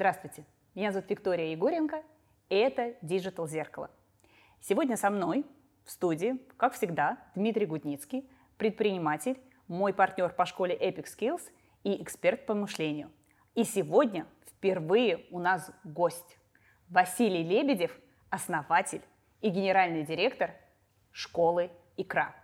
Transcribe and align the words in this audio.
Здравствуйте, 0.00 0.46
меня 0.74 0.92
зовут 0.92 1.10
Виктория 1.10 1.52
Егоренко, 1.52 2.02
и 2.48 2.54
это 2.54 2.94
Digital 3.02 3.46
Зеркало. 3.46 3.90
Сегодня 4.58 4.96
со 4.96 5.10
мной 5.10 5.44
в 5.84 5.90
студии, 5.90 6.38
как 6.56 6.72
всегда, 6.72 7.18
Дмитрий 7.34 7.66
Гудницкий, 7.66 8.26
предприниматель, 8.56 9.38
мой 9.68 9.92
партнер 9.92 10.30
по 10.30 10.46
школе 10.46 10.74
Epic 10.74 11.04
Skills 11.04 11.42
и 11.84 12.02
эксперт 12.02 12.46
по 12.46 12.54
мышлению. 12.54 13.10
И 13.54 13.62
сегодня 13.62 14.26
впервые 14.48 15.26
у 15.30 15.38
нас 15.38 15.70
гость 15.84 16.38
Василий 16.88 17.42
Лебедев, 17.42 17.94
основатель 18.30 19.02
и 19.42 19.50
генеральный 19.50 20.04
директор 20.04 20.52
школы 21.10 21.70
«Икра». 21.98 22.34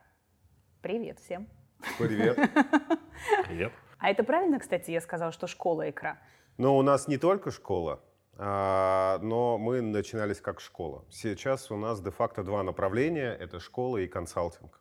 Привет 0.82 1.20
всем! 1.20 1.48
Привет! 1.96 2.36
Привет! 3.46 3.72
А 3.98 4.10
это 4.10 4.24
правильно, 4.24 4.58
кстати, 4.58 4.90
я 4.90 5.00
сказала, 5.00 5.32
что 5.32 5.46
школа 5.46 5.88
«Икра»? 5.88 6.18
Но 6.58 6.76
у 6.78 6.82
нас 6.82 7.08
не 7.08 7.18
только 7.18 7.50
школа, 7.50 8.00
а, 8.38 9.18
но 9.22 9.58
мы 9.58 9.80
начинались 9.80 10.40
как 10.40 10.60
школа. 10.60 11.04
Сейчас 11.10 11.70
у 11.70 11.76
нас 11.76 12.00
де-факто 12.00 12.42
два 12.42 12.62
направления— 12.62 13.34
это 13.40 13.60
школа 13.60 13.98
и 13.98 14.06
консалтинг. 14.06 14.80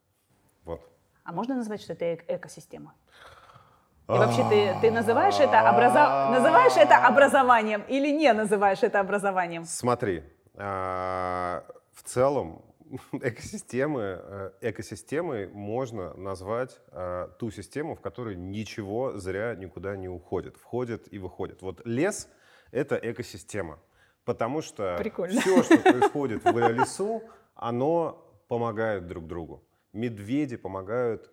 Вот. 0.64 0.82
А 1.24 1.32
можно 1.32 1.56
назвать, 1.56 1.82
что 1.82 1.94
это 1.94 2.06
эк- 2.06 2.26
экосистема? 2.28 2.94
И 4.08 4.12
вообще 4.12 4.48
ты, 4.50 4.76
ты 4.82 4.92
называешь, 4.92 5.40
это 5.40 5.70
образа... 5.70 6.30
называешь 6.32 6.78
это 6.78 7.08
образованием 7.08 7.84
или 7.88 8.12
не 8.12 8.32
называешь 8.34 8.84
это 8.84 9.00
образованием? 9.00 9.66
Смотри, 9.66 10.24
а, 10.54 11.64
в 11.94 12.04
целом 12.04 12.62
экосистемы, 13.12 14.20
э, 14.22 14.52
экосистемой 14.62 15.48
можно 15.48 16.14
назвать 16.16 16.80
а, 16.88 17.30
ту 17.40 17.52
систему, 17.52 17.96
в 17.96 18.02
которой 18.02 18.36
ничего 18.36 19.18
зря 19.18 19.56
никуда 19.56 19.96
не 19.96 20.08
уходит. 20.08 20.58
Входит 20.58 21.12
и 21.12 21.18
выходит. 21.18 21.62
Вот 21.62 21.86
лес— 21.86 22.30
это 22.72 22.96
экосистема. 22.96 23.80
Потому 24.24 24.62
что 24.62 24.96
Прикольно. 24.98 25.40
все, 25.40 25.64
что 25.64 25.78
происходит 25.78 26.44
в 26.44 26.70
лесу, 26.72 27.24
оно 27.54 28.26
помогает 28.48 29.08
друг 29.08 29.28
другу. 29.28 29.64
Медведи 29.94 30.58
помогают 30.58 31.32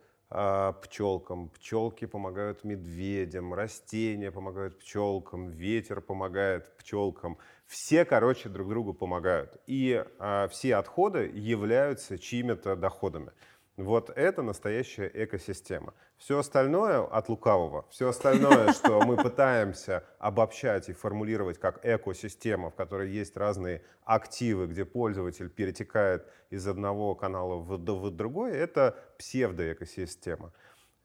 пчелкам, 0.83 1.50
пчелки 1.50 2.06
помогают 2.06 2.64
медведям, 2.64 3.52
растения 3.52 4.30
помогают 4.30 4.78
пчелкам, 4.78 5.48
ветер 5.48 6.00
помогает 6.00 6.77
пчелкам. 6.78 7.39
Все, 7.66 8.05
короче, 8.05 8.48
друг 8.48 8.69
другу 8.69 8.94
помогают. 8.94 9.56
И 9.66 10.05
а, 10.19 10.48
все 10.48 10.77
отходы 10.77 11.30
являются 11.34 12.19
чьими-то 12.19 12.77
доходами. 12.77 13.33
Вот 13.77 14.11
это 14.11 14.42
настоящая 14.42 15.11
экосистема. 15.12 15.94
Все 16.22 16.38
остальное 16.38 17.00
от 17.00 17.28
лукавого, 17.28 17.84
все 17.90 18.10
остальное, 18.10 18.72
что 18.74 19.00
мы 19.00 19.16
пытаемся 19.16 20.04
обобщать 20.20 20.88
и 20.88 20.92
формулировать 20.92 21.58
как 21.58 21.84
экосистема, 21.84 22.70
в 22.70 22.76
которой 22.76 23.10
есть 23.10 23.36
разные 23.36 23.82
активы, 24.04 24.68
где 24.68 24.84
пользователь 24.84 25.48
перетекает 25.48 26.24
из 26.48 26.68
одного 26.68 27.16
канала 27.16 27.56
в, 27.56 27.76
в 27.76 28.10
другой, 28.12 28.52
это 28.52 28.94
псевдоэкосистема. 29.18 30.52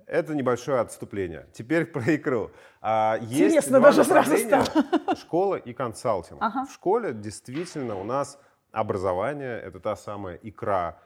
Это 0.05 0.35
небольшое 0.35 0.81
отступление. 0.81 1.47
Теперь 1.51 1.88
про 1.88 2.15
икру. 2.15 2.51
А, 2.79 3.17
есть 3.19 3.55
Интересно 3.55 3.79
даже 3.79 4.03
сразу 4.03 4.29
направления: 4.33 5.15
Школа 5.15 5.55
и 5.55 5.73
консалтинг. 5.73 6.38
Ага. 6.39 6.67
В 6.67 6.71
школе 6.71 7.13
действительно 7.13 7.99
у 7.99 8.03
нас 8.03 8.39
образование, 8.72 9.59
это 9.59 9.79
та 9.79 9.95
самая 9.95 10.39
икра, 10.44 11.00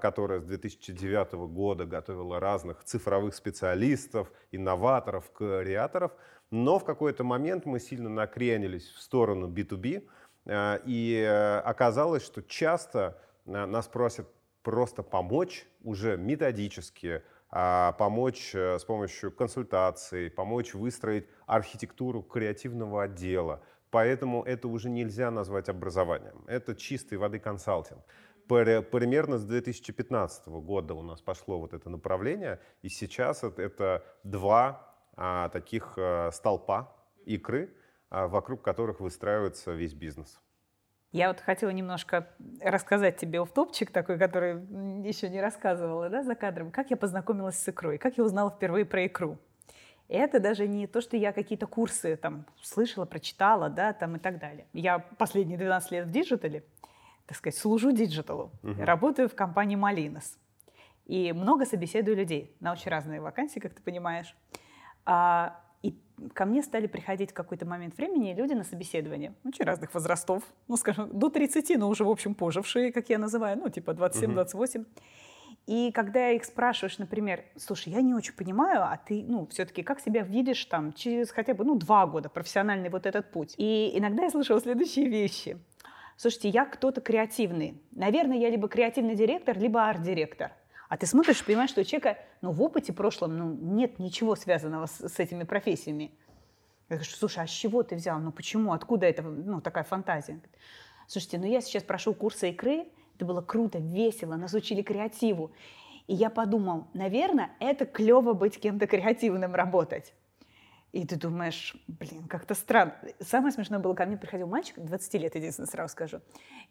которая 0.00 0.40
с 0.40 0.44
2009 0.44 1.32
года 1.48 1.86
готовила 1.86 2.38
разных 2.38 2.84
цифровых 2.84 3.34
специалистов, 3.34 4.30
инноваторов, 4.50 5.30
креаторов. 5.32 6.12
Но 6.50 6.78
в 6.78 6.84
какой-то 6.84 7.24
момент 7.24 7.64
мы 7.64 7.80
сильно 7.80 8.10
накренились 8.10 8.86
в 8.86 9.00
сторону 9.00 9.48
B2B, 9.48 10.06
а, 10.46 10.80
и 10.84 11.24
э, 11.26 11.58
оказалось, 11.60 12.24
что 12.24 12.42
часто 12.42 13.18
а, 13.46 13.66
нас 13.66 13.86
просят 13.86 14.28
просто 14.62 15.02
помочь 15.02 15.66
уже 15.82 16.16
методически, 16.16 17.22
а, 17.50 17.92
помочь 17.92 18.54
э, 18.54 18.78
с 18.78 18.84
помощью 18.84 19.32
консультаций, 19.32 20.30
помочь 20.30 20.74
выстроить 20.74 21.26
архитектуру 21.46 22.22
креативного 22.22 23.04
отдела. 23.04 23.62
Поэтому 23.90 24.42
это 24.42 24.68
уже 24.68 24.88
нельзя 24.88 25.30
назвать 25.30 25.68
образованием. 25.68 26.44
Это 26.46 26.74
чистой 26.74 27.18
воды 27.18 27.38
консалтинг. 27.38 28.00
Пр- 28.52 28.82
Примерно 28.82 29.38
с 29.38 29.44
2015 29.44 30.46
года 30.48 30.92
у 30.92 31.00
нас 31.00 31.22
пошло 31.22 31.58
вот 31.58 31.72
это 31.72 31.88
направление, 31.88 32.60
и 32.82 32.90
сейчас 32.90 33.42
это, 33.44 34.04
два 34.24 34.94
а, 35.16 35.48
таких 35.48 35.94
а, 35.96 36.30
столпа 36.32 36.94
икры, 37.24 37.74
а, 38.10 38.28
вокруг 38.28 38.60
которых 38.60 39.00
выстраивается 39.00 39.72
весь 39.72 39.94
бизнес. 39.94 40.38
Я 41.12 41.28
вот 41.28 41.40
хотела 41.40 41.70
немножко 41.70 42.28
рассказать 42.60 43.16
тебе 43.16 43.42
в 43.42 43.48
топчик 43.48 43.90
такой, 43.90 44.18
который 44.18 44.60
еще 45.02 45.30
не 45.30 45.40
рассказывала 45.40 46.10
да, 46.10 46.22
за 46.22 46.34
кадром, 46.34 46.70
как 46.70 46.90
я 46.90 46.98
познакомилась 46.98 47.56
с 47.56 47.66
игрой, 47.66 47.96
как 47.96 48.18
я 48.18 48.24
узнала 48.24 48.50
впервые 48.50 48.84
про 48.84 49.06
игру. 49.06 49.38
Это 50.08 50.40
даже 50.40 50.68
не 50.68 50.86
то, 50.86 51.00
что 51.00 51.16
я 51.16 51.32
какие-то 51.32 51.66
курсы 51.66 52.16
там 52.16 52.44
слышала, 52.60 53.06
прочитала, 53.06 53.70
да, 53.70 53.94
там 53.94 54.16
и 54.16 54.18
так 54.18 54.38
далее. 54.38 54.66
Я 54.74 54.98
последние 54.98 55.56
12 55.56 55.90
лет 55.90 56.06
в 56.06 56.10
диджитале, 56.10 56.64
так 57.32 57.38
сказать, 57.38 57.58
служу 57.58 57.92
диджиталу, 57.92 58.50
Мгм. 58.62 58.84
работаю 58.84 59.28
в 59.28 59.34
компании 59.34 59.76
Malinas. 59.76 60.36
И 61.06 61.32
много 61.32 61.64
собеседую 61.64 62.16
людей 62.16 62.54
на 62.60 62.72
очень 62.72 62.90
разные 62.90 63.20
вакансии, 63.20 63.58
как 63.60 63.74
ты 63.74 63.82
понимаешь. 63.82 64.36
А, 65.06 65.58
и 65.82 65.94
ко 66.34 66.44
мне 66.44 66.62
стали 66.62 66.86
приходить 66.86 67.30
в 67.30 67.34
какой-то 67.34 67.64
момент 67.66 67.96
времени 67.96 68.34
люди 68.34 68.52
на 68.52 68.64
собеседование, 68.64 69.32
очень 69.44 69.64
разных 69.64 69.94
возрастов, 69.94 70.42
ну, 70.68 70.76
скажем, 70.76 71.18
до 71.18 71.30
30, 71.30 71.76
но 71.78 71.88
уже, 71.88 72.04
в 72.04 72.10
общем, 72.10 72.34
пожившие, 72.34 72.92
как 72.92 73.08
я 73.08 73.18
называю, 73.18 73.56
ну, 73.58 73.68
типа 73.70 73.92
27-28. 73.92 74.84
И 75.66 75.92
когда 75.92 76.30
их 76.30 76.44
спрашиваешь, 76.44 76.98
например, 76.98 77.44
слушай, 77.56 77.92
я 77.92 78.00
не 78.02 78.14
очень 78.14 78.34
понимаю, 78.34 78.82
а 78.82 78.96
ты, 78.96 79.24
ну, 79.26 79.46
все-таки 79.46 79.82
как 79.82 80.00
себя 80.00 80.22
видишь 80.22 80.64
там 80.66 80.92
через 80.92 81.30
хотя 81.30 81.54
бы, 81.54 81.64
ну, 81.64 81.76
два 81.76 82.06
года, 82.06 82.28
профессиональный 82.28 82.90
вот 82.90 83.06
этот 83.06 83.30
путь. 83.30 83.54
И 83.58 83.92
иногда 83.94 84.24
я 84.24 84.30
слышала 84.30 84.60
следующие 84.60 85.08
вещи. 85.08 85.56
Слушайте, 86.22 86.50
я 86.50 86.66
кто-то 86.66 87.00
креативный. 87.00 87.82
Наверное, 87.90 88.36
я 88.36 88.48
либо 88.48 88.68
креативный 88.68 89.16
директор, 89.16 89.58
либо 89.58 89.88
арт-директор. 89.88 90.52
А 90.88 90.96
ты 90.96 91.04
смотришь 91.04 91.44
понимаешь, 91.44 91.70
что 91.70 91.80
у 91.80 91.84
человека 91.84 92.16
ну, 92.42 92.52
в 92.52 92.62
опыте 92.62 92.92
прошлом 92.92 93.36
ну, 93.36 93.52
нет 93.52 93.98
ничего 93.98 94.36
связанного 94.36 94.86
с, 94.86 95.00
с 95.00 95.18
этими 95.18 95.42
профессиями. 95.42 96.12
Я 96.88 96.98
говорю, 96.98 97.10
слушай, 97.10 97.42
а 97.42 97.48
с 97.48 97.50
чего 97.50 97.82
ты 97.82 97.96
взял? 97.96 98.20
Ну 98.20 98.30
почему? 98.30 98.72
Откуда 98.72 99.06
это, 99.06 99.22
ну, 99.22 99.60
такая 99.60 99.82
фантазия? 99.82 100.40
Слушайте, 101.08 101.38
ну 101.38 101.46
я 101.46 101.60
сейчас 101.60 101.82
прошел 101.82 102.14
курсы 102.14 102.50
икры, 102.50 102.86
это 103.16 103.24
было 103.24 103.40
круто, 103.40 103.78
весело, 103.78 104.36
нас 104.36 104.54
учили 104.54 104.82
креативу. 104.82 105.50
И 106.06 106.14
я 106.14 106.30
подумал, 106.30 106.86
наверное, 106.94 107.50
это 107.58 107.84
клево 107.84 108.32
быть 108.32 108.60
кем-то 108.60 108.86
креативным, 108.86 109.56
работать. 109.56 110.14
И 110.92 111.06
ты 111.06 111.16
думаешь, 111.16 111.74
блин, 111.88 112.28
как-то 112.28 112.54
странно. 112.54 112.94
Самое 113.18 113.50
смешное 113.50 113.78
было, 113.78 113.94
ко 113.94 114.04
мне 114.04 114.18
приходил 114.18 114.46
мальчик, 114.46 114.78
20 114.78 115.14
лет, 115.14 115.34
единственное, 115.34 115.66
сразу 115.66 115.90
скажу. 115.92 116.20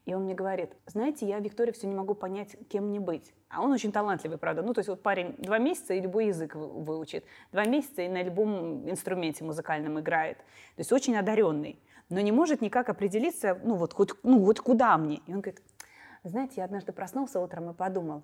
И 0.06 0.14
он 0.14 0.26
мне 0.26 0.36
говорит, 0.36 0.74
знаете, 0.86 1.28
я, 1.28 1.40
Виктория, 1.40 1.74
все 1.74 1.88
не 1.88 1.96
могу 1.96 2.14
понять, 2.14 2.56
кем 2.70 2.90
мне 2.90 3.00
быть. 3.00 3.34
А 3.50 3.64
он 3.64 3.72
очень 3.72 3.92
талантливый, 3.92 4.38
правда. 4.38 4.62
Ну, 4.62 4.76
то 4.76 4.80
есть 4.80 4.90
вот 4.90 5.02
парень 5.02 5.34
два 5.40 5.58
месяца 5.58 5.96
и 5.96 6.02
любой 6.02 6.28
язык 6.28 6.54
вы- 6.54 6.68
выучит. 6.68 7.26
Два 7.52 7.66
месяца 7.66 8.04
и 8.04 8.10
на 8.10 8.22
любом 8.22 8.88
инструменте 8.88 9.44
музыкальном 9.44 10.00
играет. 10.00 10.38
То 10.38 10.80
есть 10.82 10.92
очень 10.92 11.18
одаренный. 11.18 11.82
Но 12.10 12.20
не 12.20 12.32
может 12.32 12.62
никак 12.62 12.90
определиться, 12.90 13.60
ну 13.64 13.74
вот, 13.74 13.94
хоть, 13.94 14.12
ну, 14.22 14.38
вот 14.38 14.60
куда 14.60 14.98
мне. 15.00 15.22
И 15.26 15.34
он 15.34 15.42
говорит, 15.42 15.64
знаете, 16.24 16.56
я 16.58 16.66
однажды 16.66 16.92
проснулся 16.92 17.40
утром 17.40 17.72
и 17.72 17.74
подумал, 17.74 18.22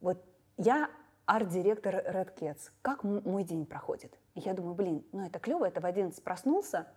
вот 0.00 0.24
я 0.56 0.88
арт-директор 1.26 1.96
Red 1.96 2.34
Cats. 2.38 2.70
Как 2.80 3.04
мой 3.04 3.44
день 3.44 3.66
проходит? 3.66 4.18
И 4.34 4.40
я 4.40 4.54
думаю, 4.54 4.74
блин, 4.74 5.04
ну 5.12 5.26
это 5.26 5.38
клево, 5.38 5.66
это 5.66 5.80
в 5.80 5.86
11 5.86 6.22
проснулся, 6.24 6.88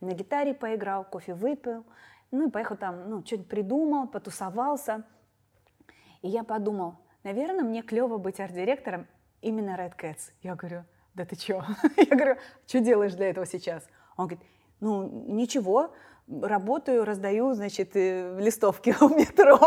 на 0.00 0.12
гитаре 0.12 0.54
поиграл, 0.54 1.04
кофе 1.04 1.34
выпил, 1.34 1.84
ну 2.30 2.48
и 2.48 2.50
поехал 2.50 2.76
там, 2.76 3.08
ну, 3.08 3.24
что-нибудь 3.24 3.48
придумал, 3.48 4.08
потусовался. 4.08 5.04
И 6.22 6.28
я 6.28 6.44
подумал, 6.44 6.96
наверное, 7.22 7.64
мне 7.64 7.82
клево 7.82 8.18
быть 8.18 8.40
арт-директором 8.40 9.06
именно 9.40 9.76
Red 9.76 9.96
Cats. 9.96 10.32
Я 10.42 10.54
говорю, 10.54 10.84
да 11.14 11.24
ты 11.24 11.36
чё? 11.36 11.62
Я 11.96 12.16
говорю, 12.16 12.36
что 12.66 12.80
делаешь 12.80 13.14
для 13.14 13.30
этого 13.30 13.46
сейчас? 13.46 13.86
Он 14.16 14.26
говорит, 14.26 14.44
ну, 14.80 15.08
ничего, 15.28 15.94
работаю, 16.26 17.04
раздаю, 17.04 17.54
значит, 17.54 17.94
э, 17.94 18.36
листовки 18.40 18.90
в 19.00 19.10
метро. 19.10 19.58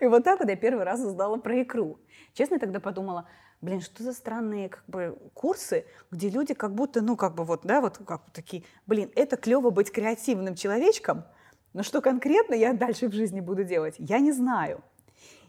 И 0.00 0.06
вот 0.06 0.24
так 0.24 0.40
вот 0.40 0.48
я 0.48 0.56
первый 0.56 0.84
раз 0.84 1.00
узнала 1.00 1.38
про 1.38 1.62
икру. 1.62 1.98
Честно, 2.34 2.58
тогда 2.58 2.80
подумала, 2.80 3.28
блин, 3.60 3.80
что 3.80 4.02
за 4.02 4.12
странные 4.12 4.68
как 4.68 4.84
бы 4.86 5.18
курсы, 5.34 5.86
где 6.10 6.28
люди 6.30 6.54
как 6.54 6.74
будто, 6.74 7.00
ну, 7.00 7.16
как 7.16 7.34
бы 7.34 7.44
вот, 7.44 7.62
да, 7.64 7.80
вот 7.80 7.98
как 7.98 8.24
бы 8.24 8.30
такие, 8.32 8.64
блин, 8.86 9.10
это 9.14 9.36
клево 9.36 9.70
быть 9.70 9.90
креативным 9.90 10.54
человечком, 10.54 11.24
но 11.72 11.82
что 11.82 12.00
конкретно 12.00 12.54
я 12.54 12.72
дальше 12.72 13.08
в 13.08 13.12
жизни 13.12 13.40
буду 13.40 13.64
делать, 13.64 13.96
я 13.98 14.18
не 14.18 14.32
знаю. 14.32 14.82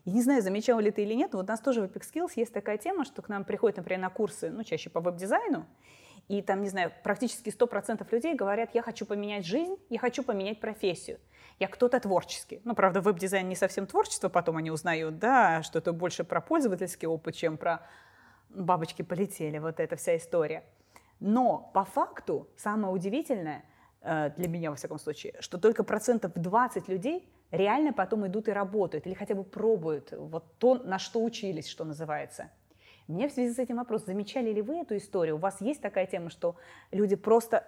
И 0.05 0.11
не 0.11 0.21
знаю, 0.21 0.41
замечал 0.41 0.79
ли 0.79 0.89
ты 0.89 1.03
или 1.03 1.13
нет, 1.13 1.33
но 1.33 1.39
вот 1.39 1.49
у 1.49 1.51
нас 1.51 1.59
тоже 1.59 1.81
в 1.81 1.83
Epic 1.83 2.01
Skills 2.01 2.31
есть 2.35 2.53
такая 2.53 2.77
тема, 2.77 3.03
что 3.03 3.21
к 3.21 3.27
нам 3.27 3.43
приходят, 3.43 3.77
например, 3.77 4.01
на 4.01 4.09
курсы, 4.09 4.49
ну, 4.49 4.63
чаще 4.63 4.89
по 4.89 5.01
веб-дизайну, 5.01 5.65
И 6.29 6.41
там, 6.41 6.61
не 6.61 6.69
знаю, 6.69 6.93
практически 7.03 7.49
100% 7.49 8.07
людей 8.11 8.33
говорят, 8.33 8.73
я 8.73 8.81
хочу 8.81 9.05
поменять 9.05 9.45
жизнь, 9.45 9.75
я 9.89 9.99
хочу 9.99 10.23
поменять 10.23 10.59
профессию. 10.59 11.19
Я 11.59 11.67
кто-то 11.67 11.99
творческий. 11.99 12.61
Ну, 12.65 12.75
правда, 12.75 13.01
веб-дизайн 13.01 13.47
не 13.49 13.55
совсем 13.55 13.87
творчество, 13.87 14.29
потом 14.29 14.57
они 14.57 14.69
узнают, 14.69 15.17
да, 15.17 15.63
что 15.63 15.79
это 15.79 15.91
больше 15.91 16.23
про 16.23 16.39
пользовательский 16.39 17.07
опыт, 17.07 17.35
чем 17.35 17.57
про 17.57 17.81
бабочки 18.49 19.01
полетели, 19.01 19.57
вот 19.57 19.79
эта 19.79 19.95
вся 19.95 20.17
история. 20.17 20.63
Но 21.19 21.71
по 21.73 21.83
факту 21.83 22.47
самое 22.57 22.93
удивительное, 22.93 23.65
э, 24.01 24.29
для 24.37 24.47
меня 24.47 24.69
во 24.69 24.75
всяком 24.75 24.99
случае, 24.99 25.35
что 25.39 25.57
только 25.57 25.83
процентов 25.83 26.33
20 26.35 26.87
людей 26.87 27.27
реально 27.49 27.91
потом 27.91 28.27
идут 28.27 28.47
и 28.47 28.51
работают, 28.51 29.07
или 29.07 29.15
хотя 29.15 29.33
бы 29.33 29.43
пробуют 29.43 30.11
вот 30.11 30.57
то, 30.59 30.75
на 30.75 30.99
что 30.99 31.23
учились, 31.23 31.67
что 31.67 31.85
называется. 31.85 32.51
Мне 33.07 33.29
в 33.29 33.31
связи 33.31 33.53
с 33.53 33.59
этим 33.59 33.77
вопрос, 33.77 34.05
замечали 34.05 34.51
ли 34.51 34.61
вы 34.61 34.79
эту 34.79 34.97
историю? 34.97 35.35
У 35.35 35.39
вас 35.39 35.61
есть 35.61 35.81
такая 35.81 36.05
тема, 36.05 36.29
что 36.29 36.57
люди 36.91 37.15
просто, 37.15 37.65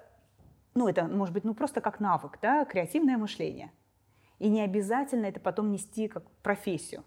ну 0.76 0.88
это 0.88 1.04
может 1.06 1.34
быть 1.34 1.44
ну 1.44 1.54
просто 1.54 1.82
как 1.82 2.00
навык, 2.00 2.40
да, 2.42 2.66
креативное 2.66 3.18
мышление. 3.18 3.72
И 4.40 4.50
не 4.50 4.62
обязательно 4.62 5.26
это 5.26 5.40
потом 5.40 5.72
нести 5.72 6.08
как 6.08 6.30
профессию. 6.42 7.04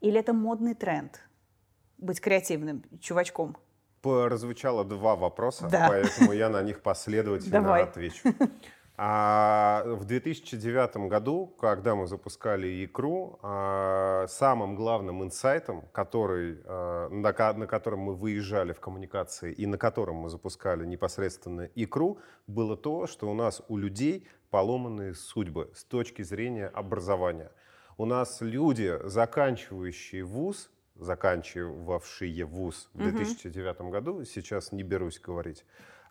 Или 0.00 0.18
это 0.18 0.32
модный 0.32 0.74
тренд 0.74 1.20
быть 1.98 2.20
креативным 2.20 2.84
чувачком? 3.00 3.56
Прозвучало 4.02 4.84
два 4.84 5.16
вопроса, 5.16 5.68
да. 5.70 5.86
поэтому 5.88 6.32
я 6.32 6.50
на 6.50 6.60
них 6.62 6.82
последовательно 6.82 7.62
Давай. 7.62 7.84
отвечу. 7.84 8.34
А 8.96 9.82
в 9.86 10.04
2009 10.04 11.08
году, 11.08 11.48
когда 11.58 11.96
мы 11.96 12.06
запускали 12.06 12.84
икру, 12.84 13.40
а, 13.42 14.26
самым 14.28 14.76
главным 14.76 15.24
инсайтом, 15.24 15.82
который, 15.90 16.60
а, 16.64 17.08
на, 17.08 17.32
котором 17.66 18.00
мы 18.00 18.14
выезжали 18.14 18.72
в 18.72 18.78
коммуникации 18.78 19.52
и 19.52 19.66
на 19.66 19.78
котором 19.78 20.16
мы 20.16 20.28
запускали 20.28 20.86
непосредственно 20.86 21.68
икру, 21.74 22.18
было 22.46 22.76
то, 22.76 23.08
что 23.08 23.28
у 23.28 23.34
нас 23.34 23.62
у 23.66 23.76
людей 23.76 24.28
поломанные 24.50 25.14
судьбы 25.14 25.72
с 25.74 25.82
точки 25.82 26.22
зрения 26.22 26.68
образования. 26.68 27.50
У 27.98 28.04
нас 28.04 28.40
люди, 28.40 28.96
заканчивающие 29.02 30.22
вуз, 30.22 30.70
заканчивавшие 30.94 32.44
вуз 32.44 32.88
в 32.94 32.98
2009 32.98 33.90
году, 33.90 34.24
сейчас 34.24 34.70
не 34.70 34.84
берусь 34.84 35.18
говорить, 35.18 35.64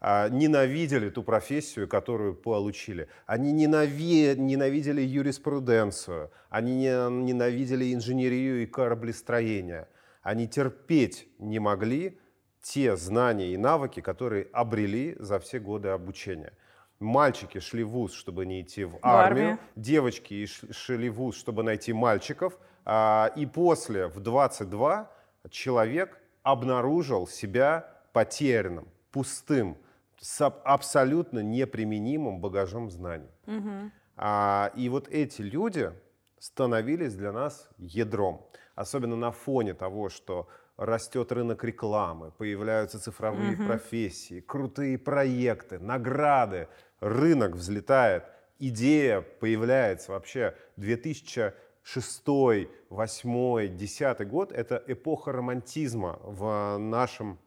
ненавидели 0.03 1.09
ту 1.09 1.23
профессию, 1.23 1.87
которую 1.87 2.35
получили. 2.35 3.07
Они 3.25 3.53
ненави... 3.53 4.35
ненавидели 4.37 5.01
юриспруденцию, 5.01 6.29
они 6.49 6.75
ненавидели 6.83 7.93
инженерию 7.93 8.63
и 8.63 8.65
кораблестроение. 8.65 9.87
Они 10.21 10.47
терпеть 10.47 11.27
не 11.39 11.59
могли 11.59 12.19
те 12.61 12.95
знания 12.95 13.53
и 13.53 13.57
навыки, 13.57 14.01
которые 14.01 14.47
обрели 14.53 15.15
за 15.19 15.39
все 15.39 15.59
годы 15.59 15.89
обучения. 15.89 16.53
Мальчики 16.99 17.59
шли 17.59 17.83
в 17.83 17.89
ВУЗ, 17.89 18.13
чтобы 18.13 18.45
не 18.45 18.61
идти 18.61 18.85
в 18.85 18.97
армию, 19.01 19.59
в 19.75 19.81
девочки 19.81 20.45
шли 20.45 21.09
в 21.09 21.15
ВУЗ, 21.15 21.35
чтобы 21.35 21.63
найти 21.63 21.91
мальчиков. 21.91 22.57
А, 22.85 23.31
и 23.35 23.45
после, 23.45 24.07
в 24.07 24.21
22, 24.21 25.11
человек 25.49 26.17
обнаружил 26.43 27.27
себя 27.27 27.89
потерянным, 28.13 28.87
пустым, 29.11 29.77
с 30.23 30.47
абсолютно 30.47 31.39
неприменимым 31.39 32.39
багажом 32.39 32.89
знаний. 32.89 33.29
Угу. 33.45 33.91
А, 34.15 34.71
и 34.73 34.87
вот 34.87 35.09
эти 35.09 35.41
люди 35.41 35.91
становились 36.39 37.13
для 37.13 37.33
нас 37.33 37.69
ядром. 37.77 38.47
Особенно 38.73 39.17
на 39.17 39.31
фоне 39.31 39.73
того, 39.73 40.07
что 40.07 40.47
растет 40.77 41.33
рынок 41.33 41.65
рекламы, 41.65 42.31
появляются 42.31 42.99
цифровые 42.99 43.55
угу. 43.55 43.65
профессии, 43.65 44.39
крутые 44.39 44.97
проекты, 44.97 45.77
награды, 45.79 46.69
рынок 47.01 47.55
взлетает, 47.55 48.23
идея 48.59 49.19
появляется 49.21 50.13
вообще 50.13 50.55
2006, 50.77 51.53
2008, 51.83 53.67
2010 53.67 54.27
год– 54.29 54.51
это 54.53 54.81
эпоха 54.87 55.33
романтизма 55.33 56.17
в 56.23 56.77
нашем 56.77 57.39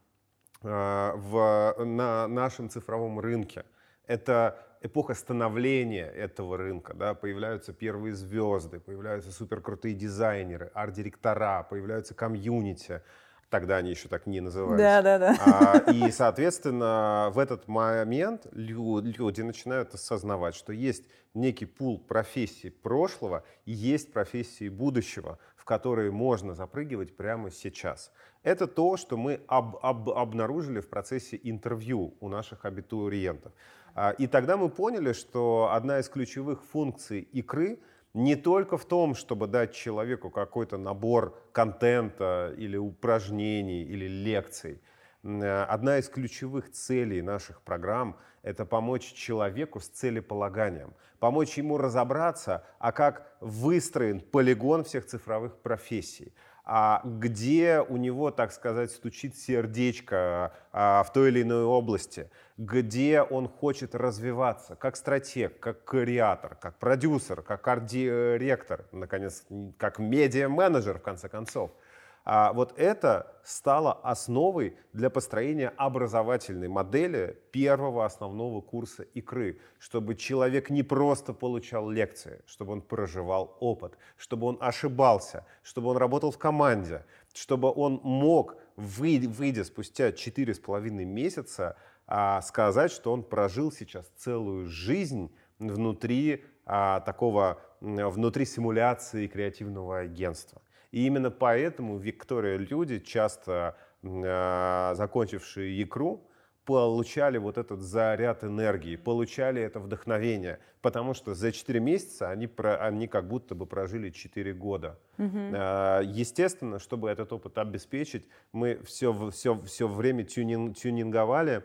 в, 0.66 1.74
на 1.84 2.26
нашем 2.26 2.68
цифровом 2.68 3.20
рынке. 3.20 3.64
Это 4.06 4.58
эпоха 4.80 5.14
становления 5.14 6.06
этого 6.06 6.56
рынка. 6.56 6.94
Да? 6.94 7.14
Появляются 7.14 7.72
первые 7.72 8.14
звезды, 8.14 8.80
появляются 8.80 9.32
суперкрутые 9.32 9.94
дизайнеры, 9.94 10.70
арт-директора, 10.74 11.66
появляются 11.68 12.14
комьюнити. 12.14 13.02
Тогда 13.48 13.76
они 13.76 13.90
еще 13.90 14.08
так 14.08 14.26
не 14.26 14.40
назывались. 14.40 14.80
Да, 14.80 15.02
да, 15.02 15.18
да. 15.18 15.36
А, 15.46 15.90
и, 15.92 16.10
соответственно, 16.10 17.30
в 17.32 17.38
этот 17.38 17.68
момент 17.68 18.46
люди 18.52 19.42
начинают 19.42 19.94
осознавать, 19.94 20.56
что 20.56 20.72
есть 20.72 21.04
некий 21.32 21.66
пул 21.66 22.00
профессий 22.00 22.70
прошлого 22.70 23.44
и 23.64 23.72
есть 23.72 24.12
профессии 24.12 24.68
будущего, 24.68 25.38
которые 25.66 26.12
можно 26.12 26.54
запрыгивать 26.54 27.16
прямо 27.16 27.50
сейчас. 27.50 28.12
Это 28.44 28.68
то, 28.68 28.96
что 28.96 29.16
мы 29.16 29.40
об, 29.48 29.76
об, 29.82 30.08
обнаружили 30.10 30.80
в 30.80 30.88
процессе 30.88 31.38
интервью 31.42 32.14
у 32.20 32.28
наших 32.28 32.64
абитуриентов. 32.64 33.52
А, 33.94 34.12
и 34.12 34.28
тогда 34.28 34.56
мы 34.56 34.68
поняли, 34.68 35.12
что 35.12 35.70
одна 35.72 35.98
из 35.98 36.08
ключевых 36.08 36.62
функций 36.62 37.20
икры 37.20 37.80
не 38.14 38.36
только 38.36 38.78
в 38.78 38.84
том, 38.84 39.16
чтобы 39.16 39.48
дать 39.48 39.74
человеку 39.74 40.30
какой-то 40.30 40.78
набор 40.78 41.36
контента 41.52 42.54
или 42.56 42.76
упражнений 42.76 43.82
или 43.82 44.06
лекций. 44.06 44.80
Одна 45.26 45.98
из 45.98 46.08
ключевых 46.08 46.70
целей 46.70 47.20
наших 47.20 47.60
программ— 47.62 48.16
это 48.44 48.64
помочь 48.64 49.12
человеку 49.12 49.80
с 49.80 49.88
целеполаганием, 49.88 50.94
помочь 51.18 51.58
ему 51.58 51.78
разобраться, 51.78 52.64
а 52.78 52.92
как 52.92 53.36
выстроен 53.40 54.20
полигон 54.20 54.84
всех 54.84 55.04
цифровых 55.04 55.56
профессий, 55.56 56.32
а 56.64 57.02
где 57.04 57.80
у 57.80 57.96
него, 57.96 58.30
так 58.30 58.52
сказать, 58.52 58.92
стучит 58.92 59.36
сердечко 59.36 60.54
а, 60.70 61.02
в 61.02 61.12
той 61.12 61.30
или 61.30 61.42
иной 61.42 61.64
области, 61.64 62.30
где 62.56 63.20
он 63.22 63.48
хочет 63.48 63.96
развиваться 63.96 64.76
как 64.76 64.94
стратег, 64.94 65.58
как 65.58 65.84
креатор, 65.84 66.54
как 66.54 66.78
продюсер, 66.78 67.42
как 67.42 67.66
арт-директор, 67.66 68.86
наконец, 68.92 69.44
как 69.76 69.98
медиа-менеджер, 69.98 71.00
в 71.00 71.02
конце 71.02 71.28
концов– 71.28 71.72
а 72.28 72.52
вот 72.52 72.76
это 72.76 73.32
стало 73.44 73.92
основой 73.92 74.76
для 74.92 75.10
построения 75.10 75.68
образовательной 75.76 76.66
модели 76.66 77.38
первого 77.52 78.04
основного 78.04 78.60
курса 78.60 79.04
икры, 79.14 79.60
чтобы 79.78 80.16
человек 80.16 80.68
не 80.68 80.82
просто 80.82 81.32
получал 81.32 81.88
лекции, 81.88 82.40
чтобы 82.44 82.72
он 82.72 82.82
проживал 82.82 83.56
опыт, 83.60 83.96
чтобы 84.16 84.48
он 84.48 84.58
ошибался, 84.60 85.46
чтобы 85.62 85.90
он 85.90 85.98
работал 85.98 86.32
в 86.32 86.38
команде, 86.38 87.06
чтобы 87.32 87.72
он 87.72 88.00
мог, 88.02 88.56
выйдя 88.74 89.62
спустя 89.62 90.08
4,5 90.08 90.90
месяца, 91.04 91.76
а, 92.08 92.42
сказать, 92.42 92.90
что 92.90 93.12
он 93.12 93.22
прожил 93.22 93.70
сейчас 93.70 94.04
целую 94.16 94.66
жизнь 94.66 95.32
внутри 95.60 96.44
а, 96.64 96.98
такого, 97.00 97.60
внутри 97.80 98.46
симуляции 98.46 99.28
креативного 99.28 100.00
агентства. 100.00 100.60
И 100.92 101.06
именно 101.06 101.30
поэтому 101.30 101.98
Виктория 101.98 102.56
люди, 102.56 102.98
часто 102.98 103.76
э, 104.02 104.92
закончившие 104.94 105.82
икру, 105.82 106.26
получали 106.66 107.38
вот 107.38 107.58
этот 107.58 107.80
заряд 107.80 108.42
энергии, 108.42 108.96
получали 108.96 109.62
это 109.62 109.78
вдохновение, 109.78 110.58
потому 110.82 111.14
что 111.14 111.34
за 111.34 111.52
4 111.52 111.78
месяца 111.78 112.28
они, 112.28 112.48
про, 112.48 112.76
они 112.76 113.06
как 113.06 113.28
будто 113.28 113.54
бы 113.54 113.66
прожили 113.66 114.10
4 114.10 114.52
года. 114.52 114.98
Угу. 115.18 115.38
Естественно, 115.38 116.80
чтобы 116.80 117.08
этот 117.08 117.32
опыт 117.32 117.56
обеспечить, 117.58 118.28
мы 118.52 118.80
все, 118.84 119.30
все, 119.30 119.58
все 119.60 119.86
время 119.86 120.24
тюнинг, 120.24 120.76
тюнинговали 120.76 121.62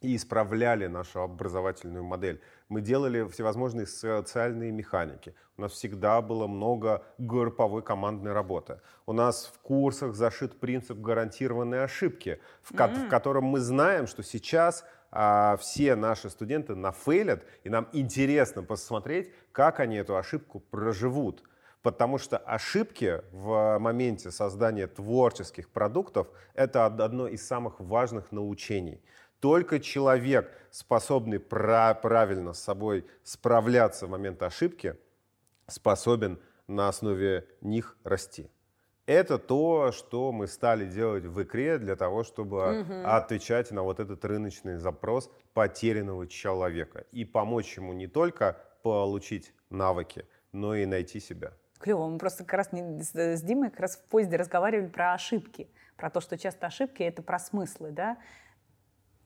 и 0.00 0.16
исправляли 0.16 0.86
нашу 0.86 1.20
образовательную 1.20 2.02
модель. 2.02 2.40
Мы 2.72 2.80
делали 2.80 3.28
всевозможные 3.28 3.86
социальные 3.86 4.72
механики. 4.72 5.34
У 5.58 5.60
нас 5.60 5.72
всегда 5.72 6.22
было 6.22 6.46
много 6.46 7.04
групповой 7.18 7.82
командной 7.82 8.32
работы. 8.32 8.80
У 9.04 9.12
нас 9.12 9.52
в 9.54 9.58
курсах 9.58 10.14
зашит 10.14 10.58
принцип 10.58 10.98
гарантированной 10.98 11.84
ошибки, 11.84 12.40
в, 12.62 12.72
mm-hmm. 12.72 13.06
в 13.06 13.08
котором 13.10 13.44
мы 13.44 13.60
знаем, 13.60 14.06
что 14.06 14.22
сейчас 14.22 14.86
а, 15.10 15.58
все 15.58 15.96
наши 15.96 16.30
студенты 16.30 16.74
нафейлят, 16.74 17.44
и 17.62 17.68
нам 17.68 17.88
интересно 17.92 18.62
посмотреть, 18.62 19.30
как 19.52 19.78
они 19.78 19.96
эту 19.96 20.16
ошибку 20.16 20.58
проживут. 20.58 21.44
Потому 21.82 22.16
что 22.16 22.38
ошибки 22.38 23.20
в 23.32 23.76
моменте 23.80 24.30
создания 24.30 24.86
творческих 24.86 25.68
продуктов— 25.68 26.28
это 26.54 26.86
одно 26.86 27.28
из 27.28 27.46
самых 27.46 27.80
важных 27.80 28.32
научений. 28.32 29.02
Только 29.42 29.80
человек, 29.80 30.52
способный 30.70 31.40
правильно 31.40 32.52
с 32.52 32.62
собой 32.62 33.04
справляться 33.24 34.06
в 34.06 34.10
момент 34.10 34.40
ошибки, 34.40 34.96
способен 35.66 36.38
на 36.68 36.86
основе 36.86 37.48
них 37.60 37.96
расти. 38.04 38.48
Это 39.04 39.38
то, 39.38 39.90
что 39.90 40.30
мы 40.30 40.46
стали 40.46 40.86
делать 40.86 41.24
в 41.24 41.42
икре 41.42 41.78
для 41.78 41.96
того, 41.96 42.22
чтобы 42.22 42.82
угу. 42.82 42.94
отвечать 43.04 43.72
на 43.72 43.82
вот 43.82 43.98
этот 43.98 44.24
рыночный 44.24 44.76
запрос 44.76 45.28
потерянного 45.54 46.28
человека 46.28 47.04
и 47.10 47.24
помочь 47.24 47.76
ему 47.76 47.92
не 47.94 48.06
только 48.06 48.60
получить 48.84 49.52
навыки, 49.70 50.24
но 50.52 50.76
и 50.76 50.86
найти 50.86 51.18
себя. 51.18 51.52
Клево. 51.80 52.06
Мы 52.06 52.18
просто 52.18 52.44
как 52.44 52.54
раз 52.58 52.68
с 52.70 53.42
Димой 53.42 53.70
как 53.70 53.80
раз 53.80 53.96
в 53.96 54.04
поезде 54.04 54.36
разговаривали 54.36 54.86
про 54.86 55.14
ошибки, 55.14 55.68
про 55.96 56.10
то, 56.10 56.20
что 56.20 56.38
часто 56.38 56.68
ошибки— 56.68 57.02
это 57.02 57.22
про 57.22 57.40
смыслы, 57.40 57.90
да? 57.90 58.18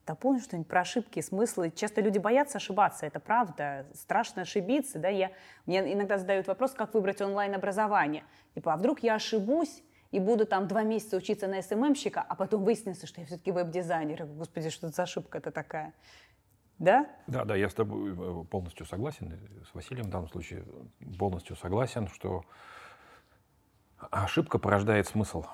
Дополню 0.06 0.40
что-нибудь 0.40 0.68
про 0.68 0.82
ошибки, 0.82 1.20
смыслы. 1.20 1.72
Часто 1.75 2.00
люди 2.00 2.18
боятся 2.18 2.58
ошибаться, 2.58 3.06
это 3.06 3.18
правда. 3.18 3.86
Страшно 3.92 4.42
ошибиться, 4.42 5.00
да. 5.00 5.08
Я, 5.08 5.32
мне 5.66 5.92
иногда 5.92 6.16
задают 6.16 6.46
вопрос, 6.46 6.72
как 6.72 6.94
выбрать 6.94 7.20
онлайн-образование. 7.20 8.25
Типа, 8.54 8.75
а 8.75 8.76
вдруг 8.76 9.00
я 9.00 9.16
ошибусь, 9.16 9.82
и 10.12 10.20
буду 10.20 10.46
там 10.46 10.68
два 10.68 10.84
месяца 10.84 11.16
учиться 11.16 11.48
на 11.48 11.60
СММщика, 11.60 12.22
а 12.22 12.36
потом 12.36 12.64
выяснится, 12.64 13.06
что 13.06 13.20
я 13.20 13.26
все-таки 13.26 13.50
веб-дизайнер. 13.50 14.26
Господи, 14.26 14.70
что 14.70 14.88
за 14.88 15.02
ошибка-то 15.02 15.50
такая? 15.50 15.92
Да? 16.78 17.06
Да, 17.26 17.44
да, 17.44 17.56
я 17.56 17.68
с 17.68 17.75
тобой 17.75 18.12
э, 18.12 18.44
полностью 18.44 18.86
согласен, 18.86 19.38
с 19.68 19.75
Василием 19.75 20.06
в 20.06 20.10
данном 20.10 20.28
случае 20.28 20.64
полностью 21.18 21.56
согласен, 21.56 22.06
что 22.08 22.44
ошибка 24.10 24.58
порождает 24.58 25.08
смысл. 25.08 25.44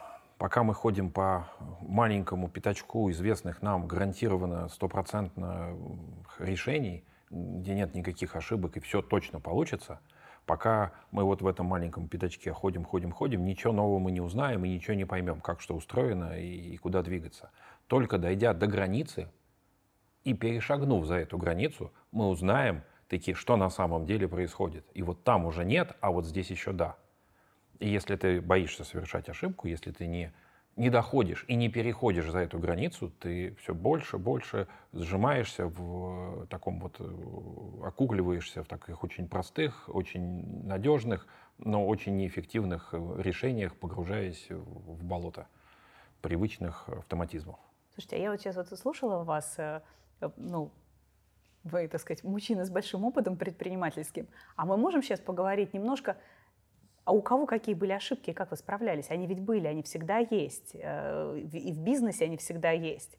Пока 0.42 0.64
мы 0.64 0.74
ходим 0.74 1.12
по 1.12 1.46
маленькому 1.80 2.48
пятачку 2.48 3.08
известных 3.12 3.62
нам 3.62 3.86
гарантированно 3.86 4.68
стопроцентно 4.70 5.76
решений, 6.40 7.04
где 7.30 7.76
нет 7.76 7.94
никаких 7.94 8.34
ошибок 8.34 8.76
и 8.76 8.80
все 8.80 9.02
точно 9.02 9.38
получится, 9.38 10.00
пока 10.44 10.94
мы 11.12 11.22
вот 11.22 11.42
в 11.42 11.46
этом 11.46 11.66
маленьком 11.66 12.08
пятачке 12.08 12.52
ходим, 12.52 12.84
ходим, 12.84 13.12
ходим, 13.12 13.44
ничего 13.44 13.72
нового 13.72 14.00
мы 14.00 14.10
не 14.10 14.20
узнаем 14.20 14.64
и 14.64 14.68
ничего 14.68 14.94
не 14.94 15.04
поймем, 15.04 15.40
как 15.40 15.60
что 15.60 15.76
устроено 15.76 16.36
и, 16.36 16.74
и 16.74 16.76
куда 16.76 17.02
двигаться. 17.02 17.52
Только 17.86 18.18
дойдя 18.18 18.52
до 18.52 18.66
границы 18.66 19.28
и 20.24 20.34
перешагнув 20.34 21.06
за 21.06 21.18
эту 21.18 21.38
границу, 21.38 21.92
мы 22.10 22.26
узнаем 22.26 22.82
таки, 23.06 23.34
что 23.34 23.56
на 23.56 23.70
самом 23.70 24.06
деле 24.06 24.26
происходит. 24.26 24.90
И 24.92 25.04
вот 25.04 25.22
там 25.22 25.46
уже 25.46 25.64
нет, 25.64 25.96
а 26.00 26.10
вот 26.10 26.26
здесь 26.26 26.50
еще 26.50 26.72
да. 26.72 26.96
Если 27.82 28.16
ты 28.16 28.40
боишься 28.40 28.84
совершать 28.84 29.28
ошибку, 29.28 29.66
если 29.66 29.90
ты 29.90 30.06
не, 30.06 30.32
не 30.76 30.88
доходишь 30.88 31.44
и 31.48 31.56
не 31.56 31.68
переходишь 31.68 32.30
за 32.30 32.38
эту 32.38 32.58
границу, 32.58 33.10
ты 33.18 33.56
все 33.56 33.74
больше, 33.74 34.18
больше 34.18 34.68
сжимаешься 34.92 35.66
в 35.66 36.46
таком 36.46 36.78
вот, 36.78 36.96
э, 37.00 37.04
окугливаешься 37.84 38.62
в 38.62 38.68
таких 38.68 39.02
очень 39.02 39.28
простых, 39.28 39.88
очень 39.88 40.64
надежных, 40.64 41.26
но 41.58 41.86
очень 41.86 42.16
неэффективных 42.16 42.90
э, 42.92 43.14
решениях, 43.18 43.74
погружаясь 43.74 44.46
в 44.48 45.04
болото 45.04 45.48
привычных 46.20 46.88
автоматизмов. 46.88 47.58
Слушайте, 47.94 48.16
а 48.16 48.18
я 48.20 48.30
вот 48.30 48.40
сейчас 48.40 48.56
вот 48.56 48.68
слушала 48.78 49.24
вас, 49.24 49.58
э, 49.58 49.82
ну, 50.36 50.70
вы, 51.64 51.88
так 51.88 52.00
сказать, 52.00 52.22
мужчина 52.22 52.64
с 52.64 52.70
большим 52.70 53.04
опытом 53.04 53.36
предпринимательским, 53.36 54.28
а 54.56 54.66
мы 54.66 54.76
можем 54.76 55.02
сейчас 55.02 55.20
поговорить 55.20 55.74
немножко 55.74 56.16
а 57.04 57.12
у 57.12 57.20
кого 57.22 57.46
какие 57.46 57.74
были 57.74 57.92
ошибки, 57.92 58.32
как 58.32 58.50
вы 58.50 58.56
справлялись? 58.56 59.10
Они 59.10 59.26
ведь 59.26 59.40
были, 59.40 59.66
они 59.66 59.82
всегда 59.82 60.18
есть. 60.18 60.70
Э, 60.74 61.36
и 61.36 61.72
в 61.72 61.80
бизнесе 61.80 62.26
они 62.26 62.36
всегда 62.36 62.70
есть. 62.70 63.18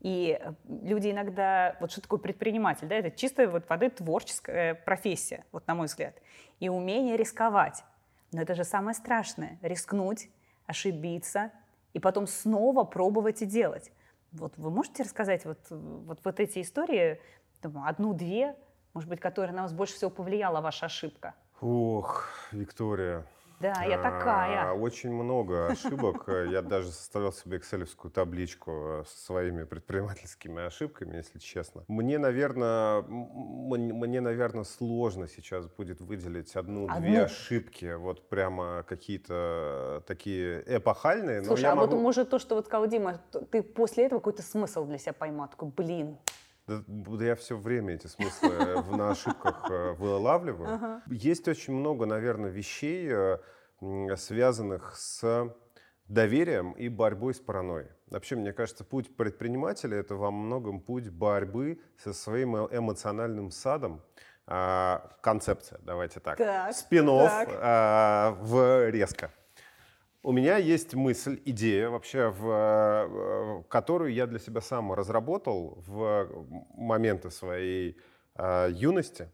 И 0.00 0.38
э, 0.40 0.52
люди 0.66 1.10
иногда, 1.10 1.76
вот 1.80 1.92
что 1.92 2.00
такое 2.00 2.18
предприниматель, 2.18 2.88
да, 2.88 2.96
это 2.96 3.10
чисто 3.10 3.48
вот 3.48 3.68
воды 3.68 3.90
творческая 3.90 4.74
профессия, 4.74 5.44
вот 5.52 5.66
на 5.66 5.74
мой 5.74 5.86
взгляд. 5.86 6.14
И 6.58 6.68
умение 6.68 7.16
рисковать. 7.16 7.84
Но 8.32 8.42
это 8.42 8.54
же 8.54 8.64
самое 8.64 8.94
страшное. 8.94 9.58
Рискнуть, 9.62 10.28
ошибиться, 10.66 11.52
и 11.92 12.00
потом 12.00 12.26
снова 12.26 12.84
пробовать 12.84 13.42
и 13.42 13.46
делать. 13.46 13.92
Вот 14.32 14.56
вы 14.56 14.70
можете 14.70 15.02
рассказать 15.02 15.44
вот, 15.44 15.58
вот, 15.70 16.20
вот 16.24 16.40
эти 16.40 16.62
истории, 16.62 17.20
одну-две, 17.62 18.56
может 18.94 19.08
быть, 19.08 19.20
которые 19.20 19.54
на 19.54 19.62
вас 19.62 19.72
больше 19.72 19.94
всего 19.94 20.10
повлияла 20.10 20.60
ваша 20.60 20.86
ошибка? 20.86 21.34
Ох, 21.60 22.28
Виктория. 22.52 23.26
Да, 23.60 23.84
я 23.84 23.98
такая. 23.98 24.72
Очень 24.72 25.12
много 25.12 25.66
ошибок. 25.66 26.24
Я 26.50 26.62
даже 26.62 26.90
составлял 26.90 27.30
себе 27.30 27.58
экселевскую 27.58 28.10
табличку 28.10 28.70
э, 28.72 29.04
со 29.06 29.26
своими 29.26 29.64
предпринимательскими 29.64 30.64
ошибками, 30.64 31.18
если 31.18 31.38
честно. 31.38 31.84
Мне, 31.86 32.18
наверное, 32.18 33.02
мне, 33.02 34.22
наверное, 34.22 34.64
сложно 34.64 35.28
сейчас 35.28 35.66
будет 35.66 36.00
выделить 36.00 36.56
одну-две 36.56 37.24
ошибки, 37.24 37.96
вот 37.96 38.26
прямо 38.30 38.82
какие-то 38.88 40.02
такие 40.06 40.64
эпохальные. 40.66 41.44
Слушай, 41.44 41.66
а 41.66 41.74
могу... 41.74 41.92
вот 41.92 42.00
может 42.00 42.30
то, 42.30 42.38
что 42.38 42.54
вот 42.54 42.64
сказал 42.64 42.86
Дима, 42.86 43.20
ты 43.50 43.62
после 43.62 44.06
этого 44.06 44.20
какой-то 44.20 44.42
смысл 44.42 44.86
для 44.86 44.96
себя 44.96 45.12
поймал, 45.12 45.48
такой, 45.48 45.68
блин, 45.68 46.16
да, 46.78 47.24
я 47.24 47.34
все 47.34 47.56
время 47.56 47.94
эти 47.94 48.06
смыслы 48.06 48.50
на 48.96 49.10
ошибках 49.10 49.70
э, 49.70 49.92
вылавливаю. 49.92 51.02
Есть 51.06 51.48
очень 51.48 51.74
много, 51.74 52.06
наверное, 52.06 52.50
вещей, 52.50 53.08
э, 53.10 54.16
связанных 54.16 54.96
с 54.96 55.54
доверием 56.10 56.72
и 56.72 56.88
борьбой 56.88 57.34
с 57.34 57.38
паранойей. 57.38 57.88
Вообще, 58.08 58.36
мне 58.36 58.52
кажется, 58.52 58.84
путь 58.84 59.16
предпринимателя— 59.16 59.96
это 59.98 60.16
во 60.16 60.30
многом 60.30 60.80
путь 60.80 61.08
борьбы 61.08 61.80
со 61.96 62.12
своим 62.12 62.56
э, 62.56 62.68
эмоциональным 62.76 63.50
садом. 63.50 64.02
А, 64.52 65.16
концепция, 65.22 65.78
давайте 65.82 66.18
так. 66.18 66.36
так 66.36 66.74
спин 66.74 67.06
а, 67.08 68.36
в 68.40 68.90
резко. 68.90 69.30
У 70.22 70.32
меня 70.32 70.58
есть 70.58 70.94
мысль, 70.94 71.40
идея 71.46 71.88
вообще, 71.88 72.28
в, 72.28 72.46
э, 72.46 73.62
которую 73.70 74.12
я 74.12 74.26
для 74.26 74.38
себя 74.38 74.60
сам 74.60 74.92
разработал 74.92 75.82
в 75.86 76.28
моменты 76.74 77.30
своей 77.30 77.96
э, 78.34 78.68
юности, 78.70 79.32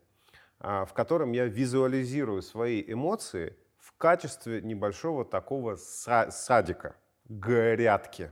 э, 0.61 0.85
в 0.89 0.93
котором 0.93 1.33
я 1.33 1.47
визуализирую 1.47 2.41
свои 2.41 2.85
эмоции 2.87 3.57
в 3.79 3.97
качестве 3.99 4.63
небольшого 4.63 5.25
такого 5.25 5.75
са- 5.75 6.31
садика, 6.31 6.95
грядки, 7.29 8.31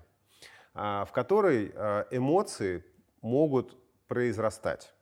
э, 0.76 1.04
в 1.08 1.11
которой 1.11 1.73
э, 1.75 2.04
эмоции 2.12 2.84
могут 3.20 3.76
произрастать. 4.06 4.94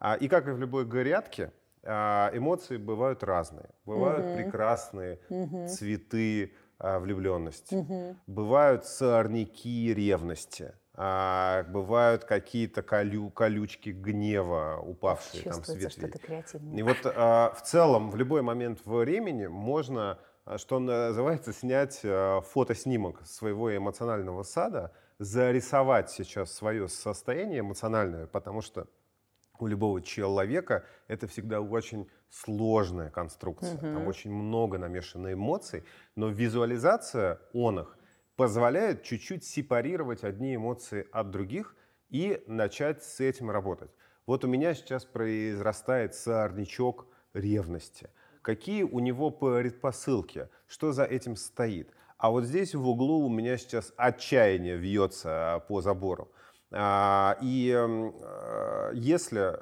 А, 0.00 0.14
и 0.14 0.28
как 0.28 0.48
и 0.48 0.50
в 0.50 0.58
любой 0.58 0.86
грядке, 0.86 1.52
эмоции 1.84 2.78
бывают 2.78 3.22
разные. 3.22 3.70
Бывают 3.84 4.26
mm-hmm. 4.26 4.36
прекрасные 4.42 5.20
mm-hmm. 5.30 5.68
цветы, 5.68 6.52
а, 6.78 6.98
влюбленности. 6.98 7.74
Угу. 7.74 8.16
Бывают 8.26 8.84
сорняки 8.84 9.92
ревности. 9.94 10.74
А 10.98 11.64
бывают 11.64 12.24
какие-то 12.24 12.82
колю, 12.82 13.28
колючки 13.30 13.90
гнева, 13.90 14.80
упавшие 14.82 15.42
там 15.42 15.62
с 15.62 15.74
ветвей. 15.74 16.10
И 16.74 16.82
вот 16.82 16.96
а, 17.04 17.52
в 17.54 17.62
целом 17.62 18.10
в 18.10 18.16
любой 18.16 18.40
момент 18.40 18.80
времени 18.86 19.46
можно, 19.46 20.18
а, 20.46 20.56
что 20.56 20.78
называется, 20.78 21.52
снять 21.52 22.00
а, 22.02 22.40
фотоснимок 22.40 23.26
своего 23.26 23.76
эмоционального 23.76 24.42
сада, 24.42 24.92
зарисовать 25.18 26.10
сейчас 26.10 26.52
свое 26.52 26.88
состояние 26.88 27.60
эмоциональное, 27.60 28.26
потому 28.26 28.62
что 28.62 28.86
у 29.62 29.66
любого 29.66 30.02
человека 30.02 30.84
это 31.08 31.26
всегда 31.26 31.60
очень 31.60 32.08
сложная 32.30 33.10
конструкция. 33.10 33.74
Угу. 33.74 33.80
Там 33.80 34.06
очень 34.06 34.32
много 34.32 34.78
намешано 34.78 35.32
эмоций, 35.32 35.84
но 36.14 36.28
визуализация 36.28 37.40
он 37.52 37.80
их 37.80 37.96
позволяет 38.36 39.02
чуть-чуть 39.02 39.44
сепарировать 39.44 40.24
одни 40.24 40.54
эмоции 40.56 41.06
от 41.10 41.30
других 41.30 41.74
и 42.10 42.42
начать 42.46 43.02
с 43.02 43.20
этим 43.20 43.50
работать. 43.50 43.90
Вот 44.26 44.44
у 44.44 44.48
меня 44.48 44.74
сейчас 44.74 45.04
произрастает 45.04 46.14
сорнячок 46.14 47.06
ревности. 47.32 48.10
Какие 48.42 48.82
у 48.82 48.98
него 48.98 49.30
предпосылки? 49.30 50.48
Что 50.66 50.92
за 50.92 51.04
этим 51.04 51.36
стоит? 51.36 51.90
А 52.18 52.30
вот 52.30 52.44
здесь 52.44 52.74
в 52.74 52.88
углу 52.88 53.26
у 53.26 53.28
меня 53.28 53.56
сейчас 53.58 53.92
отчаяние 53.96 54.76
вьется 54.76 55.64
по 55.68 55.80
забору. 55.80 56.30
А, 56.72 57.38
и 57.40 57.72
э, 57.74 58.90
если 58.94 59.58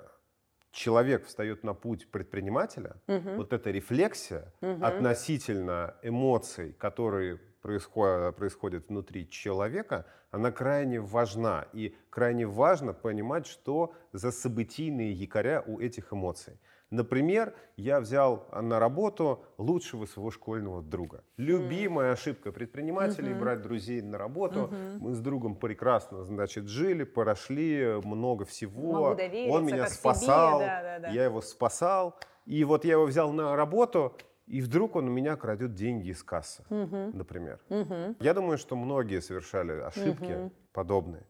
человек 0.71 1.27
встает 1.27 1.65
на 1.65 1.75
путь 1.75 2.11
предпринимателя, 2.11 2.97
угу. 3.07 3.31
вот 3.37 3.53
эта 3.53 3.71
рефлексия 3.71 4.53
угу. 4.61 4.85
относительно 4.85 5.95
эмоций, 6.03 6.73
которые 6.73 7.39
происходят 7.63 8.89
внутри 8.89 9.29
человека, 9.29 10.05
она 10.31 10.51
крайне 10.51 11.01
важна. 11.01 11.67
И 11.73 11.97
крайне 12.11 12.47
важно 12.47 12.93
понимать, 12.93 13.47
что 13.47 13.95
за 14.13 14.33
событийные 14.33 15.13
якоря 15.13 15.63
у 15.67 15.81
этих 15.81 16.13
эмоций. 16.13 16.59
Например, 16.95 17.55
я 17.77 17.99
взял 17.99 18.47
на 18.53 18.79
работу 18.79 19.45
лучшего 19.59 20.07
своего 20.07 20.31
школьного 20.31 20.81
друга. 20.81 21.25
Любимая 21.37 22.13
ошибка 22.13 22.53
предпринимателей 22.53 23.33
mm-hmm. 23.33 23.41
брать 23.41 23.63
друзей 23.63 24.01
на 24.01 24.17
работу. 24.17 24.71
Mm-hmm. 24.71 24.99
Мы 25.01 25.15
с 25.15 25.19
другом 25.19 25.57
прекрасно, 25.57 26.23
значит, 26.23 26.69
жили, 26.69 27.03
прошли 27.03 28.01
много 28.05 28.45
всего. 28.45 29.17
Он 29.51 29.67
меня 29.67 29.89
спасал, 29.89 30.61
да, 30.61 30.83
да, 30.83 30.99
да. 31.01 31.09
я 31.09 31.25
его 31.25 31.41
спасал. 31.41 32.17
И 32.47 32.63
вот 32.63 32.85
я 32.85 32.93
его 32.93 33.07
взял 33.07 33.33
на 33.33 33.57
работу, 33.57 34.17
и 34.47 34.61
вдруг 34.61 34.95
он 34.95 35.09
у 35.09 35.11
меня 35.11 35.35
крадет 35.35 35.75
деньги 35.75 36.11
из 36.11 36.23
кассы, 36.23 36.63
угу. 36.71 37.11
например. 37.13 37.59
Угу. 37.71 38.17
Я 38.21 38.35
думаю, 38.35 38.57
что 38.57 38.77
многие 38.77 39.21
совершали 39.21 39.73
ошибки 39.81 40.33
угу. 40.33 40.53
подобные. 40.73 41.27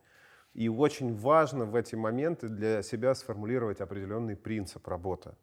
И 0.53 0.69
очень 0.69 1.17
важно 1.17 1.65
в 1.65 1.75
эти 1.75 1.97
моменты 1.97 2.49
для 2.49 2.83
себя 2.83 3.15
сформулировать 3.15 3.81
определенный 3.81 4.37
принцип 4.37 4.87
работы. 4.87 5.35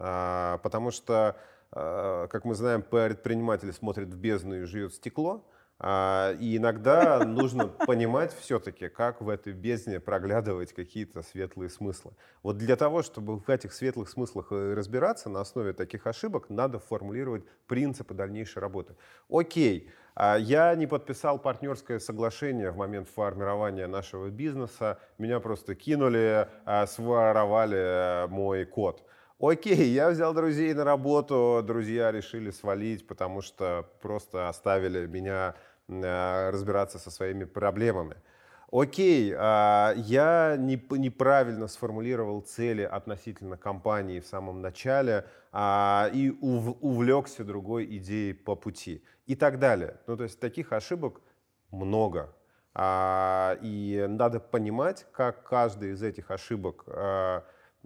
А, 0.00 0.58
потому 0.58 0.90
что, 0.90 1.36
а, 1.72 2.26
как 2.28 2.44
мы 2.44 2.54
знаем, 2.54 2.82
предприниматель 2.82 3.72
смотрит 3.72 4.08
в 4.08 4.16
бездну 4.16 4.62
и 4.62 4.64
жует 4.64 4.94
стекло, 4.94 5.46
а, 5.78 6.32
и 6.40 6.56
иногда 6.56 7.18
нужно 7.26 7.68
понимать 7.68 8.34
все-таки, 8.34 8.88
как 8.88 9.20
в 9.20 9.28
этой 9.28 9.52
бездне 9.52 10.00
проглядывать 10.00 10.72
какие-то 10.72 11.22
светлые 11.22 11.68
смыслы. 11.68 12.12
Вот 12.42 12.56
для 12.56 12.76
того, 12.76 13.02
чтобы 13.02 13.38
в 13.38 13.48
этих 13.50 13.74
светлых 13.74 14.08
смыслах 14.08 14.52
э, 14.52 14.72
разбираться, 14.72 15.28
на 15.28 15.42
основе 15.42 15.74
таких 15.74 16.06
ошибок 16.06 16.48
надо 16.48 16.78
формулировать 16.78 17.44
принципы 17.66 18.14
дальнейшей 18.14 18.60
работы. 18.60 18.96
Окей, 19.30 19.90
я 20.16 20.74
не 20.74 20.86
подписал 20.86 21.38
партнерское 21.38 21.98
соглашение 21.98 22.70
в 22.70 22.76
момент 22.76 23.08
формирования 23.08 23.86
нашего 23.86 24.28
бизнеса, 24.28 24.98
меня 25.18 25.40
просто 25.40 25.74
кинули, 25.74 26.48
своровали 26.86 28.24
э, 28.24 28.26
мой 28.26 28.64
код. 28.64 29.02
Окей, 29.40 29.88
я 29.88 30.10
взял 30.10 30.34
друзей 30.34 30.74
на 30.74 30.84
работу, 30.84 31.62
друзья 31.66 32.12
решили 32.12 32.50
свалить, 32.50 33.06
потому 33.06 33.40
что 33.40 33.88
просто 34.00 34.48
оставили 34.48 35.06
меня 35.06 35.54
Э, 35.90 36.50
разбираться 36.50 36.98
со 36.98 37.10
своими 37.10 37.44
проблемами. 37.44 38.16
Окей, 38.70 39.34
а, 39.36 39.92
я 39.96 40.56
неправильно 40.56 41.66
сформулировал 41.66 42.40
цели 42.42 42.82
относительно 42.82 43.56
компании 43.56 44.20
в 44.20 44.26
самом 44.26 44.62
начале 44.62 45.26
а, 45.50 46.08
и 46.14 46.30
увлекся 46.30 47.42
другой 47.42 47.86
идеей 47.96 48.32
по 48.32 48.54
пути 48.54 49.02
и 49.26 49.34
так 49.34 49.58
далее. 49.58 49.96
Ну, 50.06 50.16
то 50.16 50.22
есть 50.22 50.38
таких 50.38 50.72
ошибок 50.72 51.20
много. 51.72 52.32
А, 52.72 53.58
и 53.60 54.06
надо 54.08 54.38
понимать, 54.38 55.04
как 55.10 55.42
каждая 55.42 55.90
из 55.90 56.02
этих 56.04 56.30
ошибок 56.30 56.84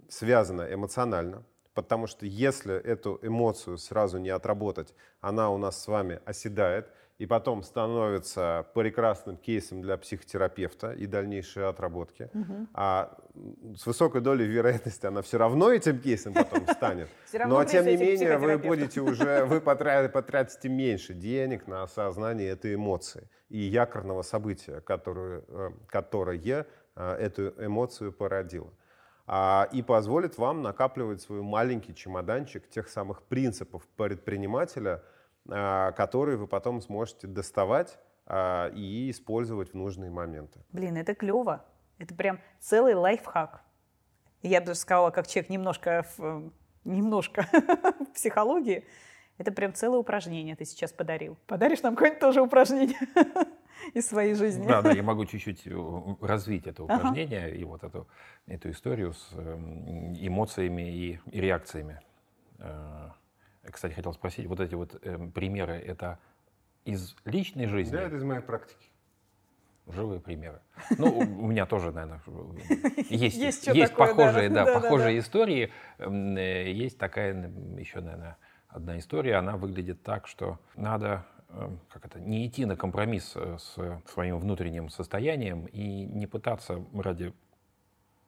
связана 0.09 0.73
эмоционально, 0.73 1.43
потому 1.73 2.07
что 2.07 2.25
если 2.25 2.75
эту 2.75 3.19
эмоцию 3.21 3.77
сразу 3.77 4.17
не 4.17 4.29
отработать, 4.29 4.93
она 5.21 5.49
у 5.49 5.57
нас 5.57 5.81
с 5.81 5.87
вами 5.87 6.19
оседает– 6.25 6.89
и 7.17 7.25
потом 7.25 7.63
становится 7.63 8.67
прекрасным 8.73 9.37
кейсом 9.37 9.81
для 9.81 9.97
психотерапевта 9.97 10.91
и 10.91 11.05
дальнейшей 11.05 11.67
отработки. 11.67 12.29
Угу. 12.33 12.67
А 12.73 13.17
с 13.77 13.85
высокой 13.85 14.19
долей 14.19 14.45
вероятности 14.45 15.05
она 15.05 15.21
все 15.21 15.37
равно 15.37 15.71
этим 15.71 15.99
кейсом 15.99 16.33
потом 16.33 16.67
станет. 16.75 17.07
Но 17.33 17.63
тем 17.63 17.85
не 17.85 17.95
менее 17.95 18.37
вы 18.37 18.57
будете 18.57 18.99
уже, 18.99 19.45
вы 19.45 19.61
потратите 19.61 20.67
меньше 20.67 21.13
денег 21.13 21.67
на 21.67 21.83
осознание 21.83 22.49
этой 22.49 22.75
эмоции 22.75 23.29
и 23.47 23.59
якорного 23.59 24.21
события, 24.21 24.81
которое, 24.81 25.43
э, 25.47 25.71
которое 25.87 26.65
э, 26.95 27.11
эту 27.13 27.53
эмоцию 27.65 28.11
породило 28.11 28.73
и 29.27 29.81
позволит 29.81 30.37
вам 30.37 30.61
накапливать 30.61 31.21
свой 31.21 31.41
маленький 31.41 31.95
чемоданчик 31.95 32.69
тех 32.69 32.87
самых 32.89 33.23
принципов 33.23 33.87
предпринимателя– 33.97 35.03
а, 35.47 35.91
которые 35.91 36.37
вы 36.37 36.47
потом 36.47 36.81
сможете 36.81 37.27
доставать 37.27 37.99
а, 38.25 38.69
и 38.69 39.11
использовать 39.11 39.71
в 39.71 39.73
нужные 39.75 40.09
моменты. 40.09 40.59
Блин, 40.71 40.97
это 40.97 41.13
клево. 41.13 41.63
Это 41.99 42.15
прям 42.15 42.39
целый 42.59 42.95
лайфхак. 42.95 43.61
Я 44.41 44.59
бы 44.59 44.67
даже 44.67 44.79
сказала, 44.79 45.11
как 45.11 45.27
человек 45.27 45.49
немножко 45.51 46.05
в, 46.17 46.51
немножко 46.83 47.47
в 47.99 48.13
психологии, 48.13 48.85
это 49.37 49.51
прям 49.51 49.73
целое 49.73 49.99
упражнение 49.99 50.55
ты 50.55 50.65
сейчас 50.65 50.91
подарил. 50.91 51.37
Подаришь 51.45 51.83
нам 51.83 51.95
какое-нибудь 51.95 52.21
тоже 52.21 52.41
упражнение 52.41 52.97
из 53.93 54.07
своей 54.07 54.33
жизни? 54.33 54.67
Да, 54.67 54.81
да, 54.81 54.91
я 54.91 55.03
могу 55.03 55.25
чуть-чуть 55.25 55.67
э, 55.67 56.15
развить 56.21 56.67
это 56.67 56.83
упражнение 56.83 57.47
ага. 57.47 57.55
и 57.55 57.63
вот 57.63 57.83
эту, 57.83 58.07
эту 58.47 58.71
историю 58.71 59.13
с 59.13 59.33
эм, 59.33 60.13
эмоциями 60.13 60.91
и, 60.91 61.19
и 61.31 61.41
реакциями. 61.41 61.99
Э, 62.59 63.09
кстати, 63.71 63.93
хотел 63.93 64.13
спросить, 64.13 64.45
вот 64.45 64.59
эти 64.59 64.75
вот 64.75 64.97
э, 65.01 65.29
примеры, 65.33 65.73
это 65.75 66.19
из 66.83 67.15
личной 67.25 67.67
жизни? 67.67 67.93
Да, 67.93 68.03
это 68.03 68.15
из 68.15 68.23
моей 68.23 68.41
практики. 68.41 68.89
Живые 69.87 70.19
примеры. 70.19 70.61
Ну, 70.97 71.19
у 71.19 71.47
меня 71.47 71.67
тоже, 71.67 71.91
наверное, 71.91 72.19
есть, 73.09 73.37
есть, 73.37 73.67
есть 73.67 73.95
похожие, 73.95 74.49
да, 74.49 74.65
да, 74.65 74.73
похожие 74.73 75.13
да, 75.13 75.19
истории. 75.19 75.71
Э, 75.99 76.71
есть 76.71 76.97
такая 76.97 77.51
еще, 77.77 78.01
наверное, 78.01 78.37
одна 78.67 78.97
история. 78.97 79.35
Она 79.35 79.57
выглядит 79.57 80.01
так, 80.01 80.27
что 80.27 80.59
надо 80.75 81.25
эм, 81.34 81.34
как 81.89 82.05
это, 82.05 82.19
не 82.19 82.45
идти 82.47 82.65
на 82.65 82.75
компромисс 82.75 83.33
э, 83.35 83.57
с 83.59 84.01
своим 84.11 84.39
внутренним 84.39 84.89
состоянием 84.89 85.65
и 85.65 86.05
не 86.05 86.27
пытаться 86.27 86.83
ради 86.93 87.33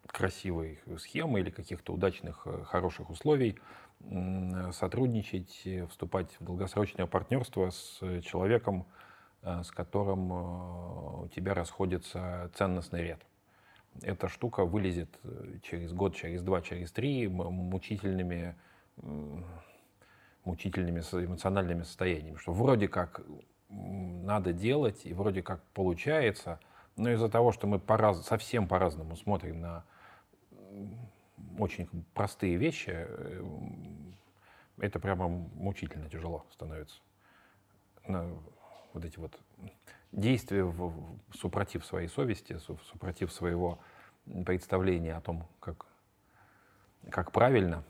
красивой 0.06 0.80
схемы 0.98 1.42
или 1.42 1.50
каких-то 1.50 1.94
удачных, 1.94 2.48
хороших 2.66 3.10
условий 3.10 3.58
сотрудничать, 4.72 5.68
вступать 5.90 6.30
в 6.40 6.46
долгосрочное 6.46 7.08
партнерство 7.08 7.70
с 7.72 8.00
человеком, 8.22 8.86
э, 9.42 9.63
с 9.63 9.72
которым 9.72 10.32
э, 10.32 11.24
у 11.26 11.28
тебя 11.30 11.54
расходится 11.54 12.52
ценностный 12.54 13.04
ряд. 13.04 13.26
Эта 14.02 14.28
штука 14.30 14.66
вылезет 14.66 15.10
э, 15.24 15.58
через 15.63 15.94
год, 15.94 16.16
через 16.16 16.44
два, 16.44 16.62
через 16.62 16.92
три 16.92 17.28
мучительными, 17.28 18.56
мучительными 20.48 21.02
эмоциональными 21.02 21.84
состояниями, 21.84 22.38
что 22.38 22.54
вроде 22.54 22.88
как 22.88 23.22
надо 23.70 24.54
делать 24.54 25.06
и 25.06 25.14
вроде 25.14 25.44
как 25.44 25.62
получается, 25.74 26.60
но 26.96 27.12
из-за 27.12 27.30
того, 27.30 27.52
что 27.52 27.68
мы 27.68 27.80
по 27.80 28.14
совсем 28.14 28.68
по-разному 28.68 29.16
смотрим 29.18 29.60
на 29.60 29.84
очень 31.60 31.90
простые 32.14 32.56
вещи, 32.56 32.92
э, 32.94 33.44
это 34.80 35.00
прямо 35.00 35.28
мучительно 35.28 36.10
тяжело 36.10 36.46
становится. 36.52 37.00
Вот 38.08 39.04
эти 39.04 39.20
вот 39.20 39.38
действия 40.12 40.64
в, 40.64 40.94
супротив 41.34 41.86
своей 41.86 42.08
совести, 42.08 42.58
супротив 42.58 43.34
своего 43.34 43.80
представления 44.46 45.16
о 45.16 45.22
том, 45.22 45.46
как, 45.60 45.86
как 47.10 47.32
правильно, 47.32 47.84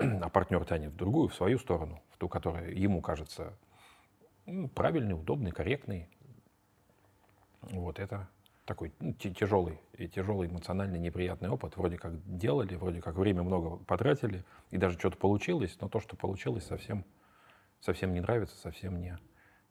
а 0.22 0.28
партнер 0.30 0.64
тянет 0.64 0.92
в 0.92 0.96
другую, 0.96 1.28
в 1.28 1.34
свою 1.34 1.58
сторону, 1.58 2.02
в 2.10 2.18
ту, 2.18 2.28
которая 2.28 2.70
ему 2.70 3.00
кажется 3.02 3.52
ну, 4.46 4.68
правильной, 4.68 5.14
удобной, 5.14 5.50
корректной. 5.50 6.08
Вот 7.62 7.98
это 7.98 8.28
такой 8.64 8.92
ну, 9.00 9.12
тяжелый 9.12 9.78
и 9.98 10.08
тяжелый 10.08 10.48
эмоциональный 10.48 10.98
неприятный 10.98 11.50
опыт. 11.50 11.76
Вроде 11.76 11.98
как 11.98 12.12
делали, 12.36 12.76
вроде 12.76 13.02
как 13.02 13.16
время 13.16 13.42
много 13.42 13.76
потратили, 13.84 14.44
и 14.70 14.78
даже 14.78 14.98
что-то 14.98 15.18
получилось, 15.18 15.76
но 15.80 15.88
то, 15.88 16.00
что 16.00 16.16
получилось, 16.16 16.64
совсем, 16.64 17.04
совсем 17.80 18.14
не 18.14 18.20
нравится, 18.20 18.56
совсем 18.56 19.00
не, 19.00 19.18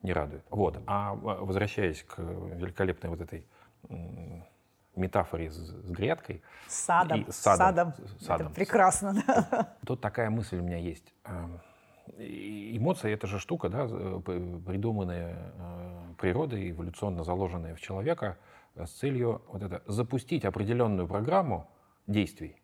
не 0.03 0.13
радует. 0.13 0.45
Вот. 0.49 0.77
А, 0.85 1.11
а 1.11 1.15
возвращаясь 1.15 2.03
к 2.03 2.19
великолепной 2.19 3.09
вот 3.09 3.21
этой 3.21 3.47
метафоре 4.95 5.51
с, 5.51 5.55
с 5.55 5.91
грядкой. 5.91 6.41
С 6.67 6.85
садом. 6.85 7.21
И, 7.21 7.31
с 7.31 7.35
садом. 7.35 7.93
С 8.19 8.25
садом. 8.25 8.47
Это 8.47 8.55
прекрасно, 8.55 9.23
да. 9.25 9.75
Тут 9.85 10.01
такая 10.01 10.29
мысль 10.29 10.57
у 10.57 10.63
меня 10.63 10.77
есть. 10.77 11.13
Эм, 11.25 11.59
эмоции— 12.17 13.11
это 13.13 13.27
же 13.27 13.39
штука, 13.39 13.69
да, 13.69 13.87
придуманная 13.87 15.53
э, 15.57 16.13
природой, 16.17 16.71
эволюционно 16.71 17.23
заложенная 17.23 17.75
в 17.75 17.81
человека— 17.81 18.37
с 18.85 18.91
целью 18.91 19.41
вот 19.51 19.63
это, 19.63 19.81
запустить 19.87 20.45
определенную 20.45 21.07
программу 21.07 21.69
действий 22.07 22.55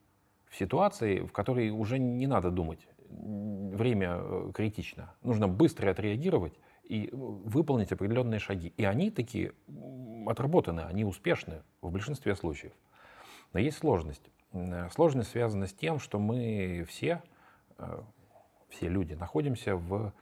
в 0.49 0.55
ситуации, 0.55 1.19
в 1.19 1.31
которой 1.31 1.69
уже 1.69 1.99
не 1.99 2.27
надо 2.27 2.51
думать. 2.51 2.87
Время 3.09 4.17
э, 4.19 4.51
критично. 4.53 5.13
Нужно 5.21 5.47
быстро 5.47 5.91
отреагировать 5.91 6.53
и 6.87 7.07
э, 7.07 7.09
выполнить 7.13 7.91
определенные 7.91 8.39
шаги. 8.39 8.73
И 8.77 8.85
они 8.85 9.11
такие 9.11 9.53
отработаны, 10.27 10.81
они 10.81 11.05
успешны 11.05 11.61
в 11.81 11.91
большинстве 11.91 12.35
случаев. 12.35 12.73
Но 13.53 13.59
есть 13.59 13.77
сложность. 13.77 14.29
Э, 14.53 14.89
сложность 14.91 15.31
связана 15.31 15.67
с 15.67 15.73
тем, 15.73 15.99
что 15.99 16.19
мы 16.19 16.85
все, 16.87 17.21
все 18.69 18.87
люди, 18.87 19.13
находимся 19.13 19.75
в 19.75 20.13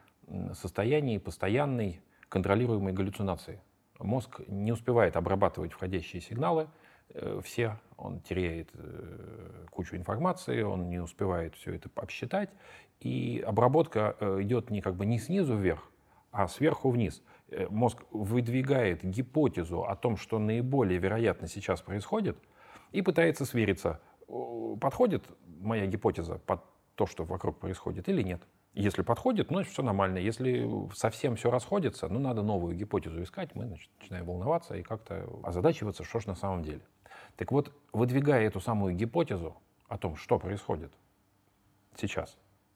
состоянии 0.54 1.18
постоянной 1.18 2.02
контролируемой 2.30 2.94
галлюцинации 2.94 3.62
мозг 4.04 4.42
не 4.48 4.72
успевает 4.72 5.16
обрабатывать 5.16 5.74
входящие 5.74 6.22
сигналы, 6.22 6.68
э, 7.10 7.42
все, 7.44 7.80
он 7.98 8.20
теряет 8.22 8.70
э, 8.74 9.66
кучу 9.72 9.96
информации, 9.96 10.62
он 10.62 10.90
не 10.90 11.00
успевает 11.00 11.56
все 11.56 11.74
это 11.76 11.90
обсчитать, 11.96 12.50
и 13.00 13.44
обработка 13.46 14.16
э, 14.20 14.40
идет 14.42 14.70
не 14.70 14.82
как 14.82 14.96
бы 14.96 15.06
не 15.06 15.20
снизу 15.20 15.56
вверх, 15.56 15.90
а 16.34 16.48
сверху 16.50 16.90
вниз. 16.90 17.24
Мозг 17.70 18.04
выдвигает 18.12 19.06
гипотезу 19.06 19.84
о 19.86 19.96
том, 19.96 20.18
что 20.18 20.40
наиболее 20.40 21.00
вероятно 21.00 21.48
сейчас 21.48 21.82
происходит, 21.82 22.38
и 22.92 23.02
пытается 23.02 23.46
свериться, 23.46 24.02
подходит 24.82 25.24
моя 25.60 25.86
гипотеза 25.86 26.40
под 26.40 26.62
то, 26.96 27.06
что 27.06 27.24
вокруг 27.24 27.60
происходит, 27.60 28.10
или 28.10 28.24
нет. 28.24 28.42
Если 28.74 29.04
подходит, 29.04 29.52
ну, 29.52 29.64
все 29.64 29.84
нормально. 29.84 30.18
Если 30.18 30.68
совсем 30.96 31.36
все 31.36 31.52
расходится, 31.52 32.08
ну, 32.08 32.20
надо 32.20 32.42
новую 32.42 32.76
гипотезу 32.76 33.22
искать. 33.22 33.54
Мы 33.54 33.68
значит, 33.68 33.92
начинаем 34.00 34.26
волноваться 34.26 34.76
и 34.76 34.82
как-то 34.82 35.30
озадачиваться, 35.44 36.04
что 36.04 36.20
ж 36.20 36.26
на 36.26 36.36
самом 36.36 36.64
деле. 36.64 36.82
Так 37.36 37.52
вот, 37.52 37.72
выдвигая 37.94 38.48
эту 38.48 38.60
самую 38.60 38.96
гипотезу 38.96 39.56
о 39.88 39.98
том, 40.00 40.16
что 40.16 40.40
происходит 40.40 40.92
сейчас, 41.96 42.36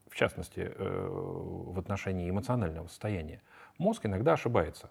в 0.10 0.16
частности, 0.16 0.72
э, 0.74 1.08
в 1.10 1.78
отношении 1.80 2.30
эмоционального 2.30 2.88
состояния, 2.88 3.42
мозг 3.78 4.06
иногда 4.06 4.34
ошибается. 4.34 4.90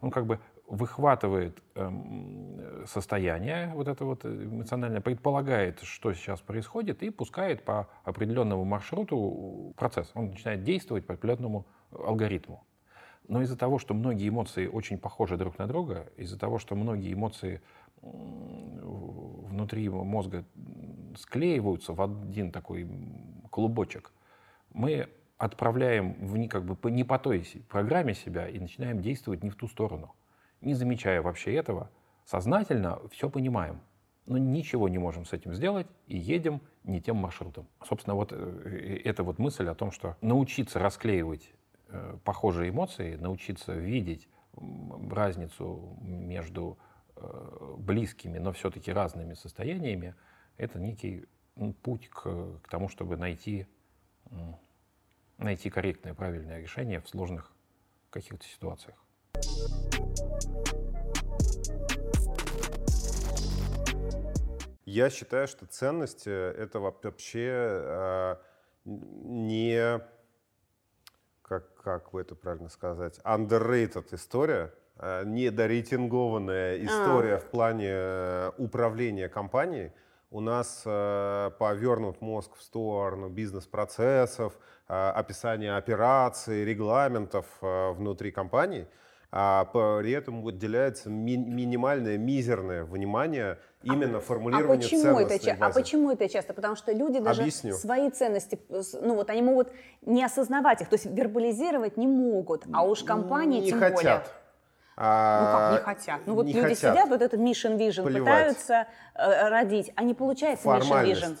Он 0.00 0.10
как 0.10 0.26
бы 0.26 0.40
выхватывает 0.66 1.60
эм, 1.74 2.86
состояние 2.86 3.72
вот 3.74 3.88
это 3.88 4.04
вот 4.04 4.24
эмоциональное, 4.24 5.00
предполагает, 5.00 5.80
что 5.80 6.12
сейчас 6.12 6.40
происходит, 6.40 7.02
и 7.02 7.10
пускает 7.10 7.64
по 7.64 7.88
определенному 8.04 8.64
маршруту 8.64 9.74
процесс. 9.76 10.10
Он 10.14 10.30
начинает 10.30 10.62
действовать 10.62 11.06
по 11.06 11.14
определенному 11.14 11.66
алгоритму. 11.90 12.64
Но 13.28 13.42
из-за 13.42 13.56
того, 13.56 13.78
что 13.78 13.94
многие 13.94 14.28
эмоции 14.28 14.66
очень 14.66 14.98
похожи 14.98 15.36
друг 15.36 15.58
на 15.58 15.66
друга, 15.66 16.06
из-за 16.16 16.38
того, 16.38 16.58
что 16.58 16.74
многие 16.74 17.12
эмоции 17.12 17.60
внутри 18.00 19.88
мозга 19.88 20.44
склеиваются 21.16 21.92
в 21.92 22.00
один 22.00 22.50
такой 22.50 22.88
клубочек, 23.50 24.12
мы 24.72 25.08
отправляем 25.38 26.14
в, 26.20 26.48
как 26.48 26.64
бы, 26.64 26.90
не 26.90 27.04
по 27.04 27.18
той 27.18 27.46
программе 27.68 28.14
себя 28.14 28.48
и 28.48 28.58
начинаем 28.58 29.00
действовать 29.00 29.42
не 29.42 29.50
в 29.50 29.56
ту 29.56 29.68
сторону 29.68 30.14
не 30.60 30.74
замечая 30.74 31.22
вообще 31.22 31.54
этого, 31.54 31.90
сознательно 32.24 33.00
все 33.08 33.30
понимаем, 33.30 33.80
но 34.26 34.38
ничего 34.38 34.88
не 34.88 34.98
можем 34.98 35.24
с 35.24 35.32
этим 35.32 35.54
сделать 35.54 35.86
и 36.06 36.16
едем 36.16 36.60
не 36.84 37.00
тем 37.00 37.16
маршрутом. 37.16 37.66
Собственно, 37.84 38.14
вот 38.14 38.32
э, 38.32 39.00
эта 39.04 39.22
вот 39.22 39.38
мысль 39.38 39.68
о 39.68 39.74
том, 39.74 39.90
что 39.90 40.16
научиться 40.20 40.78
расклеивать 40.78 41.52
э, 41.88 42.16
похожие 42.24 42.70
эмоции, 42.70 43.16
научиться 43.16 43.74
видеть 43.74 44.28
разницу 45.10 45.96
между 46.00 46.78
э, 47.16 47.74
близкими, 47.78 48.38
но 48.38 48.52
все-таки 48.52 48.92
разными 48.92 49.34
состояниями, 49.34 50.14
это 50.56 50.78
некий 50.78 51.26
путь 51.82 52.08
к, 52.08 52.22
к 52.62 52.68
тому, 52.68 52.88
чтобы 52.88 53.16
найти, 53.16 53.66
найти 55.38 55.70
корректное, 55.70 56.14
правильное 56.14 56.60
решение 56.60 57.00
в 57.00 57.08
сложных 57.08 57.52
каких-то 58.10 58.44
ситуациях. 58.44 58.96
Я 64.84 65.08
считаю, 65.08 65.46
что 65.46 65.66
ценности— 65.66 66.28
это 66.58 66.80
вообще 66.80 67.48
э, 67.52 68.36
не, 68.84 70.00
как, 71.42 71.74
как 71.76 72.10
бы 72.10 72.20
это 72.20 72.34
правильно 72.34 72.68
сказать, 72.68 73.20
underrated 73.24 74.12
история, 74.12 74.74
э, 74.96 75.22
недорейтингованная 75.26 76.84
история 76.84 77.36
а. 77.36 77.38
в 77.38 77.44
плане 77.50 77.90
э, 77.90 78.50
управления 78.58 79.28
компанией. 79.28 79.92
У 80.32 80.40
нас 80.40 80.82
э, 80.86 81.50
повернут 81.58 82.20
мозг 82.20 82.54
в 82.56 82.62
сторону 82.62 83.28
бизнес-процессов, 83.28 84.52
э, 84.88 84.92
описания 84.94 85.76
операций, 85.76 86.64
регламентов 86.64 87.46
э, 87.60 87.90
внутри 87.92 88.30
компании— 88.30 88.86
а 89.32 89.66
при 89.66 90.10
этом 90.10 90.44
уделяется 90.44 91.08
ми- 91.08 91.36
минимальное, 91.36 92.18
мизерное 92.18 92.84
внимание 92.84 93.58
именно 93.82 94.18
а, 94.18 94.20
формулированию 94.20 94.86
а 94.86 94.90
почему 94.90 95.18
это, 95.20 95.34
базы. 95.34 95.50
А 95.60 95.70
почему 95.70 96.10
это 96.10 96.28
часто? 96.28 96.52
Потому 96.52 96.74
что 96.74 96.92
люди 96.92 97.20
даже 97.20 97.42
Объясню. 97.42 97.74
свои 97.74 98.10
ценности, 98.10 98.58
ну 99.00 99.14
вот 99.14 99.30
они 99.30 99.42
могут 99.42 99.72
не 100.02 100.24
осознавать 100.24 100.82
их, 100.82 100.88
то 100.88 100.94
есть 100.94 101.06
вербализировать 101.06 101.96
не 101.96 102.08
могут, 102.08 102.64
а 102.72 102.84
уж 102.84 103.04
компании 103.04 103.60
не 103.60 103.70
тем 103.70 103.78
хотят. 103.78 103.94
более. 103.94 104.22
А, 105.02 105.40
ну 105.40 105.56
как 105.56 105.72
не 105.72 105.84
хотят? 105.84 106.20
Ну 106.26 106.34
вот 106.34 106.46
люди 106.46 106.60
хотят. 106.60 106.78
сидят, 106.78 107.08
вот 107.08 107.22
этот 107.22 107.40
mission 107.40 107.78
vision 107.78 108.04
Плевать. 108.04 108.20
пытаются 108.20 108.86
э, 109.14 109.48
родить, 109.48 109.90
а 109.96 110.02
не 110.02 110.12
получается 110.12 110.68
mission 110.68 111.04
vision. 111.04 111.38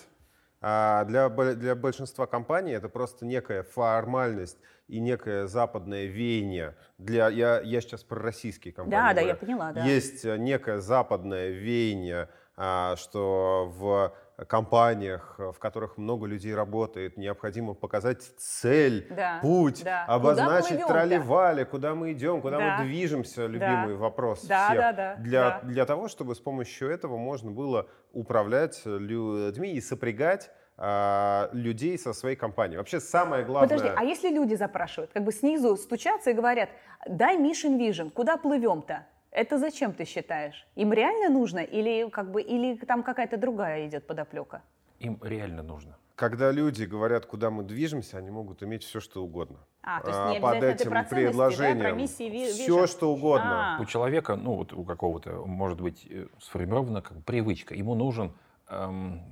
А 0.62 1.04
для, 1.04 1.28
для 1.28 1.74
большинства 1.74 2.26
компаний 2.26 2.72
это 2.72 2.88
просто 2.88 3.26
некая 3.26 3.62
формальность 3.62 4.58
и 4.88 4.98
некое 4.98 5.46
западное 5.46 6.06
веяние. 6.06 6.74
Для, 6.96 7.28
я, 7.28 7.60
я 7.60 7.80
сейчас 7.82 8.02
про 8.02 8.20
российские 8.20 8.72
компании. 8.72 8.96
Да, 8.96 9.10
говорю. 9.10 9.26
да, 9.26 9.32
я 9.32 9.34
поняла. 9.34 9.72
Да. 9.72 9.84
Есть 9.84 10.24
э, 10.24 10.38
некое 10.38 10.80
западное 10.80 11.50
веяние, 11.50 12.28
а, 12.56 12.96
что 12.96 13.70
в 13.74 14.14
компаниях, 14.46 15.34
в 15.38 15.58
которых 15.58 15.98
много 15.98 16.26
людей 16.26 16.54
работает, 16.54 17.16
необходимо 17.16 17.74
показать 17.74 18.22
цель, 18.38 19.06
да, 19.10 19.38
путь, 19.42 19.82
да. 19.84 20.04
обозначить 20.06 20.86
тролливали, 20.86 21.64
куда 21.64 21.94
мы 21.94 22.12
идем, 22.12 22.40
куда 22.40 22.58
да. 22.58 22.78
мы 22.78 22.84
движемся, 22.84 23.46
любимый 23.46 23.94
да. 23.94 24.00
вопрос 24.00 24.44
да, 24.44 24.68
всех. 24.68 24.80
Да, 24.80 24.92
да, 24.92 25.16
для, 25.16 25.40
да. 25.40 25.60
для 25.64 25.86
того, 25.86 26.08
чтобы 26.08 26.34
с 26.34 26.40
помощью 26.40 26.90
этого 26.90 27.16
можно 27.16 27.50
было 27.50 27.88
управлять 28.12 28.82
людьми 28.84 29.72
и 29.72 29.80
сопрягать 29.80 30.50
а, 30.82 31.50
людей 31.52 31.98
со 31.98 32.14
своей 32.14 32.36
компанией. 32.36 32.78
Вообще 32.78 33.00
самое 33.00 33.44
главное... 33.44 33.68
Подожди, 33.68 33.92
а 33.94 34.02
если 34.02 34.30
люди 34.30 34.54
запрашивают, 34.54 35.10
как 35.12 35.24
бы 35.24 35.32
снизу 35.32 35.76
стучатся 35.76 36.30
и 36.30 36.32
говорят, 36.32 36.70
дай 37.06 37.36
mission 37.36 37.78
vision, 37.78 38.10
куда 38.10 38.38
плывем-то? 38.38 39.06
Это 39.32 39.58
зачем 39.58 39.92
ты 39.92 40.04
считаешь? 40.04 40.66
Им 40.74 40.92
реально 40.92 41.28
нужно 41.28 41.60
или, 41.60 42.08
как 42.10 42.30
бы, 42.30 42.42
или 42.42 42.76
там 42.76 43.02
какая-то 43.02 43.36
другая 43.36 43.86
идет 43.86 44.06
подоплека? 44.06 44.62
Им 44.98 45.18
реально 45.22 45.62
нужно. 45.62 45.96
Когда 46.16 46.52
люди 46.52 46.84
говорят, 46.84 47.24
куда 47.26 47.50
мы 47.50 47.62
движемся, 47.62 48.18
они 48.18 48.30
могут 48.30 48.62
иметь 48.62 48.82
все, 48.82 49.00
что 49.00 49.24
угодно. 49.24 49.58
А, 49.82 50.00
то 50.00 50.08
есть 50.08 50.20
не 50.32 50.38
а, 50.38 50.40
под 50.40 50.62
этим 50.62 50.92
это 50.92 51.08
предложением. 51.08 51.78
Да, 51.78 51.84
про 51.84 51.92
миссии, 51.92 52.52
все, 52.52 52.86
что 52.86 53.10
угодно. 53.10 53.76
А. 53.78 53.80
У 53.80 53.86
человека, 53.86 54.36
ну 54.36 54.56
вот 54.56 54.72
у 54.74 54.84
какого-то, 54.84 55.46
может 55.46 55.80
быть, 55.80 56.06
э, 56.10 56.26
сформирована 56.38 57.00
как 57.00 57.24
привычка. 57.24 57.74
Ему 57.74 57.94
нужен 57.94 58.34
эм, 58.68 59.22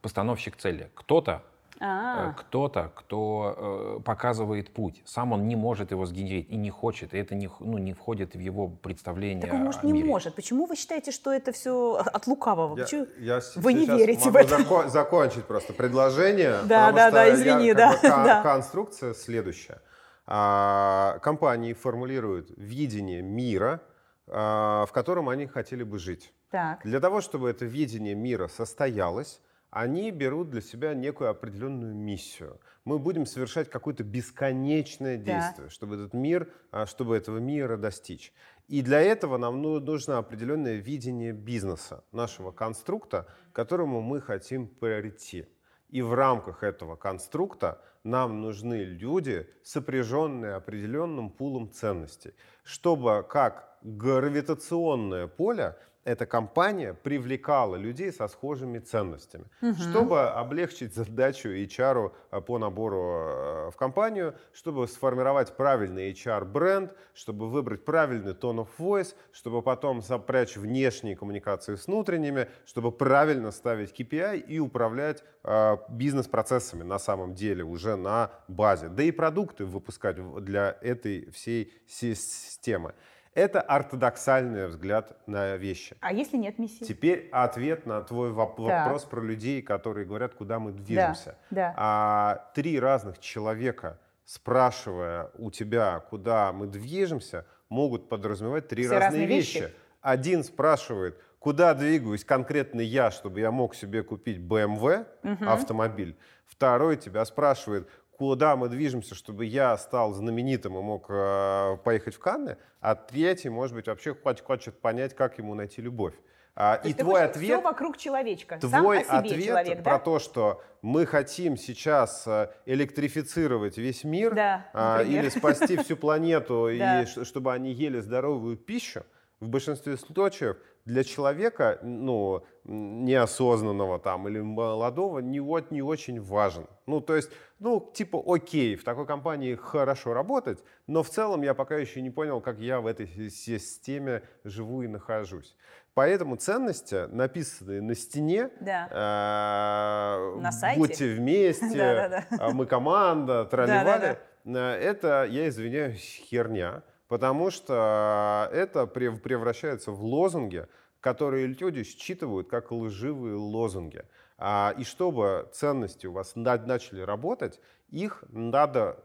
постановщик 0.00 0.56
цели. 0.56 0.90
Кто-то 0.94 1.42
а. 1.80 2.32
кто-то, 2.32 2.92
кто 2.94 3.98
э, 3.98 4.02
показывает 4.04 4.72
путь. 4.72 5.02
Сам 5.04 5.32
он 5.32 5.46
не 5.46 5.56
может 5.56 5.90
его 5.90 6.06
сгенерить 6.06 6.48
и 6.50 6.56
не 6.56 6.70
хочет, 6.70 7.14
и 7.14 7.18
это 7.18 7.34
не, 7.34 7.48
ну, 7.60 7.78
не 7.78 7.92
входит 7.92 8.34
в 8.34 8.38
его 8.38 8.68
представление 8.68 9.42
Так 9.42 9.54
он, 9.54 9.60
может, 9.60 9.82
не 9.84 10.04
может. 10.04 10.34
Почему 10.34 10.66
вы 10.66 10.76
считаете, 10.76 11.12
что 11.12 11.32
это 11.32 11.52
все 11.52 11.94
от 11.94 12.26
лукавого? 12.26 12.76
Я, 12.76 12.84
Почему 12.84 13.06
я 13.18 13.40
вы 13.56 13.72
не 13.74 13.86
верите 13.86 14.30
в 14.30 14.36
это? 14.36 14.56
Зако- 14.56 14.88
закончить 14.88 15.44
просто 15.44 15.72
предложение. 15.72 16.58
Да, 16.64 16.92
да, 16.92 17.10
да, 17.10 17.32
извини, 17.32 17.68
я, 17.68 17.74
да, 17.74 17.92
бы, 17.92 17.98
да. 18.02 18.42
Конструкция 18.42 19.14
следующая. 19.14 19.80
А, 20.26 21.18
компании 21.22 21.72
формулируют 21.72 22.50
видение 22.56 23.22
мира, 23.22 23.80
а, 24.26 24.84
в 24.86 24.92
котором 24.92 25.28
они 25.28 25.46
хотели 25.46 25.84
бы 25.84 25.98
жить. 25.98 26.34
Так. 26.50 26.82
Для 26.84 27.00
того, 27.00 27.20
чтобы 27.20 27.48
это 27.48 27.64
видение 27.64 28.14
мира 28.14 28.48
состоялось, 28.48 29.40
они 29.70 30.10
берут 30.10 30.50
для 30.50 30.60
себя 30.60 30.94
некую 30.94 31.30
определенную 31.30 31.94
миссию. 31.94 32.60
Мы 32.84 32.98
будем 32.98 33.26
совершать 33.26 33.68
какое-то 33.68 34.02
бесконечное 34.02 35.16
действие, 35.16 35.66
да. 35.66 35.70
чтобы 35.70 35.96
этот 35.96 36.14
мир, 36.14 36.50
а, 36.70 36.86
чтобы 36.86 37.16
этого 37.16 37.38
мира 37.38 37.76
достичь. 37.76 38.32
И 38.66 38.82
для 38.82 39.00
этого 39.00 39.36
нам 39.36 39.60
ну, 39.62 39.78
нужно 39.80 40.18
определенное 40.18 40.76
видение 40.76 41.32
бизнеса, 41.32 42.04
нашего 42.12 42.50
конструкта, 42.50 43.26
к 43.52 43.56
которому 43.56 44.00
мы 44.00 44.20
хотим 44.20 44.68
прийти. 44.68 45.46
И 45.88 46.02
в 46.02 46.14
рамках 46.14 46.62
этого 46.62 46.96
конструкта 46.96 47.80
нам 48.04 48.40
нужны 48.40 48.84
люди, 48.84 49.48
сопряженные 49.62 50.54
определенным 50.54 51.30
пулом 51.30 51.70
ценностей, 51.70 52.32
чтобы 52.62 53.26
как 53.28 53.78
гравитационное 53.82 55.26
поле 55.26 55.76
эта 56.08 56.24
компания 56.24 56.94
привлекала 56.94 57.76
людей 57.76 58.10
со 58.12 58.28
схожими 58.28 58.78
ценностями, 58.78 59.44
угу. 59.60 59.74
чтобы 59.74 60.30
облегчить 60.30 60.94
задачу 60.94 61.50
HR 61.50 62.12
э, 62.30 62.40
по 62.40 62.58
набору 62.58 62.98
э, 62.98 63.70
в 63.70 63.76
компанию, 63.76 64.34
чтобы 64.54 64.88
сформировать 64.88 65.54
правильный 65.54 66.10
HR-бренд, 66.12 66.94
чтобы 67.12 67.50
выбрать 67.50 67.84
правильный 67.84 68.32
tone 68.32 68.66
of 68.66 68.68
voice, 68.78 69.14
чтобы 69.32 69.60
потом 69.60 70.00
запрячь 70.00 70.56
внешние 70.56 71.14
коммуникации 71.14 71.74
с 71.74 71.86
внутренними, 71.86 72.48
чтобы 72.64 72.90
правильно 72.90 73.50
ставить 73.50 73.92
KPI 73.92 74.38
и 74.38 74.58
управлять 74.60 75.22
э, 75.44 75.76
бизнес-процессами 75.90 76.84
на 76.84 76.98
самом 76.98 77.34
деле 77.34 77.64
уже 77.64 77.96
на 77.96 78.30
базе. 78.48 78.88
Да 78.88 79.02
и 79.02 79.10
продукты 79.10 79.66
выпускать 79.66 80.16
для 80.42 80.78
этой 80.80 81.30
всей 81.32 81.70
системы. 81.86 82.94
Это 83.38 83.60
ортодоксальный 83.60 84.66
взгляд 84.66 85.16
на 85.28 85.56
вещи. 85.56 85.96
А 86.00 86.12
если 86.12 86.36
нет 86.36 86.58
миссии? 86.58 86.82
Теперь 86.82 87.28
ответ 87.30 87.86
на 87.86 88.02
твой 88.02 88.30
воп- 88.30 88.56
вопрос 88.58 89.04
про 89.04 89.20
людей, 89.20 89.62
которые 89.62 90.06
говорят, 90.06 90.34
куда 90.34 90.58
мы 90.58 90.72
движемся. 90.72 91.36
Да, 91.50 91.56
да. 91.56 91.74
А, 91.76 92.50
три 92.56 92.80
разных 92.80 93.20
человека, 93.20 94.00
спрашивая 94.24 95.30
у 95.38 95.52
тебя, 95.52 96.00
куда 96.10 96.52
мы 96.52 96.66
движемся, 96.66 97.46
могут 97.68 98.08
подразумевать 98.08 98.66
три 98.66 98.82
Все 98.82 98.94
разные, 98.94 99.08
разные 99.08 99.26
вещи. 99.28 99.58
вещи. 99.58 99.74
Один 100.00 100.42
спрашивает, 100.42 101.16
куда 101.38 101.74
двигаюсь 101.74 102.24
конкретно 102.24 102.80
я, 102.80 103.12
чтобы 103.12 103.38
я 103.38 103.52
мог 103.52 103.76
себе 103.76 104.02
купить 104.02 104.38
BMW 104.38 105.06
угу. 105.22 105.44
автомобиль. 105.44 106.18
Второй 106.44 106.96
тебя 106.96 107.24
спрашивает, 107.24 107.88
куда 108.18 108.56
мы 108.56 108.68
движемся, 108.68 109.14
чтобы 109.14 109.44
я 109.44 109.78
стал 109.78 110.12
знаменитым 110.12 110.76
и 110.76 110.82
мог 110.82 111.06
э, 111.08 111.76
поехать 111.84 112.16
в 112.16 112.18
Канны, 112.18 112.56
а 112.80 112.96
третий, 112.96 113.48
может 113.48 113.76
быть, 113.76 113.86
вообще 113.86 114.12
хочет, 114.14 114.44
хочет 114.44 114.80
понять, 114.80 115.14
как 115.14 115.38
ему 115.38 115.54
найти 115.54 115.80
любовь. 115.80 116.14
А, 116.56 116.80
и 116.82 116.92
твой 116.92 117.22
ответ... 117.22 117.44
Все 117.44 117.60
вокруг 117.60 117.96
человечка. 117.96 118.58
Сам 118.60 118.82
Твой 118.82 119.02
о 119.02 119.04
себе 119.04 119.16
ответ 119.18 119.44
человек, 119.44 119.82
про 119.84 119.92
да? 119.92 119.98
то, 120.00 120.18
что 120.18 120.60
мы 120.82 121.06
хотим 121.06 121.56
сейчас 121.56 122.26
э, 122.26 122.50
электрифицировать 122.66 123.78
весь 123.78 124.02
мир 124.02 124.34
Да, 124.34 124.66
а, 124.72 125.02
или 125.04 125.28
спасти 125.28 125.76
всю 125.76 125.96
планету, 125.96 126.68
и 126.72 127.06
чтобы 127.22 127.52
они 127.52 127.72
ели 127.72 128.00
здоровую 128.00 128.56
пищу, 128.56 129.04
в 129.38 129.46
большинстве 129.46 129.96
случаев 129.96 130.56
для 130.88 131.04
человека, 131.04 131.78
ну, 131.82 132.42
неосознанного 132.64 133.98
там 133.98 134.26
или 134.26 134.40
молодого, 134.40 135.18
не, 135.18 135.38
вот, 135.40 135.70
не 135.70 135.82
очень 135.82 136.18
важен. 136.20 136.66
Ну, 136.86 137.00
то 137.02 137.14
есть, 137.14 137.30
ну, 137.58 137.90
типа, 137.94 138.22
окей, 138.26 138.74
в 138.74 138.84
такой 138.84 139.06
компании 139.06 139.54
хорошо 139.54 140.14
работать, 140.14 140.64
но 140.86 141.02
в 141.02 141.10
целом 141.10 141.42
я 141.42 141.52
пока 141.52 141.76
еще 141.76 142.00
не 142.00 142.08
понял, 142.10 142.40
как 142.40 142.58
я 142.58 142.80
в 142.80 142.86
этой 142.86 143.06
си- 143.06 143.28
системе 143.30 144.22
живу 144.44 144.82
и 144.82 144.86
нахожусь. 144.88 145.56
Поэтому 145.92 146.36
ценности, 146.36 147.06
написанные 147.10 147.82
на 147.82 147.94
стене, 147.94 148.48
Да. 148.60 148.88
э, 148.90 150.40
На 150.40 150.52
сайте? 150.52 150.78
будьте 150.80 151.14
вместе, 151.14 152.24
а 152.40 152.50
мы 152.52 152.64
команда, 152.66 153.44
тролливали. 153.44 154.18
Э, 154.46 154.58
Это, 154.80 155.26
я 155.28 155.48
извиняюсь, 155.48 156.22
херня, 156.30 156.82
потому 157.08 157.50
что 157.50 158.48
это 158.52 158.82
прев- 158.84 159.18
превращается 159.20 159.90
в 159.90 160.02
лозунги, 160.04 160.66
которые 161.00 161.46
люди 161.46 161.82
считывают 161.84 162.48
как 162.48 162.70
лживые 162.72 163.36
лозунги. 163.36 164.04
А, 164.36 164.74
И 164.78 164.84
чтобы 164.84 165.48
ценности 165.52 166.06
у 166.06 166.12
вас 166.12 166.36
на- 166.36 166.56
начали 166.58 167.00
работать, 167.00 167.60
их 167.90 168.22
надо 168.28 169.02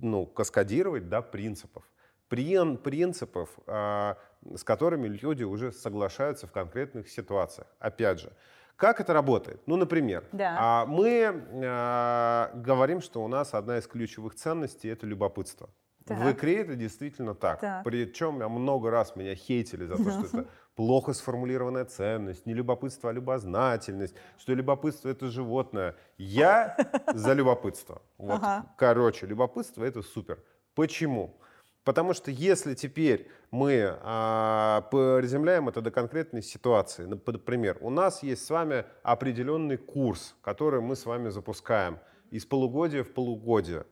ну, 0.00 0.26
каскадировать 0.26 1.08
до 1.08 1.22
принципов. 1.22 1.84
Прин- 2.30 2.76
принципов, 2.78 3.48
а, 3.66 4.16
с 4.54 4.62
которыми 4.64 5.08
люди 5.08 5.44
уже 5.44 5.72
соглашаются 5.72 6.46
в 6.46 6.52
конкретных 6.52 7.08
ситуациях. 7.08 7.66
Опять 7.78 8.20
же, 8.20 8.32
как 8.76 9.00
это 9.00 9.12
работает? 9.12 9.60
Ну, 9.66 9.76
например, 9.76 10.24
Да. 10.32 10.56
а, 10.58 10.86
мы 10.86 11.42
а, 11.64 12.50
говорим, 12.54 13.00
что 13.00 13.22
у 13.24 13.28
нас 13.28 13.54
одна 13.54 13.78
из 13.78 13.86
ключевых 13.86 14.34
ценностей 14.34 14.88
это 14.88 15.06
любопытство. 15.06 15.68
Так. 16.04 16.18
В 16.18 16.32
икре 16.32 16.60
это 16.60 16.76
действительно 16.76 17.34
так. 17.34 17.60
Так. 17.60 17.84
Причем 17.84 18.40
я 18.40 18.48
много 18.48 18.90
раз 18.90 19.16
меня 19.16 19.34
хейтили 19.34 19.86
за 19.86 19.96
то, 19.96 20.10
что 20.10 20.26
это 20.26 20.48
плохо 20.74 21.12
сформулированная 21.12 21.84
ценность, 21.86 22.46
не 22.46 22.54
любопытство, 22.54 23.10
а 23.10 23.12
любознательность, 23.12 24.14
что 24.38 24.52
любопытство 24.54 25.08
это 25.08 25.28
животное. 25.30 25.96
Я 26.18 26.76
за 27.14 27.32
любопытство. 27.32 28.02
Вот. 28.18 28.34
Ага. 28.42 28.66
Короче, 28.76 29.26
любопытство 29.26 29.84
это 29.84 30.02
супер. 30.02 30.42
Почему? 30.74 31.36
Потому 31.84 32.14
что 32.14 32.30
если 32.30 32.74
теперь 32.74 33.30
мы 33.50 33.98
а, 34.00 34.88
приземляем 34.90 35.68
это 35.68 35.82
до 35.82 35.90
конкретной 35.90 36.42
ситуации, 36.42 37.06
нап- 37.06 37.30
например, 37.30 37.76
у 37.82 37.90
нас 37.90 38.22
есть 38.22 38.44
с 38.44 38.50
вами 38.50 38.86
определенный 39.02 39.76
курс, 39.76 40.34
который 40.42 40.80
мы 40.80 40.96
с 40.96 41.04
вами 41.04 41.28
запускаем 41.28 41.98
из 42.30 42.46
полугодия 42.46 43.04
в 43.04 43.12
полугодие. 43.12 43.84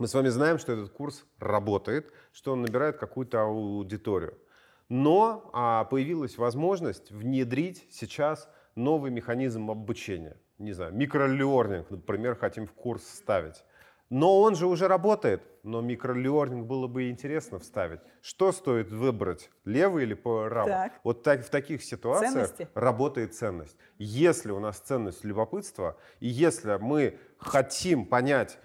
Мы 0.00 0.08
с 0.08 0.14
вами 0.14 0.28
знаем, 0.28 0.58
что 0.58 0.72
этот 0.72 0.88
курс 0.88 1.26
работает, 1.38 2.10
что 2.32 2.54
он 2.54 2.62
набирает 2.62 2.96
какую-то 2.96 3.42
аудиторию. 3.42 4.32
Но 4.88 5.50
а, 5.52 5.84
появилась 5.84 6.38
возможность 6.38 7.10
внедрить 7.10 7.86
сейчас 7.90 8.48
новый 8.74 9.10
механизм 9.10 9.70
обучения. 9.70 10.38
Не 10.56 10.72
знаю, 10.72 10.94
микролернинг, 10.94 11.90
например, 11.90 12.34
хотим 12.34 12.66
в 12.66 12.72
курс 12.72 13.06
ставить. 13.06 13.62
Но 14.08 14.40
он 14.40 14.56
же 14.56 14.68
уже 14.68 14.88
работает. 14.88 15.42
Но 15.64 15.82
микролернинг 15.82 16.66
было 16.66 16.86
бы 16.86 17.10
интересно 17.10 17.58
вставить. 17.58 18.00
Что 18.22 18.52
стоит 18.52 18.90
выбрать, 18.90 19.50
лево 19.66 19.98
или 19.98 20.14
право? 20.14 20.64
Так. 20.64 20.92
Вот 21.04 21.22
так, 21.22 21.44
в 21.44 21.50
таких 21.50 21.84
ситуациях 21.84 22.32
Ценности? 22.32 22.68
работает 22.72 23.34
ценность. 23.34 23.76
Если 23.98 24.50
у 24.50 24.60
нас 24.60 24.78
ценность 24.78 25.24
любопытства, 25.24 25.98
и 26.20 26.26
если 26.26 26.78
мы 26.80 27.18
хотим 27.36 28.06
понять, 28.06 28.58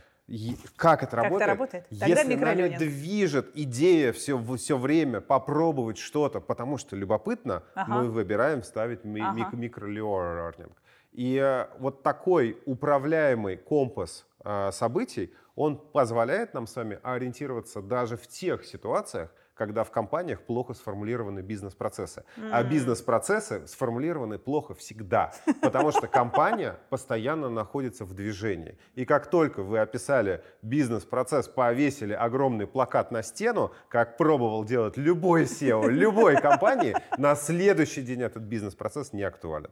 как 0.76 1.04
это 1.04 1.08
это 1.08 1.16
работает, 1.18 1.48
работает? 1.50 1.88
Тогда 1.90 2.06
если 2.08 2.36
нами 2.36 2.78
движет 2.78 3.52
идея 3.54 4.12
все, 4.12 4.38
все 4.58 4.78
время 4.78 5.22
попробовать 5.22 5.98
что-то, 5.98 6.40
потому 6.42 6.78
что 6.78 6.96
любопытно, 6.96 7.64
Ага. 7.76 7.94
мы 7.94 8.10
выбираем 8.10 8.64
ставить 8.64 9.04
ми- 9.04 9.22
Ага. 9.22 9.38
мик- 9.38 9.54
микролернинг. 9.54 10.72
И 11.12 11.38
э, 11.38 11.68
вот 11.80 12.02
такой 12.04 12.58
управляемый 12.66 13.58
компас 13.58 14.26
э, 14.44 14.72
событий, 14.72 15.32
он 15.56 15.78
позволяет 15.78 16.54
нам 16.54 16.66
с 16.68 16.76
вами 16.76 17.00
ориентироваться 17.04 17.82
даже 17.82 18.18
в 18.18 18.28
тех 18.28 18.66
ситуациях, 18.66 19.30
когда 19.56 19.84
в 19.84 19.91
компаниях 19.91 20.41
плохо 20.41 20.74
сформулированы 20.74 21.39
бизнес-процессы. 21.39 22.26
А 22.52 22.62
бизнес-процессы 22.63 23.65
сформулированы 23.68 24.38
плохо 24.38 24.74
всегда, 24.76 25.34
потому 25.62 25.91
что 25.91 26.08
компания 26.08 26.78
постоянно 26.89 27.50
находится 27.50 28.06
в 28.06 28.13
движении. 28.13 28.78
И 28.96 29.06
как 29.06 29.30
только 29.30 29.63
вы 29.63 29.80
описали 29.80 30.44
бизнес-процесс, 30.62 31.48
повесили 31.48 32.13
огромный 32.13 32.68
плакат 32.68 33.12
на 33.12 33.24
стену, 33.24 33.72
как 33.88 34.18
пробовал 34.18 34.65
делать 34.65 34.98
любой 34.98 35.44
SEO, 35.44 35.89
любой 35.89 36.36
компании, 36.36 36.96
на 37.18 37.36
следующий 37.36 38.02
день 38.02 38.22
этот 38.22 38.44
бизнес-процесс 38.44 39.13
не 39.13 39.24
актуален. 39.24 39.72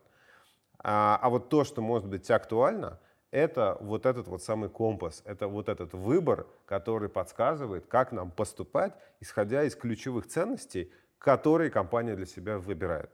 А, 0.80 1.20
а 1.22 1.30
вот 1.30 1.50
то, 1.50 1.64
что 1.64 1.82
может 1.82 2.08
быть 2.08 2.30
актуально, 2.30 3.00
это 3.34 3.78
вот 3.82 4.06
этот 4.06 4.28
вот 4.28 4.44
самый 4.44 4.70
компас, 4.70 5.24
это 5.26 5.48
вот 5.48 5.68
этот 5.68 5.94
выбор, 5.94 6.46
который 6.68 7.10
подсказывает, 7.10 7.88
как 7.88 8.12
нам 8.12 8.30
поступать, 8.30 8.94
исходя 9.22 9.64
из 9.64 9.76
ключевых 9.76 10.28
ценностей, 10.28 10.92
которые 11.18 11.72
компания 11.72 12.16
для 12.16 12.28
себя 12.28 12.60
выбирает. 12.60 13.10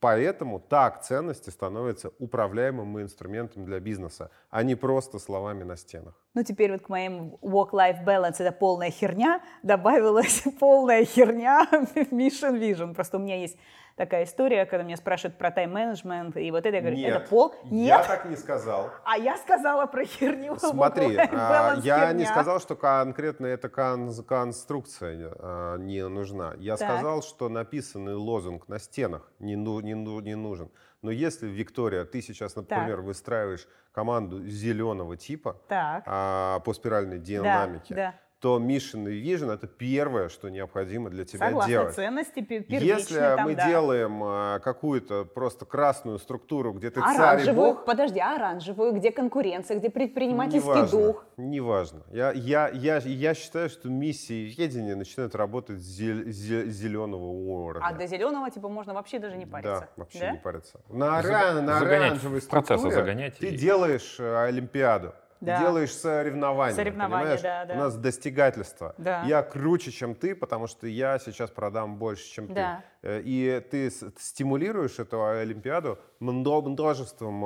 Поэтому 0.00 0.58
так 0.58 1.02
ценности 1.02 1.50
становятся 1.50 2.10
управляемым 2.18 3.00
инструментом 3.00 3.64
для 3.64 3.78
бизнеса, 3.80 4.30
а 4.48 4.64
не 4.64 4.74
просто 4.74 5.18
словами 5.18 5.62
на 5.62 5.76
стенах. 5.76 6.14
Ну, 6.34 6.42
теперь 6.42 6.72
вот 6.72 6.82
к 6.82 6.88
моим 6.88 7.36
work-life 7.42 8.04
balance 8.04 8.36
это 8.38 8.50
полная 8.50 8.90
херня, 8.90 9.40
добавилась 9.62 10.42
полная 10.58 11.04
херня 11.04 11.64
mission 12.10 12.58
vision. 12.58 12.94
Просто 12.94 13.18
у 13.18 13.20
меня 13.20 13.36
есть 13.36 13.56
такая 14.00 14.24
история, 14.24 14.64
когда 14.64 14.82
меня 14.82 14.96
спрашивают 14.96 15.36
про 15.36 15.50
тайм-менеджмент, 15.50 16.34
и 16.38 16.50
вот 16.50 16.64
это 16.64 16.74
я 16.76 16.80
говорю, 16.80 16.98
это 16.98 17.20
пол? 17.28 17.54
я 17.64 17.98
Нет, 17.98 18.06
так 18.06 18.24
не 18.24 18.36
сказал. 18.36 18.88
а 19.04 19.18
я 19.18 19.36
сказала 19.36 19.84
про 19.84 20.06
херню. 20.06 20.56
Смотри, 20.58 21.16
а, 21.18 21.76
я 21.82 22.10
не 22.14 22.24
херня. 22.24 22.26
сказал, 22.32 22.60
что 22.60 22.76
конкретно 22.76 23.44
эта 23.44 23.68
кон- 23.68 24.10
конструкция 24.24 25.34
а, 25.38 25.76
не 25.76 26.08
нужна. 26.08 26.54
Я 26.56 26.78
Так. 26.78 26.88
сказал, 26.88 27.22
что 27.22 27.50
написанный 27.50 28.14
лозунг 28.14 28.68
на 28.68 28.78
стенах 28.78 29.30
не, 29.38 29.54
ну- 29.56 29.80
не 29.80 29.94
ну- 29.94 30.20
не 30.20 30.34
нужен. 30.34 30.70
Но 31.02 31.10
если, 31.10 31.46
Виктория, 31.46 32.06
ты 32.06 32.22
сейчас, 32.22 32.56
например, 32.56 33.02
выстраиваешь 33.02 33.68
команду 33.92 34.46
зеленого 34.46 35.18
типа 35.18 35.60
Так, 35.68 36.04
а, 36.06 36.60
по 36.60 36.72
спиральной 36.72 37.18
да, 37.18 37.24
динамике, 37.24 37.94
да. 37.94 38.14
То 38.40 38.58
mission 38.58 39.08
и 39.10 39.22
vision— 39.22 39.52
это 39.54 39.66
первое, 39.66 40.30
что 40.30 40.48
необходимо 40.48 41.10
для 41.10 41.24
тебя 41.26 41.46
Согласна, 41.48 41.68
делать. 41.70 41.94
ценности 41.94 42.40
пе- 42.40 42.60
первичные 42.60 42.96
Если 42.98 43.18
там, 43.18 43.42
мы 43.44 43.54
да. 43.54 43.68
делаем 43.68 44.20
а, 44.24 44.58
какую-то 44.60 45.24
просто 45.26 45.66
красную 45.66 46.18
структуру, 46.18 46.72
где 46.72 46.88
ты 46.90 47.00
царь 47.02 47.14
и 47.14 47.18
Оранжевую, 47.18 47.74
бог, 47.74 47.84
подожди, 47.84 48.18
а 48.18 48.36
оранжевую, 48.36 48.92
где 48.94 49.12
конкуренция, 49.12 49.78
где 49.78 49.90
предпринимательский 49.90 50.70
Неважно, 50.70 50.98
дух. 50.98 51.26
Неважно. 51.36 52.02
Я, 52.10 52.32
я, 52.32 52.68
я, 52.68 52.96
я 52.98 53.34
считаю, 53.34 53.68
что 53.68 53.90
миссии 53.90 54.54
ведения 54.56 54.94
начинают 54.96 55.34
работать 55.34 55.78
с 55.78 56.00
зе- 56.00 56.24
зе- 56.28 56.66
зеленого 56.66 57.24
уровня. 57.26 57.86
А 57.86 57.92
до 57.92 58.06
зеленого, 58.06 58.50
типа, 58.50 58.70
можно 58.70 58.94
вообще 58.94 59.18
даже 59.18 59.36
не 59.36 59.44
париться. 59.44 59.80
Да, 59.80 59.88
вообще 59.96 60.18
Да? 60.20 60.30
не 60.32 60.38
париться. 60.38 60.80
На, 60.88 61.20
оран- 61.20 61.60
на 61.60 61.78
загонять, 61.78 62.06
оранжевой 62.12 62.40
структуре 62.40 62.90
загонять 62.90 63.36
ты 63.36 63.48
и- 63.48 63.56
делаешь 63.56 64.16
э, 64.18 64.44
Олимпиаду. 64.46 65.12
Да. 65.40 65.58
Делаешь 65.58 65.94
соревнования, 65.94 66.76
Соревнования, 66.76 67.36
понимаешь? 67.36 67.40
да, 67.40 67.64
да. 67.64 67.74
У 67.74 67.76
нас 67.78 67.96
достигательство. 67.96 68.94
Да. 68.98 69.22
Я 69.24 69.42
круче, 69.42 69.90
чем 69.90 70.14
ты, 70.14 70.34
потому 70.34 70.66
что 70.66 70.86
я 70.86 71.18
сейчас 71.18 71.50
продам 71.50 71.96
больше, 71.96 72.24
чем 72.30 72.52
Да. 72.52 72.84
ты. 73.00 73.08
Э, 73.08 73.20
И 73.24 73.60
ты 73.70 73.90
стимулируешь 74.18 74.98
эту 74.98 75.24
Олимпиаду 75.24 75.98
мно- 76.20 76.60
множеством 76.60 77.44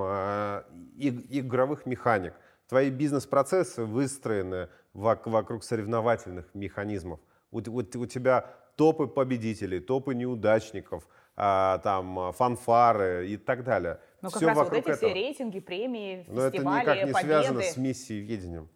иг- 0.97 1.27
игровых 1.31 1.87
механик. 1.87 2.35
Твои 2.69 2.91
бизнес-процессы 2.91 3.85
выстроены 3.85 4.69
вок- 4.95 5.29
вокруг 5.29 5.63
соревновательных 5.63 6.47
механизмов. 6.55 7.21
У, 7.53 7.61
тебя 7.63 8.47
топы 8.77 9.07
победителей, 9.07 9.79
топы 9.79 10.15
неудачников, 10.15 11.07
а, 11.37 11.79
там 11.79 12.19
а, 12.19 12.33
фанфары 12.33 13.29
и 13.29 13.37
так 13.37 13.63
далее. 13.65 14.01
Ну, 14.25 14.31
как 14.31 14.39
Всё 14.39 14.49
раз 14.49 14.57
вот 14.57 14.65
вокруг 14.65 14.79
эти 14.89 14.97
все 14.97 15.07
этого. 15.07 15.15
рейтинги, 15.15 15.61
премии, 15.61 16.25
Но 16.29 16.41
это 16.45 16.53
фестивали, 16.53 16.81
никак 16.81 16.97
не 16.97 17.13
победы. 17.13 17.29
связано 17.29 17.63
с 17.63 17.77
миссией 17.77 18.21
ведением. 18.23 18.69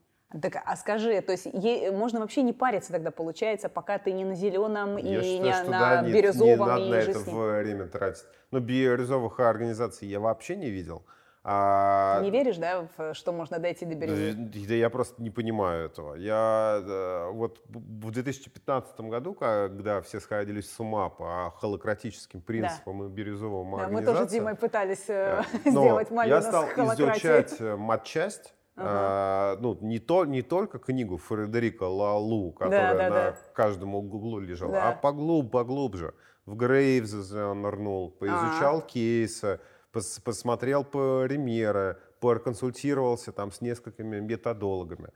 Так, 0.43 0.63
а 0.63 0.77
скажи, 0.77 1.23
то 1.23 1.33
есть 1.33 1.47
е- 1.55 1.91
можно 1.91 2.21
вообще 2.21 2.43
не 2.43 2.53
париться 2.53 2.93
тогда, 2.93 3.11
получается, 3.11 3.71
пока 3.71 3.99
ты 3.99 4.13
не 4.13 4.27
на 4.27 4.35
зеленом 4.35 4.99
и 4.99 5.09
Я 5.11 5.21
не 5.21 5.23
считаю, 5.23 5.55
что 5.55 5.71
на 5.71 5.81
да, 5.81 6.03
не, 6.03 6.09
не 6.09 6.13
бирюзовом 6.13 6.59
надо 6.69 6.83
и 6.83 6.91
на 6.91 6.95
это 6.97 7.19
время 7.21 7.87
тратить. 7.87 8.25
Но 8.51 8.61
бирюзовых 8.61 9.41
организаций 9.41 10.07
я 10.07 10.21
вообще 10.21 10.57
не 10.57 10.69
видел. 10.69 11.03
А... 11.51 12.21
Не 12.21 12.31
веришь, 12.31 12.59
да, 12.59 12.87
в, 12.99 13.15
что 13.15 13.33
можно 13.33 13.59
дойти 13.59 13.87
до 13.87 13.95
бирюзы? 13.95 14.35
Да, 14.35 14.75
я 14.75 14.91
просто 14.91 15.23
не 15.23 15.31
понимаю 15.31 15.87
этого. 15.87 16.15
Я 16.15 17.31
вот 17.33 17.63
в 17.69 18.11
2015 18.11 19.01
году, 19.01 19.33
когда 19.33 20.03
все 20.03 20.21
сходились 20.21 20.71
с 20.71 20.79
ума 20.79 21.09
по 21.09 21.55
холократическим 21.59 22.43
принципам 22.43 22.99
да. 22.99 23.07
и 23.07 23.09
бирюзовым 23.09 23.79
да, 23.79 23.89
мы 23.89 24.05
тоже 24.05 24.29
с 24.29 24.31
Димой 24.31 24.57
пытались 24.57 25.09
э, 25.09 25.43
сделать 25.65 26.11
малину 26.11 26.37
Я 26.37 26.43
стал 26.43 26.67
изучать 26.67 27.57
э, 27.61 27.77
матчасть, 27.77 28.55
Uh-huh. 28.77 29.57
ну, 29.59 29.77
не, 29.81 29.99
то, 29.99 30.25
не 30.25 30.41
только 30.41 30.79
книгу 30.79 31.17
Фредерика 31.17 31.83
Лалу, 31.83 32.53
которая 32.53 32.93
да, 32.93 32.99
да, 32.99 33.09
на 33.09 33.31
да. 33.33 33.37
каждом 33.53 33.97
углу 33.97 34.39
лежала, 34.39 34.71
да. 34.71 34.89
а 34.91 34.93
поглуб, 34.93 35.51
поглубже. 35.51 36.15
В 36.47 36.55
Грейвза 36.55 37.55
нырнул, 37.55 38.13
поизучал 38.13 38.79
uh-huh. 38.79 38.87
кейсы, 38.87 39.59
пос, 39.92 40.20
посмотрел 40.20 40.85
по 40.85 41.24
ремеры, 41.24 41.98
проконсультировался 42.20 43.33
там 43.33 43.53
с 43.53 43.61
несколькими 43.61 44.20
методологами. 44.20 45.11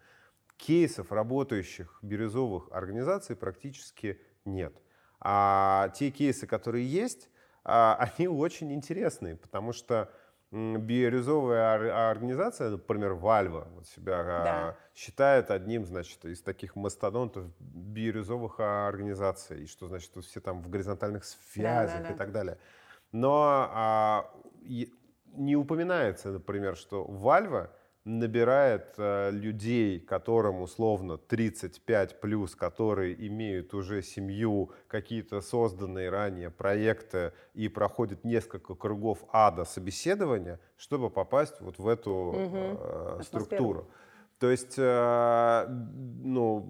Кейсов 0.57 1.11
работающих 1.11 1.99
бирюзовых 2.03 2.69
организаций 2.71 3.35
практически 3.35 4.21
нет. 4.45 4.75
А 5.21 5.91
те 5.95 6.11
кейсы, 6.11 6.47
которые 6.47 6.87
есть, 6.87 7.29
а, 7.65 7.97
они 8.19 8.29
очень 8.29 8.73
интересные, 8.73 9.37
потому 9.37 9.73
что 9.73 10.11
бирюзовая 10.53 12.11
организация, 12.11 12.71
например, 12.71 13.15
Вальва, 13.15 13.69
вот 13.75 13.87
себя 13.87 14.21
а, 14.21 14.45
да. 14.45 14.77
считает 14.95 15.51
одним, 15.51 15.87
значит, 15.87 16.23
из 16.27 16.43
таких 16.43 16.77
мастодонтов 16.77 17.47
бирюзовых 17.59 18.61
организаций, 18.61 19.63
и 19.63 19.67
что, 19.67 19.89
значит, 19.89 20.13
все 20.23 20.41
там 20.41 20.61
в 20.63 20.69
горизонтальных 20.69 21.25
связях 21.25 21.97
да, 21.97 22.03
да, 22.03 22.09
да. 22.09 22.15
и 22.15 22.19
так 22.19 22.33
далее. 22.33 22.59
Но 23.13 23.71
а, 23.71 24.31
не 25.35 25.57
упоминается, 25.57 26.31
например, 26.31 26.77
что 26.77 27.05
Вальва 27.05 27.71
набирает 28.05 28.95
э, 28.99 29.31
людей, 29.31 30.01
которым 30.01 30.61
условно 30.63 31.19
35 31.19 32.21
плюс, 32.21 32.57
которые 32.57 33.15
имеют 33.29 33.75
уже 33.75 34.03
семью, 34.03 34.73
какие-то 34.89 35.41
созданные 35.41 36.11
ранее 36.11 36.51
проекты 36.51 37.33
и 37.55 37.69
проходят 37.69 38.25
несколько 38.25 38.75
кругов 38.75 39.25
ада 39.33 39.65
собеседования, 39.65 40.59
чтобы 40.77 41.11
попасть 41.11 41.61
вот 41.61 41.79
в 41.79 41.87
эту 41.87 42.11
угу. 42.11 42.79
э, 42.81 43.21
структуру. 43.23 43.89
То 44.41 44.51
есть, 44.51 44.75
э, 44.77 45.67
ну, 45.69 46.67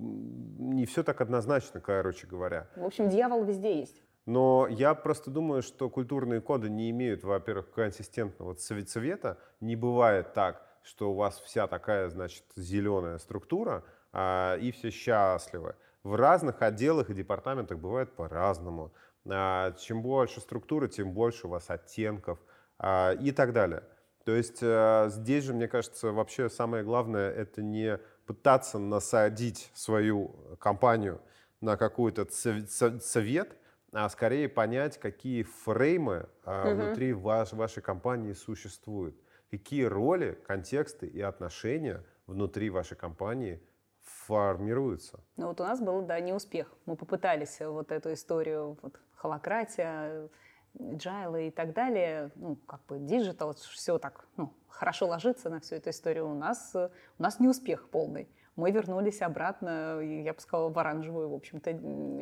не 0.58 0.84
все 0.84 1.02
так 1.02 1.22
однозначно, 1.22 1.80
короче 1.80 2.26
говоря. 2.26 2.68
В 2.76 2.84
общем, 2.84 3.08
дьявол 3.08 3.44
везде 3.44 3.78
есть. 3.80 4.02
Но 4.26 4.68
я 4.70 4.94
просто 4.94 5.30
думаю, 5.30 5.62
что 5.62 5.90
культурные 5.90 6.40
коды 6.40 6.70
не 6.70 6.90
имеют, 6.90 7.24
во-первых, 7.24 7.70
консистентного 7.72 8.54
цвета. 8.54 9.38
Не 9.60 9.74
бывает 9.74 10.32
так, 10.32 10.64
что 10.82 11.10
у 11.10 11.14
вас 11.14 11.40
вся 11.40 11.66
такая, 11.66 12.08
значит, 12.08 12.44
зеленая 12.54 13.18
структура, 13.18 13.84
а, 14.12 14.56
и 14.56 14.70
все 14.70 14.90
счастливы. 14.90 15.74
В 16.04 16.14
разных 16.14 16.62
отделах 16.62 17.10
и 17.10 17.14
департаментах 17.14 17.78
бывает 17.78 18.12
по-разному. 18.12 18.92
А, 19.28 19.72
чем 19.72 20.02
больше 20.02 20.40
структуры, 20.40 20.88
тем 20.88 21.12
больше 21.12 21.46
у 21.46 21.50
вас 21.50 21.70
оттенков 21.70 22.38
а, 22.78 23.12
и 23.12 23.32
так 23.32 23.52
далее. 23.52 23.82
То 24.24 24.32
есть 24.32 24.60
а, 24.62 25.08
здесь 25.08 25.44
же, 25.44 25.54
мне 25.54 25.68
кажется, 25.68 26.12
вообще 26.12 26.48
самое 26.48 26.84
главное 26.84 27.30
это 27.30 27.62
не 27.62 27.98
пытаться 28.26 28.78
насадить 28.78 29.70
свою 29.74 30.34
компанию 30.58 31.20
на 31.60 31.76
какой-то 31.76 32.24
цвет, 32.24 33.56
а 33.92 34.08
скорее 34.08 34.48
понять, 34.48 34.98
какие 34.98 35.42
фреймы 35.42 36.28
а, 36.44 36.68
угу. 36.68 36.82
внутри 36.82 37.12
ваш, 37.12 37.52
вашей 37.52 37.82
компании 37.82 38.32
существуют, 38.32 39.16
какие 39.50 39.84
роли, 39.84 40.38
контексты 40.46 41.06
и 41.06 41.20
отношения 41.20 42.02
внутри 42.26 42.70
вашей 42.70 42.96
компании 42.96 43.62
формируются. 44.00 45.20
Ну 45.36 45.48
вот 45.48 45.60
у 45.60 45.64
нас 45.64 45.80
был, 45.80 46.02
да, 46.02 46.18
неуспех. 46.20 46.72
Мы 46.86 46.96
попытались 46.96 47.60
вот 47.60 47.92
эту 47.92 48.12
историю, 48.12 48.78
вот, 48.82 48.98
холократия, 49.14 50.28
agile 50.74 51.48
и 51.48 51.50
так 51.50 51.74
далее, 51.74 52.30
ну, 52.36 52.56
как 52.56 52.84
бы 52.86 52.98
диджитал, 52.98 53.54
все 53.54 53.98
так, 53.98 54.26
ну, 54.36 54.54
хорошо 54.68 55.06
ложится 55.06 55.50
на 55.50 55.60
всю 55.60 55.76
эту 55.76 55.90
историю. 55.90 56.28
У 56.28 56.34
нас, 56.34 56.74
у 56.74 57.22
нас 57.22 57.38
не 57.40 57.48
успех 57.48 57.88
полный. 57.90 58.28
Мы 58.56 58.70
вернулись 58.70 59.22
обратно, 59.22 60.00
я 60.00 60.32
бы 60.32 60.40
сказала, 60.40 60.70
в 60.70 60.78
оранжевую, 60.78 61.28
в 61.30 61.34
общем-то, 61.34 61.72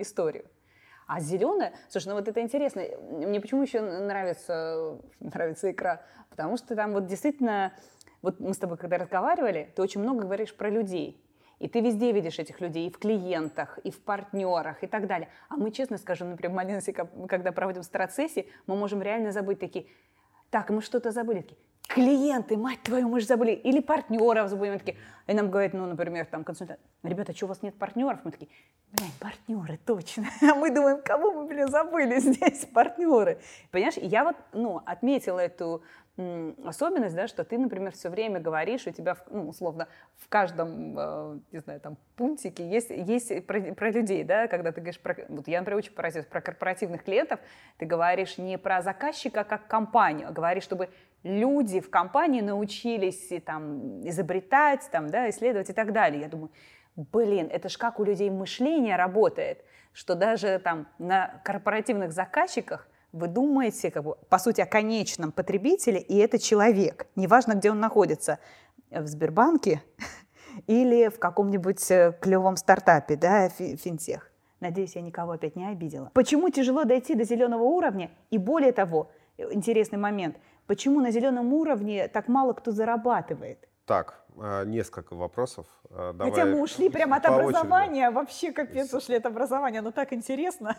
историю. 0.00 0.46
А 1.12 1.18
зеленая, 1.18 1.72
слушай, 1.88 2.06
ну 2.06 2.14
вот 2.14 2.28
это 2.28 2.40
интересно. 2.40 2.84
Мне 3.10 3.40
почему 3.40 3.62
еще 3.62 3.80
нравится, 3.80 4.96
нравится 5.18 5.72
икра? 5.72 6.02
Потому 6.28 6.56
что 6.56 6.76
там 6.76 6.92
вот 6.92 7.06
действительно, 7.06 7.72
вот 8.22 8.38
мы 8.38 8.54
с 8.54 8.58
тобой 8.58 8.76
когда 8.76 8.96
разговаривали, 8.96 9.72
ты 9.74 9.82
очень 9.82 10.00
много 10.02 10.20
говоришь 10.20 10.54
про 10.54 10.70
людей. 10.70 11.20
И 11.58 11.68
ты 11.68 11.80
везде 11.80 12.12
видишь 12.12 12.38
этих 12.38 12.60
людей, 12.60 12.86
и 12.86 12.92
в 12.92 12.98
клиентах, 12.98 13.80
и 13.82 13.90
в 13.90 14.00
партнерах, 14.00 14.84
и 14.84 14.86
так 14.86 15.08
далее. 15.08 15.28
А 15.48 15.56
мы, 15.56 15.72
честно 15.72 15.98
скажем, 15.98 16.30
например, 16.30 16.52
в 16.52 16.54
Малиносе, 16.54 16.92
когда 16.92 17.50
проводим 17.50 17.82
страт-сессии, 17.82 18.48
мы 18.68 18.76
можем 18.76 19.02
реально 19.02 19.32
забыть 19.32 19.58
такие, 19.58 19.86
так, 20.50 20.70
мы 20.70 20.80
что-то 20.80 21.10
забыли. 21.10 21.40
Такие, 21.40 21.58
клиенты, 21.94 22.56
мать 22.56 22.82
твою, 22.82 23.08
мы 23.08 23.20
же 23.20 23.26
забыли. 23.26 23.52
Или 23.52 23.80
партнеров 23.80 24.48
забыли. 24.48 24.70
Мы 24.70 24.78
такие, 24.78 24.96
и 25.26 25.34
нам 25.34 25.50
говорят, 25.50 25.74
ну, 25.74 25.86
например, 25.86 26.26
там 26.26 26.44
консультант, 26.44 26.80
ребята, 27.02 27.34
что 27.34 27.46
у 27.46 27.48
вас 27.48 27.62
нет 27.62 27.74
партнеров? 27.74 28.20
Мы 28.24 28.30
такие, 28.30 28.50
блядь, 28.92 29.12
партнеры, 29.18 29.78
точно. 29.84 30.26
А 30.42 30.54
мы 30.54 30.74
думаем, 30.74 31.02
кого 31.02 31.32
мы, 31.32 31.46
блин, 31.46 31.68
забыли 31.68 32.18
здесь, 32.20 32.66
партнеры. 32.66 33.40
Понимаешь, 33.70 33.96
я 33.96 34.24
вот, 34.24 34.36
ну, 34.52 34.80
отметила 34.86 35.40
эту 35.40 35.82
особенность, 36.64 37.14
да, 37.14 37.28
что 37.28 37.44
ты, 37.44 37.56
например, 37.56 37.92
все 37.92 38.10
время 38.10 38.40
говоришь, 38.40 38.86
у 38.86 38.90
тебя, 38.90 39.16
ну, 39.30 39.48
условно, 39.48 39.88
в 40.18 40.28
каждом, 40.28 40.98
э, 40.98 41.38
не 41.52 41.60
знаю, 41.60 41.80
там, 41.80 41.96
пунктике 42.16 42.68
есть, 42.68 42.90
есть 42.90 43.46
про, 43.46 43.60
про 43.74 43.90
людей, 43.90 44.24
да, 44.24 44.46
когда 44.46 44.72
ты 44.72 44.80
говоришь 44.80 45.00
про, 45.00 45.16
вот 45.28 45.48
я, 45.48 45.60
например, 45.60 45.78
очень 45.78 45.92
поразилась, 45.92 46.26
про 46.26 46.40
корпоративных 46.40 47.04
клиентов, 47.04 47.40
ты 47.78 47.86
говоришь 47.86 48.36
не 48.36 48.58
про 48.58 48.82
заказчика 48.82 49.44
как 49.44 49.66
компанию, 49.66 50.28
а 50.28 50.32
говоришь, 50.32 50.64
чтобы 50.64 50.90
люди 51.22 51.80
в 51.80 51.90
компании 51.90 52.40
научились 52.40 53.30
там, 53.44 54.06
изобретать, 54.08 54.88
там, 54.90 55.08
да, 55.08 55.28
исследовать 55.30 55.70
и 55.70 55.72
так 55.72 55.92
далее. 55.92 56.22
Я 56.22 56.28
думаю, 56.28 56.50
блин, 56.96 57.48
это 57.50 57.68
ж 57.68 57.76
как 57.76 58.00
у 58.00 58.04
людей 58.04 58.30
мышление 58.30 58.96
работает, 58.96 59.64
что 59.92 60.14
даже 60.14 60.58
там 60.58 60.88
на 60.98 61.40
корпоративных 61.44 62.12
заказчиках 62.12 62.88
вы 63.12 63.26
думаете, 63.26 63.90
как 63.90 64.04
бы, 64.04 64.16
по 64.28 64.38
сути, 64.38 64.60
о 64.60 64.66
конечном 64.66 65.32
потребителе, 65.32 66.00
и 66.00 66.16
это 66.18 66.38
человек, 66.38 67.06
неважно, 67.16 67.54
где 67.54 67.70
он 67.70 67.80
находится, 67.80 68.38
в 68.90 69.06
Сбербанке 69.06 69.82
или 70.66 71.08
в 71.08 71.18
каком-нибудь 71.18 71.90
э, 71.90 72.12
клевом 72.20 72.56
стартапе, 72.56 73.16
да, 73.16 73.48
финтех. 73.48 74.30
Надеюсь, 74.60 74.94
я 74.94 75.02
никого 75.02 75.32
опять 75.32 75.56
не 75.56 75.66
обидела. 75.66 76.10
Почему 76.12 76.50
тяжело 76.50 76.84
дойти 76.84 77.14
до 77.14 77.24
зеленого 77.24 77.62
уровня? 77.62 78.10
И 78.30 78.38
более 78.38 78.72
того, 78.72 79.10
э, 79.38 79.52
интересный 79.52 79.98
момент– 79.98 80.36
Почему 80.70 81.00
на 81.00 81.10
зеленом 81.10 81.52
уровне 81.52 82.06
так 82.06 82.28
мало 82.28 82.52
кто 82.52 82.70
зарабатывает? 82.70 83.68
Так, 83.86 84.24
а, 84.38 84.64
несколько 84.64 85.16
вопросов. 85.16 85.66
А, 85.90 86.12
давай 86.12 86.30
Хотя 86.30 86.46
мы 86.46 86.62
ушли 86.62 86.88
прямо 86.88 87.16
от 87.16 87.26
образования, 87.26 88.06
очереди. 88.06 88.14
вообще 88.14 88.52
капец 88.52 88.94
ушли 88.94 89.16
от 89.16 89.26
образования, 89.26 89.82
но 89.82 89.90
так 89.90 90.12
интересно. 90.12 90.76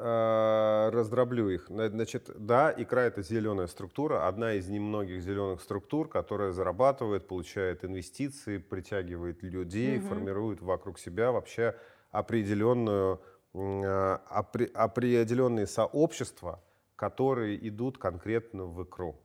А, 0.00 0.90
раздроблю 0.90 1.50
их. 1.50 1.68
Значит, 1.68 2.30
да, 2.34 2.74
икра 2.76 3.02
это 3.02 3.22
зеленая 3.22 3.68
структура, 3.68 4.26
одна 4.26 4.54
из 4.54 4.68
немногих 4.68 5.22
зеленых 5.22 5.62
структур, 5.62 6.08
которая 6.08 6.50
зарабатывает, 6.50 7.28
получает 7.28 7.84
инвестиции, 7.84 8.58
притягивает 8.58 9.44
людей, 9.44 9.98
угу. 9.98 10.08
формирует 10.08 10.62
вокруг 10.62 10.98
себя 10.98 11.30
вообще 11.30 11.76
определенную, 12.10 13.20
определенные 13.54 15.68
сообщества, 15.68 16.60
которые 16.96 17.68
идут 17.68 17.98
конкретно 17.98 18.64
в 18.64 18.82
икру. 18.82 19.16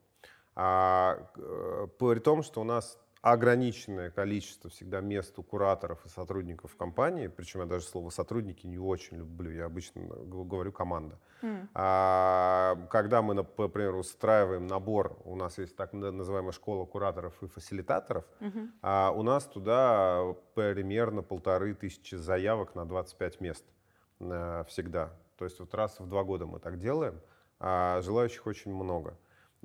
А, 0.56 1.28
э, 1.36 1.86
при 1.98 2.20
том, 2.20 2.42
что 2.42 2.60
у 2.60 2.64
нас 2.64 2.98
ограниченное 3.24 4.10
количество 4.10 4.68
всегда 4.68 5.00
мест 5.00 5.38
у 5.38 5.42
кураторов 5.42 6.04
и 6.04 6.10
сотрудников 6.10 6.76
компании, 6.76 7.28
причем 7.28 7.60
я 7.60 7.66
даже 7.66 7.86
слово 7.86 8.10
сотрудники 8.10 8.66
не 8.66 8.78
очень 8.78 9.16
люблю, 9.16 9.50
я 9.50 9.64
обычно 9.64 10.02
говорю 10.02 10.72
команда. 10.72 11.18
Mm. 11.40 11.68
А, 11.72 12.76
когда 12.90 13.22
мы, 13.22 13.32
например, 13.32 13.94
устраиваем 13.94 14.66
набор, 14.66 15.18
у 15.24 15.36
нас 15.36 15.56
есть 15.56 15.74
так 15.74 15.94
называемая 15.94 16.52
школа 16.52 16.84
кураторов 16.84 17.42
и 17.42 17.46
фасилитаторов, 17.46 18.26
mm-hmm. 18.40 18.68
а 18.82 19.10
у 19.16 19.22
нас 19.22 19.46
туда 19.46 20.34
примерно 20.54 21.22
полторы 21.22 21.74
тысячи 21.74 22.16
заявок 22.16 22.74
на 22.74 22.84
25 22.84 23.40
мест 23.40 23.64
а, 24.20 24.64
всегда. 24.64 25.14
То 25.38 25.46
есть 25.46 25.58
вот 25.60 25.72
раз 25.74 25.98
в 25.98 26.06
два 26.06 26.24
года 26.24 26.44
мы 26.44 26.58
так 26.60 26.78
делаем, 26.78 27.18
а 27.58 28.02
желающих 28.02 28.46
очень 28.46 28.74
много. 28.74 29.16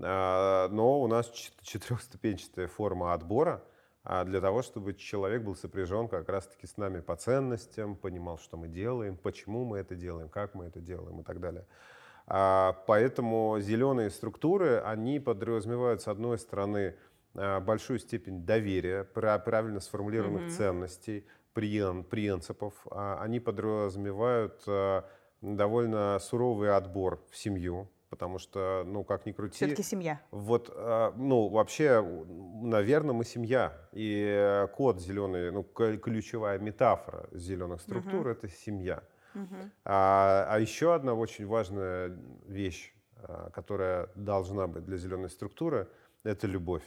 А, 0.01 0.67
но 0.69 1.01
у 1.01 1.07
нас 1.07 1.29
четырехступенчатая 1.61 2.67
форма 2.67 3.13
отбора 3.13 3.63
а, 4.03 4.23
для 4.23 4.41
того, 4.41 4.61
чтобы 4.61 4.93
человек 4.93 5.43
был 5.43 5.55
сопряжен 5.55 6.07
как 6.07 6.29
раз-таки 6.29 6.67
с 6.67 6.77
нами 6.77 7.01
по 7.01 7.15
ценностям, 7.15 7.95
понимал, 7.95 8.37
что 8.37 8.57
мы 8.57 8.67
делаем, 8.67 9.17
почему 9.17 9.65
мы 9.65 9.79
это 9.79 9.95
делаем, 9.95 10.29
как 10.29 10.55
мы 10.55 10.65
это 10.65 10.79
делаем 10.79 11.19
и 11.19 11.23
так 11.23 11.39
далее. 11.39 11.65
А, 12.27 12.73
поэтому 12.87 13.59
зеленые 13.59 14.09
структуры, 14.09 14.79
они 14.79 15.19
подразумевают, 15.19 16.01
с 16.01 16.07
одной 16.07 16.37
стороны, 16.37 16.95
большую 17.33 17.99
степень 17.99 18.43
доверия, 18.43 19.03
правильно 19.03 19.79
сформулированных 19.79 20.47
mm-hmm. 20.47 20.57
ценностей, 20.57 21.27
принципов. 21.53 22.73
Они 22.89 23.39
подразумевают 23.39 24.63
довольно 25.41 26.17
суровый 26.19 26.75
отбор 26.75 27.23
в 27.29 27.37
семью, 27.37 27.87
потому 28.09 28.39
что, 28.39 28.83
ну, 28.85 29.03
как 29.03 29.25
ни 29.25 29.31
крути... 29.31 29.55
Все-таки 29.55 29.83
семья. 29.83 30.21
Вот, 30.31 30.69
ну, 31.15 31.47
вообще, 31.47 32.01
наверное, 32.61 33.13
мы 33.13 33.23
семья. 33.23 33.73
И 33.91 34.67
код 34.75 34.99
зеленый, 34.99 35.51
ну, 35.51 35.63
ключевая 35.63 36.59
метафора 36.59 37.27
зеленых 37.31 37.81
структур 37.81 38.21
угу.— 38.21 38.29
это 38.31 38.47
семья. 38.49 39.03
Угу. 39.35 39.55
А, 39.85 40.47
а 40.49 40.59
еще 40.59 40.95
одна 40.95 41.13
очень 41.13 41.45
важная 41.45 42.17
вещь, 42.47 42.93
которая 43.53 44.09
должна 44.15 44.67
быть 44.67 44.85
для 44.85 44.97
зеленой 44.97 45.29
структуры— 45.29 45.87
это 46.23 46.47
любовь. 46.47 46.83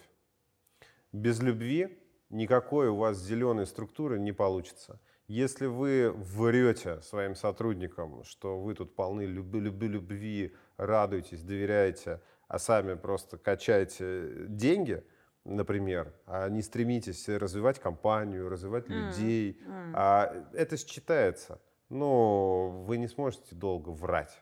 Без 1.13 1.41
любви 1.41 1.99
никакой 2.31 2.89
у 2.89 2.97
вас 2.97 3.19
зеленой 3.19 3.67
структуры 3.67 4.19
не 4.19 4.33
получится. 4.33 4.99
Если 5.33 5.65
вы 5.65 6.13
врете 6.13 7.01
своим 7.01 7.35
сотрудникам, 7.35 8.23
что 8.23 8.61
вы 8.61 8.75
тут 8.75 8.95
полны 8.95 9.23
любви, 9.23 9.61
любви, 9.61 9.89
любви, 9.89 10.55
радуетесь, 10.77 11.43
доверяете, 11.43 12.21
а 12.49 12.59
сами 12.59 12.97
просто 12.97 13.39
качаете 13.39 14.45
деньги, 14.49 15.03
например, 15.45 16.13
а 16.27 16.51
не 16.51 16.61
стремитесь 16.61 17.31
развивать 17.31 17.79
компанию, 17.79 18.51
развивать 18.51 18.89
mm. 18.89 18.93
людей, 18.93 19.59
mm. 19.67 19.93
А 19.95 20.35
это 20.53 20.77
считается. 20.77 21.63
Но 21.89 22.85
вы 22.87 22.99
не 22.99 23.09
сможете 23.09 23.55
долго 23.55 23.89
врать. 23.89 24.39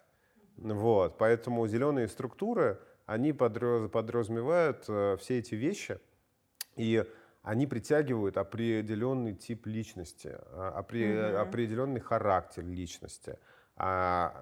Вот, 0.56 1.18
поэтому 1.18 1.68
зеленые 1.68 2.08
структуры, 2.08 2.80
они 3.06 3.32
подразумевают 3.32 4.86
э, 4.88 5.18
все 5.20 5.38
эти 5.38 5.54
вещи, 5.54 6.00
и 6.74 7.04
они 7.42 7.66
притягивают 7.66 8.36
определенный 8.36 9.34
тип 9.34 9.66
личности, 9.66 10.36
а, 10.52 10.80
опре- 10.80 11.14
mm-hmm. 11.14 11.36
определенный 11.36 12.00
характер 12.00 12.64
личности. 12.64 13.38
А, 13.76 14.34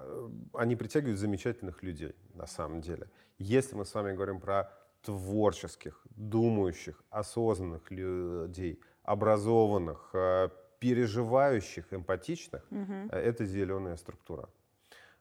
они 0.53 0.75
притягивают 0.75 1.19
замечательных 1.19 1.81
людей, 1.81 2.15
на 2.33 2.45
самом 2.45 2.81
деле. 2.81 3.09
Если 3.37 3.75
мы 3.75 3.85
с 3.85 3.93
вами 3.93 4.13
говорим 4.13 4.41
про 4.41 4.69
творческих, 5.01 6.01
думающих, 6.09 7.01
осознанных 7.09 7.89
людей, 7.89 8.81
образованных, 9.03 10.09
э, 10.13 10.49
переживающих, 10.79 11.93
эмпатичных, 11.93 12.65
mm-hmm. 12.69 13.11
это 13.11 13.45
зеленая 13.45 13.95
структура. 13.95 14.49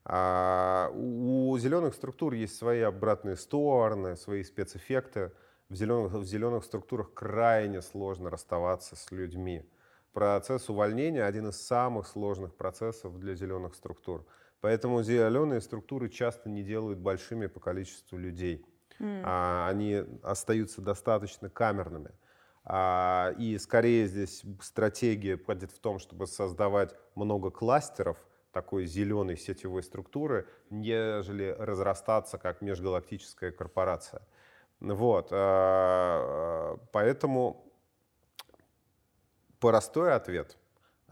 А 0.05 0.91
у 0.95 1.57
зеленых 1.59 1.95
структур 1.95 2.33
есть 2.33 2.57
свои 2.57 2.81
обратные 2.81 3.37
стороны, 3.37 4.17
свои 4.17 4.43
спецэффекты 4.43 5.33
в 5.69 5.75
зеленых, 5.75 6.13
в 6.13 6.25
зеленых 6.25 6.65
структурах 6.65 7.13
крайне 7.13 7.83
сложно 7.83 8.31
расставаться 8.31 8.97
с 8.97 9.11
людьми. 9.11 9.69
Процесс 10.13 10.69
увольнения 10.69 11.25
один 11.25 11.49
из 11.49 11.61
самых 11.61 12.07
сложных 12.07 12.55
процессов 12.57 13.19
для 13.19 13.35
зеленых 13.35 13.75
структур. 13.75 14.27
Поэтому 14.61 15.03
зеленые 15.03 15.61
структуры 15.61 16.09
часто 16.09 16.49
не 16.49 16.63
делают 16.63 16.99
большими 16.99 17.47
по 17.47 17.61
количеству 17.61 18.19
людей. 18.19 18.67
Mm. 18.99 19.23
А, 19.25 19.69
они 19.69 20.05
остаются 20.23 20.81
достаточно 20.81 21.49
камерными. 21.49 22.11
А, 22.65 23.35
и 23.39 23.57
скорее 23.59 24.07
здесь 24.07 24.43
стратегия 24.61 25.37
будет 25.37 25.71
в 25.71 25.79
том, 25.79 25.99
чтобы 25.99 26.27
создавать 26.27 26.95
много 27.15 27.51
кластеров 27.51 28.17
такой 28.53 28.87
зеленой 28.87 29.37
сетевой 29.37 29.83
структуры, 29.83 30.49
нежели 30.71 31.55
разрастаться 31.57 32.39
как 32.39 32.61
межгалактическая 32.61 33.53
корпорация. 33.53 34.23
Вот, 34.81 35.29
а, 35.33 36.79
поэтому 36.93 37.73
простой 39.59 40.15
ответ. 40.15 40.57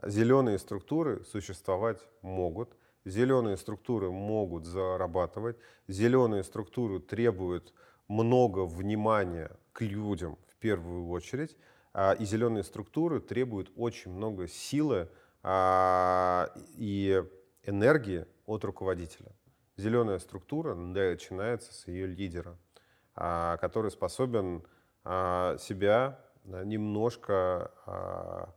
Зеленые 0.05 0.59
структуры 0.59 1.25
существовать 1.25 2.01
могут, 2.23 2.77
зеленые 3.05 3.57
структуры 3.57 4.11
могут 4.11 4.67
зарабатывать, 4.67 5.57
зеленые 5.89 6.45
структуры 6.45 7.01
требуют 7.01 7.73
много 8.09 8.67
внимания 8.67 9.51
к 9.73 9.81
людям 9.81 10.39
в 10.49 10.57
первую 10.57 11.09
очередь, 11.09 11.57
а, 11.93 12.13
и 12.13 12.25
зеленые 12.25 12.63
структуры 12.63 13.21
требуют 13.21 13.73
очень 13.75 14.13
много 14.13 14.47
силы 14.47 15.09
а, 15.43 16.51
и 16.77 17.25
энергии 17.65 18.27
от 18.47 18.65
руководителя. 18.65 19.33
Зеленая 19.77 20.19
структура 20.19 20.75
начинается 20.75 21.73
с 21.73 21.89
ее 21.89 22.07
лидера. 22.07 22.57
А, 23.19 23.57
который 23.57 23.91
способен 23.91 24.63
а, 25.05 25.57
себя 25.57 26.21
немножко 26.45 27.71
а, 27.87 28.55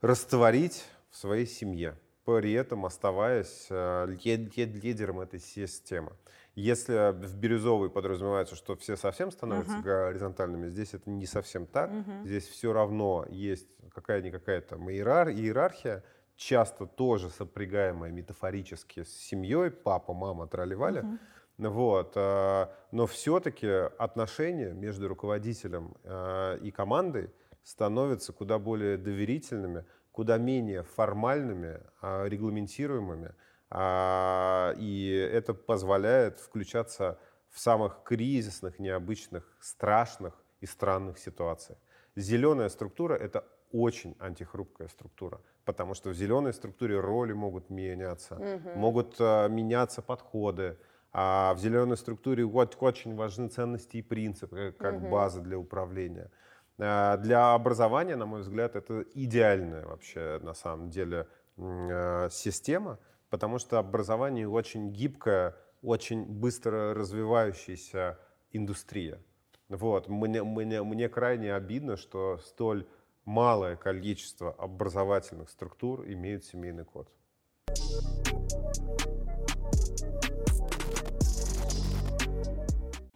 растворить 0.00 0.84
в 1.10 1.16
своей 1.16 1.46
семье, 1.46 1.98
при 2.24 2.52
этом 2.52 2.86
оставаясь 2.86 3.66
лидером 3.68 5.20
этой 5.20 5.40
системы. 5.40 6.12
Если 6.54 7.10
в 7.10 7.36
бирюзовой 7.36 7.90
подразумевается, 7.90 8.54
что 8.54 8.76
все 8.76 8.96
совсем 8.96 9.32
становятся 9.32 9.78
uh-huh. 9.78 9.82
горизонтальными, 9.82 10.68
здесь 10.68 10.94
это 10.94 11.10
не 11.10 11.26
совсем 11.26 11.66
так. 11.66 11.90
Uh-huh. 11.90 12.24
Здесь 12.24 12.46
все 12.46 12.72
равно 12.72 13.26
есть 13.28 13.68
какая-никакая 13.92 14.60
там 14.60 14.88
иерархия, 14.88 16.04
часто 16.36 16.86
тоже 16.86 17.28
сопрягаемая 17.28 18.12
метафорически 18.12 19.02
с 19.02 19.08
семьей, 19.08 19.72
папа, 19.72 20.14
мама, 20.14 20.46
тролливали. 20.46 21.02
Uh-huh. 21.02 21.18
Вот. 21.58 22.12
Э, 22.16 22.66
но 22.90 23.06
все-таки 23.06 23.68
отношения 23.98 24.72
между 24.72 25.08
руководителем 25.08 25.94
э, 26.04 26.58
и 26.62 26.70
командой 26.70 27.30
становятся 27.64 28.32
куда 28.32 28.58
более 28.58 28.96
доверительными, 28.96 29.84
куда 30.12 30.38
менее 30.38 30.84
формальными, 30.84 31.80
а, 32.00 32.26
регламентируемыми. 32.26 33.34
А, 33.70 34.74
и 34.78 35.08
это 35.32 35.54
позволяет 35.54 36.38
включаться 36.38 37.18
в 37.50 37.58
самых 37.58 38.02
кризисных, 38.04 38.78
необычных, 38.78 39.56
страшных 39.60 40.34
и 40.60 40.66
странных 40.66 41.18
ситуациях. 41.18 41.78
Зеленая 42.14 42.68
структура— 42.68 43.14
это 43.20 43.44
очень 43.72 44.14
антихрупкая 44.20 44.86
структура, 44.88 45.40
потому 45.64 45.94
что 45.94 46.10
в 46.10 46.14
зеленой 46.14 46.52
структуре 46.52 47.00
роли 47.00 47.32
могут 47.32 47.70
меняться, 47.70 48.36
угу. 48.36 48.78
могут 48.78 49.18
меняться 49.18 50.00
подходы, 50.00 50.76
а 51.16 51.54
в 51.54 51.60
зеленой 51.60 51.96
структуре 51.96 52.44
очень 52.44 53.14
важны 53.14 53.46
ценности 53.46 53.98
и 53.98 54.02
принципы 54.02 54.58
э, 54.58 54.72
как 54.72 54.96
угу. 54.96 55.10
база 55.10 55.40
для 55.40 55.56
управления. 55.56 56.28
А, 56.76 57.16
для 57.18 57.54
образования, 57.54 58.16
на 58.16 58.26
мой 58.26 58.40
взгляд, 58.40 58.74
это 58.74 59.04
идеальная 59.14 59.86
вообще 59.86 60.40
на 60.42 60.54
самом 60.54 60.90
деле 60.90 61.28
э, 61.56 62.28
система, 62.32 62.98
потому 63.30 63.60
что 63.60 63.78
образование 63.78 64.48
очень 64.48 64.90
гибкая, 64.90 65.54
очень 65.82 66.24
быстро 66.24 66.94
развивающаяся 66.94 68.18
индустрия. 68.50 69.20
Вот. 69.68 70.08
Мне, 70.08 70.42
мне, 70.42 70.82
мне 70.82 71.08
крайне 71.08 71.54
обидно, 71.54 71.96
что 71.96 72.38
столь 72.38 72.88
малое 73.24 73.76
количество 73.76 74.50
образовательных 74.52 75.48
структур 75.48 76.04
имеют 76.08 76.44
семейный 76.44 76.84
код. 76.84 77.08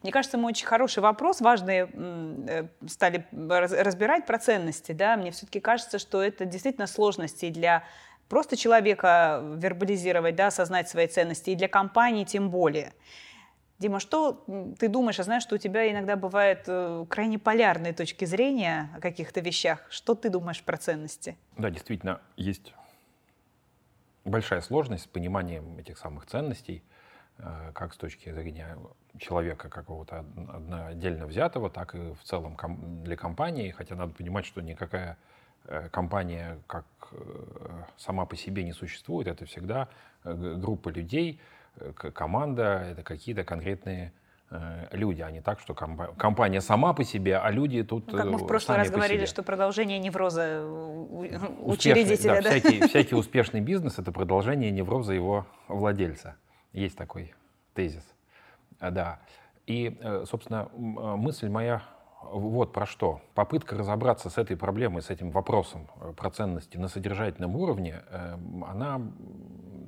Мне 0.09 0.12
кажется, 0.14 0.38
мы 0.38 0.48
очень 0.48 0.66
хороший 0.66 1.00
вопрос, 1.00 1.42
важные 1.42 1.86
э, 1.92 2.68
стали 2.86 3.26
разбирать 3.30 4.24
про 4.24 4.38
ценности. 4.38 4.92
Да? 4.92 5.18
Мне 5.18 5.32
все-таки 5.32 5.61
кажется, 5.61 5.98
что 5.98 6.22
это 6.22 6.46
действительно 6.46 6.86
сложности 6.86 7.50
для 7.50 7.84
просто 8.30 8.56
человека 8.56 9.42
вербализировать, 9.56 10.34
да, 10.34 10.46
осознать 10.46 10.88
свои 10.88 11.09
ценности, 11.09 11.50
и 11.50 11.54
для 11.54 11.68
компании 11.68 12.24
тем 12.24 12.48
более. 12.48 12.94
Дима, 13.78 14.00
что 14.00 14.46
ты 14.78 14.88
думаешь? 14.88 15.18
Я 15.18 15.24
знаю, 15.24 15.42
что 15.42 15.56
у 15.56 15.59
тебя 15.59 15.92
иногда 15.92 16.16
бывают 16.16 16.61
э, 16.68 17.04
крайне 17.11 17.38
полярные 17.38 17.92
точки 17.92 18.24
зрения 18.24 18.88
о 18.96 19.00
каких-то 19.00 19.40
вещах. 19.40 19.84
Что 19.90 20.14
ты 20.14 20.30
думаешь 20.30 20.62
про 20.62 20.78
ценности? 20.78 21.36
Да, 21.59 21.68
действительно, 21.68 22.22
есть 22.38 22.72
большая 24.24 24.62
сложность 24.62 25.04
с 25.04 25.06
пониманием 25.06 25.76
этих 25.76 25.98
самых 25.98 26.24
ценностей, 26.24 26.82
как 27.72 27.95
с 27.95 27.97
точки 27.97 28.32
зрения 28.32 28.76
человека 29.18 29.68
какого-то 29.68 30.24
отдельно 30.89 31.26
взятого, 31.26 31.70
так 31.70 31.95
и 31.95 32.14
в 32.14 32.22
целом 32.22 32.57
для 33.05 33.16
компании, 33.16 33.70
хотя 33.70 33.95
надо 33.95 34.12
понимать, 34.12 34.47
что 34.47 34.61
никакая 34.61 35.16
э, 35.66 35.89
компания 35.91 36.59
как 36.66 36.84
э, 37.12 37.16
сама 37.97 38.24
по 38.26 38.36
себе 38.36 38.64
не 38.64 38.72
существует, 38.72 39.28
это 39.28 39.45
всегда 39.47 39.89
э, 40.24 40.55
группа 40.57 40.89
людей, 40.89 41.41
команда, 41.95 42.89
это 42.91 43.05
какие-то 43.05 43.45
конкретные 43.45 44.12
люди, 44.91 45.20
а 45.20 45.30
не 45.30 45.41
так, 45.43 45.61
что 45.61 45.74
компания 45.74 46.61
сама 46.61 46.93
по 46.93 47.05
себе, 47.05 47.36
а 47.36 47.51
люди 47.53 47.84
тут 47.84 48.11
ну, 48.11 48.18
Как 48.18 48.26
мы 48.26 48.39
в 48.39 48.47
прошлый 48.47 48.78
раз 48.78 48.91
говорили, 48.91 49.26
что 49.26 49.45
продолжение 49.45 49.99
невроза 50.01 50.64
учредителя. 51.61 52.36
Да, 52.36 52.43
да? 52.43 52.51
Всякий, 52.51 52.80
всякий 52.89 53.14
успешный 53.14 53.61
бизнес— 53.61 53.99
это 54.01 54.11
продолжение 54.11 54.72
невроза 54.72 55.12
его 55.12 55.47
владельца. 55.68 56.34
Есть 56.73 56.97
такой 56.97 57.35
тезис. 57.75 58.05
А, 58.79 58.91
да. 58.91 59.21
И, 59.66 59.99
э, 60.01 60.25
собственно, 60.27 60.69
э, 60.73 60.79
мысль 60.79 61.49
моя 61.49 61.83
вот 62.23 62.73
про 62.73 62.87
что. 62.87 63.21
Попытка 63.35 63.77
разобраться 63.77 64.29
с 64.31 64.39
этой 64.39 64.57
проблемой, 64.57 65.03
с 65.03 65.11
этим 65.11 65.31
вопросом 65.31 65.89
э, 66.01 66.12
про 66.16 66.31
ценности 66.31 66.77
на 66.77 66.89
содержательном 66.89 67.57
уровне, 67.57 68.03
она 68.66 69.01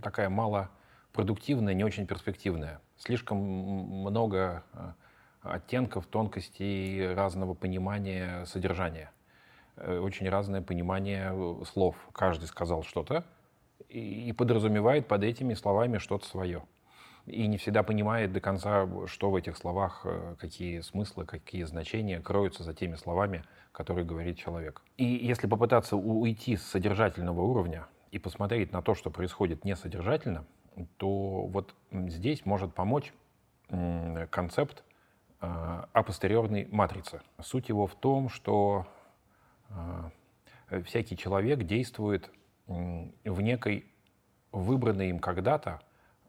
такая 0.02 0.28
малопродуктивная, 0.28 1.74
не 1.74 1.84
очень 1.84 2.06
перспективная. 2.06 2.80
Слишком 2.96 3.38
много 3.38 4.62
э, 4.72 4.92
оттенков, 5.42 6.06
тонкостей, 6.06 7.14
разного 7.14 7.54
понимания 7.54 8.44
содержания. 8.46 9.10
Э, 9.76 9.98
очень 9.98 10.28
разное 10.28 10.62
понимание 10.62 11.64
слов. 11.64 11.96
Каждый 12.12 12.46
сказал 12.46 12.82
что-то 12.82 13.24
и 13.88 14.32
подразумевает 14.32 15.08
под 15.08 15.24
этими 15.24 15.54
словами 15.54 15.98
что-то 15.98 16.26
свое 16.26 16.62
и 17.26 17.46
не 17.46 17.56
всегда 17.56 17.82
понимает 17.82 18.32
до 18.32 18.40
конца, 18.40 18.88
что 19.06 19.30
в 19.30 19.36
этих 19.36 19.56
словах, 19.56 20.02
э, 20.04 20.36
какие 20.38 20.80
смыслы, 20.80 21.24
какие 21.26 21.64
значения 21.64 22.20
кроются 22.20 22.62
за 22.62 22.74
теми 22.74 22.96
словами, 22.96 23.44
которые 23.72 24.04
говорит 24.04 24.38
человек. 24.38 24.82
И 24.96 25.04
если 25.04 25.46
попытаться 25.46 25.96
уйти 25.96 26.56
с 26.56 26.62
содержательного 26.62 27.40
уровня 27.40 27.86
и 28.10 28.18
посмотреть 28.18 28.72
на 28.72 28.82
то, 28.82 28.94
что 28.94 29.10
происходит 29.10 29.64
несодержательно, 29.64 30.44
то 30.96 31.46
вот 31.46 31.74
здесь 31.92 32.44
может 32.46 32.74
помочь 32.74 33.12
концепт 34.30 34.82
э, 35.40 35.84
апостериорной 35.92 36.66
матрицы. 36.72 37.20
Суть 37.40 37.68
его 37.68 37.86
в 37.86 37.94
том, 37.94 38.28
что 38.28 38.86
э, 39.68 40.82
всякий 40.84 41.16
человек 41.16 41.62
действует 41.62 42.30
в 42.70 43.40
некой 43.40 43.84
выбранной 44.52 45.10
им 45.10 45.18
когда-то 45.18 45.80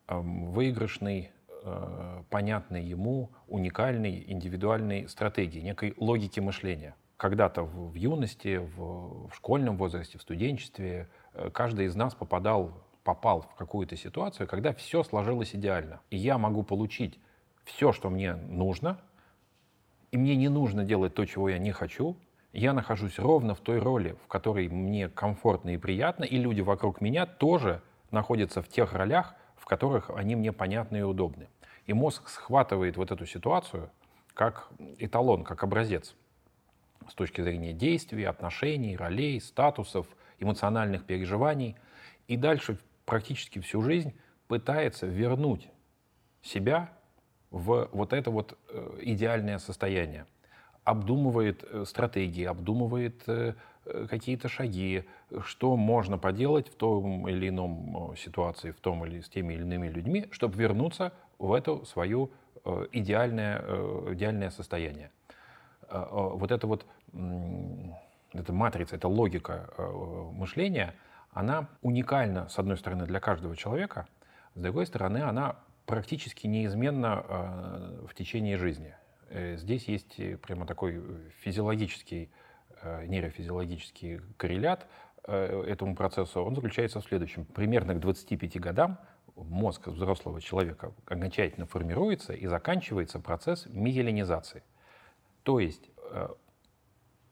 выигрышной, 0.07 1.31
э, 1.63 2.23
понятной 2.29 2.83
ему, 2.83 3.29
уникальной, 3.47 4.23
индивидуальной 4.27 5.07
стратегии, 5.07 5.59
некой 5.59 5.93
логики 5.97 6.39
мышления. 6.39 6.95
Когда-то 7.17 7.63
в 7.63 7.93
юности, 7.93 8.57
в 8.57 9.29
школьном 9.33 9.77
возрасте, 9.77 10.17
в 10.17 10.21
студенчестве 10.21 11.07
э, 11.33 11.49
каждый 11.51 11.85
из 11.85 11.95
нас 11.95 12.15
попадал, 12.15 12.83
попал 13.03 13.41
в 13.43 13.55
какую-то 13.55 13.95
ситуацию, 13.95 14.47
когда 14.47 14.73
все 14.73 15.03
сложилось 15.03 15.55
идеально. 15.55 16.01
И 16.09 16.17
я 16.17 16.37
могу 16.37 16.63
получить 16.63 17.19
все, 17.63 17.91
что 17.93 18.09
мне 18.09 18.33
нужно, 18.33 18.99
и 20.11 20.17
мне 20.17 20.35
не 20.35 20.49
нужно 20.49 20.83
делать 20.83 21.13
то, 21.13 21.25
чего 21.25 21.47
я 21.47 21.59
не 21.59 21.71
хочу, 21.71 22.17
я 22.54 22.74
нахожусь 22.74 23.18
ровно 23.18 23.56
в 23.56 23.60
той 23.60 23.80
роли, 23.80 24.16
в 24.24 24.28
которой 24.28 24.68
мне 24.68 25.10
комфортно 25.10 25.70
и 25.74 25.78
приятно, 25.78 26.24
и 26.24 26.38
люди 26.38 26.62
вокруг 26.62 27.02
меня 27.02 27.26
тоже 27.26 27.82
находятся 28.12 28.62
в 28.62 28.68
тех 28.68 28.93
ролях, 28.93 29.36
в 29.56 29.66
которых 29.66 30.10
они 30.10 30.36
мне 30.36 30.52
понятны 30.52 30.97
и 30.97 31.02
удобны. 31.02 31.47
И 31.86 31.93
мозг 31.93 32.30
схватывает 32.30 32.97
вот 32.97 33.12
эту 33.12 33.26
ситуацию 33.26 33.89
как 34.34 34.70
эталон, 34.97 35.43
как 35.43 35.64
образец 35.64 36.16
с 37.08 37.14
точки 37.14 37.41
зрения 37.41 37.74
действий, 37.74 38.24
отношений, 38.26 38.95
ролей, 38.95 39.39
статусов, 39.41 40.08
эмоциональных 40.39 41.06
переживаний. 41.06 41.76
И 42.28 42.38
дальше 42.38 42.78
практически 43.06 43.60
всю 43.60 43.82
жизнь 43.82 44.14
пытается 44.47 45.06
вернуть 45.06 45.70
себя 46.41 46.91
в 47.49 47.89
вот 47.91 48.14
это 48.14 48.32
вот 48.32 48.58
э, 48.70 48.99
идеальное 49.02 49.58
состояние. 49.60 50.26
Обдумывает 50.84 51.63
э, 51.63 51.86
стратегии, 51.86 52.45
обдумывает 52.45 53.23
э, 53.27 53.53
Э, 53.86 54.05
какие-то 54.07 54.47
шаги, 54.47 55.05
что 55.43 55.75
можно 55.75 56.17
поделать 56.17 56.67
в 56.69 56.75
том 56.75 57.27
или 57.27 57.49
ином 57.49 58.13
ситуации, 58.15 58.71
в 58.71 58.79
том 58.79 59.05
или 59.05 59.21
с 59.21 59.29
теми 59.29 59.53
или 59.55 59.61
иными 59.61 59.88
людьми, 59.88 60.27
чтобы 60.32 60.55
вернуться 60.57 61.13
в 61.39 61.53
это 61.53 61.84
свое 61.86 62.29
идеальное, 62.91 63.59
идеальное 64.13 64.51
состояние. 64.51 65.09
Вот 65.89 66.51
эта 66.51 66.67
вот 66.67 66.86
эта 68.34 68.53
матрица, 68.53 68.97
эта 68.97 69.07
логика 69.07 69.73
мышления, 70.32 70.93
она 71.32 71.67
уникальна, 71.82 72.47
с 72.49 72.59
одной 72.59 72.77
стороны, 72.77 73.05
для 73.07 73.19
каждого 73.19 73.55
человека, 73.57 74.07
с 74.53 74.61
другой 74.61 74.86
стороны, 74.86 75.19
она 75.19 75.55
практически 75.88 76.45
неизменна 76.45 77.23
в 78.07 78.13
течение 78.13 78.57
жизни. 78.57 78.93
Здесь 79.34 79.88
есть 79.88 80.19
прямо 80.41 80.65
такой 80.65 81.01
физиологический 81.39 82.32
Э, 82.84 83.05
нейрофизиологический 83.05 84.21
коррелят 84.38 84.88
э, 85.27 85.63
этому 85.67 85.95
процессу, 85.95 86.43
он 86.43 86.55
заключается 86.55 86.99
в 86.99 87.03
следующем. 87.03 87.45
Примерно 87.45 87.93
к 87.93 87.99
25 87.99 88.59
годам 88.59 88.97
мозг 89.36 89.88
взрослого 89.88 90.41
человека 90.41 90.91
окончательно 91.05 91.67
формируется 91.67 92.34
и 92.34 92.47
заканчивается 92.47 93.19
процесс 93.19 93.67
миелинизации. 93.67 94.63
То 95.43 95.59
есть 95.59 95.91
э, 96.11 96.27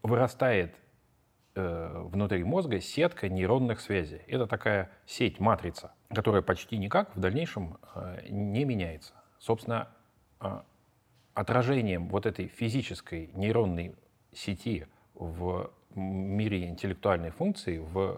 вырастает 0.03 0.75
внутри 1.55 2.43
мозга 2.45 2.79
сетка 2.79 3.27
нейронных 3.27 3.81
связей. 3.81 4.21
Это 4.27 4.47
такая 4.47 4.91
сеть, 5.05 5.41
матрица, 5.41 5.91
которая 6.13 6.41
почти 6.41 6.77
никак 6.77 7.13
в 7.15 7.19
дальнейшем 7.19 7.79
не 8.29 8.63
меняется. 8.63 9.13
Собственно, 9.39 9.89
отражением 11.39 12.07
вот 12.09 12.25
этой 12.25 12.47
физической 12.47 13.29
нейронной 13.33 13.95
сети– 14.33 14.85
в 15.19 15.69
мире 15.95 16.67
интеллектуальной 16.67 17.29
функции, 17.29 17.77
в 17.77 17.99
э, 17.99 18.15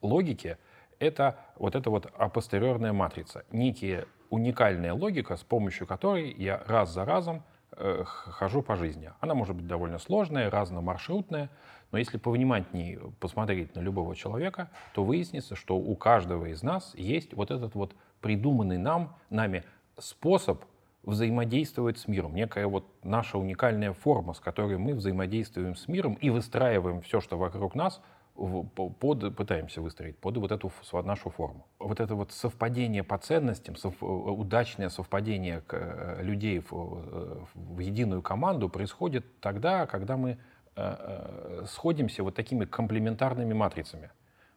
логике, 0.00 0.58
это 0.98 1.38
вот 1.56 1.74
эта 1.74 1.90
вот 1.90 2.06
апостериорная 2.16 2.92
матрица. 2.92 3.44
Некая 3.50 4.06
уникальная 4.30 4.94
логика, 4.94 5.36
с 5.36 5.42
помощью 5.42 5.86
которой 5.86 6.32
я 6.32 6.62
раз 6.66 6.92
за 6.92 7.04
разом 7.04 7.42
э, 7.72 8.04
хожу 8.04 8.62
по 8.62 8.76
жизни. 8.76 9.10
Она 9.20 9.34
может 9.34 9.56
быть 9.56 9.66
довольно 9.66 9.98
сложная, 9.98 10.50
разномаршрутная, 10.50 11.50
но 11.90 11.98
если 11.98 12.18
повнимательнее 12.18 13.00
посмотреть 13.18 13.74
на 13.74 13.80
любого 13.80 14.14
человека, 14.14 14.70
то 14.94 15.02
выяснится, 15.02 15.56
что 15.56 15.76
у 15.76 15.96
каждого 15.96 16.46
из 16.46 16.62
нас 16.62 16.94
есть 16.94 17.34
вот 17.34 17.50
этот 17.50 17.74
вот 17.74 17.96
придуманный 18.20 18.78
нам, 18.78 19.16
нами 19.30 19.64
способ 19.98 20.64
взаимодействовать 21.02 21.98
с 21.98 22.08
миром, 22.08 22.34
некая 22.34 22.66
вот 22.66 22.84
наша 23.02 23.38
уникальная 23.38 23.92
форма, 23.92 24.34
с 24.34 24.40
которой 24.40 24.78
мы 24.78 24.94
взаимодействуем 24.94 25.74
с 25.74 25.88
миром 25.88 26.14
и 26.14 26.30
выстраиваем 26.30 27.00
все, 27.00 27.20
что 27.20 27.38
вокруг 27.38 27.74
нас, 27.74 28.02
под, 28.34 29.36
пытаемся 29.36 29.80
выстроить 29.80 30.16
под 30.18 30.38
вот 30.38 30.52
эту 30.52 30.72
нашу 31.04 31.30
форму. 31.30 31.66
Вот 31.78 32.00
это 32.00 32.14
вот 32.14 32.32
совпадение 32.32 33.02
по 33.02 33.18
ценностям, 33.18 33.76
сов, 33.76 34.02
удачное 34.02 34.88
совпадение 34.88 35.62
э, 35.70 36.22
людей 36.22 36.60
в, 36.60 36.72
э, 36.72 37.44
в 37.54 37.78
единую 37.80 38.22
команду 38.22 38.68
происходит 38.68 39.40
тогда, 39.40 39.86
когда 39.86 40.16
мы 40.16 40.38
э, 40.76 41.64
сходимся 41.66 42.22
вот 42.22 42.34
такими 42.34 42.64
комплементарными 42.64 43.52
матрицами. 43.52 44.10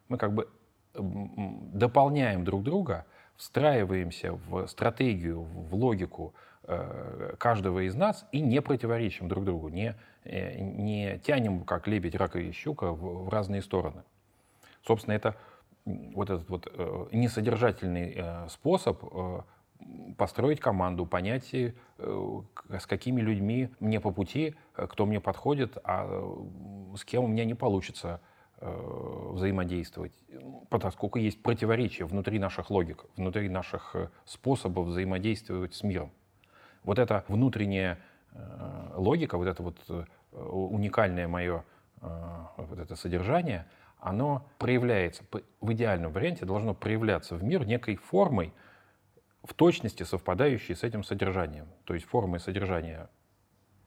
Мы 0.08 0.18
как 0.18 0.32
бы 0.32 0.48
дополняем 0.94 2.44
друг 2.44 2.62
друга, 2.62 3.04
встраиваемся 3.36 4.32
в 4.32 4.66
стратегию, 4.66 5.42
в 5.42 5.74
логику 5.74 6.34
э, 6.64 7.34
каждого 7.38 7.86
из 7.86 7.94
нас 7.94 8.26
и 8.32 8.40
не 8.40 8.60
противоречим 8.62 9.28
друг 9.28 9.44
другу, 9.44 9.68
не, 9.68 9.96
э, 10.24 10.60
не 10.60 11.18
тянем, 11.18 11.64
как 11.64 11.86
лебедь, 11.86 12.14
рак 12.14 12.36
и 12.36 12.52
щука, 12.52 12.92
в, 12.92 13.26
в 13.26 13.28
разные 13.28 13.62
стороны. 13.62 14.02
Собственно, 14.86 15.14
это 15.14 15.36
вот 15.84 16.30
этот 16.30 16.48
вот 16.48 16.68
э, 16.72 17.06
несодержательный 17.12 18.48
способ 18.48 19.02
построить 20.16 20.60
команду, 20.60 21.04
понять, 21.04 21.54
с 21.98 22.86
какими 22.86 23.20
людьми 23.20 23.68
мне 23.80 24.00
по 24.00 24.12
пути, 24.12 24.54
кто 24.72 25.04
мне 25.04 25.20
подходит, 25.20 25.76
а 25.84 26.06
с 26.96 27.04
кем 27.04 27.24
у 27.24 27.26
меня 27.26 27.44
не 27.44 27.54
получится 27.54 28.20
взаимодействовать, 28.64 30.12
поскольку 30.70 31.18
есть 31.18 31.42
противоречия 31.42 32.04
внутри 32.04 32.38
наших 32.38 32.70
логик, 32.70 33.04
внутри 33.16 33.48
наших 33.48 33.94
э, 33.94 34.08
способов 34.24 34.86
взаимодействовать 34.86 35.74
с 35.74 35.82
миром. 35.82 36.10
Вот 36.82 36.98
эта 36.98 37.24
внутренняя 37.28 37.98
э, 38.32 38.92
логика, 38.96 39.36
вот 39.36 39.48
это 39.48 39.62
вот 39.62 40.08
уникальное 40.32 41.28
мое 41.28 41.64
вот 42.00 42.78
это 42.78 42.96
содержание, 42.96 43.66
оно 43.98 44.46
проявляется, 44.58 45.22
в 45.60 45.72
идеальном 45.72 46.12
варианте 46.12 46.44
должно 46.44 46.74
проявляться 46.74 47.36
в 47.36 47.44
мир 47.44 47.64
некой 47.64 47.96
формой, 47.96 48.52
в 49.42 49.54
точности 49.54 50.02
совпадающей 50.02 50.74
с 50.74 50.82
этим 50.82 51.04
содержанием. 51.04 51.66
То 51.84 51.94
есть 51.94 52.04
формы 52.06 52.38
и 52.38 52.40
содержание 52.40 53.08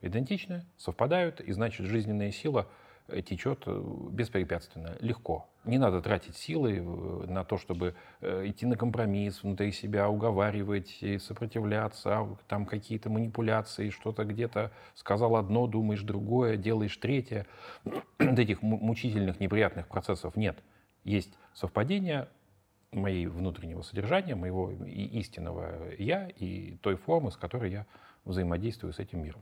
идентичны, 0.02 0.66
совпадают, 0.78 1.42
и 1.42 1.52
значит 1.52 1.86
жизненная 1.86 2.32
сила— 2.32 2.68
Э, 2.78 2.87
течет 3.26 3.64
э, 3.66 3.84
беспрепятственно, 4.12 4.96
легко. 5.00 5.50
Не 5.66 5.78
надо 5.78 6.02
тратить 6.02 6.36
силы 6.36 6.78
э, 6.78 7.26
на 7.28 7.44
то, 7.44 7.58
чтобы 7.58 7.96
идти 8.22 8.66
на 8.66 8.76
компромисс, 8.76 9.44
внутри 9.44 9.72
себя 9.72 10.10
уговаривать, 10.10 11.04
сопротивляться, 11.20 12.18
а 12.18 12.38
там 12.48 12.66
какие-то 12.66 13.10
манипуляции, 13.10 13.90
что-то 13.90 14.26
где-то 14.26 14.72
сказал 14.96 15.36
одно, 15.36 15.68
думаешь 15.68 16.02
другое, 16.02 16.58
делаешь 16.58 16.98
третье. 16.98 17.46
Вот 18.20 18.40
этих 18.40 18.62
мучительных, 18.62 19.40
неприятных 19.40 19.88
процессов 19.88 20.36
нет. 20.36 20.58
Есть 21.04 21.38
совпадение 21.54 22.28
моей 22.92 23.28
внутреннего 23.28 23.82
содержания, 23.82 24.36
моего 24.36 24.72
истинного 24.72 25.94
«я» 25.98 26.28
и 26.28 26.78
той 26.82 26.96
формы, 26.96 27.32
с 27.32 27.38
которой 27.38 27.72
я 27.72 27.86
взаимодействую 28.26 28.94
с 28.94 29.00
этим 29.00 29.24
миром. 29.24 29.42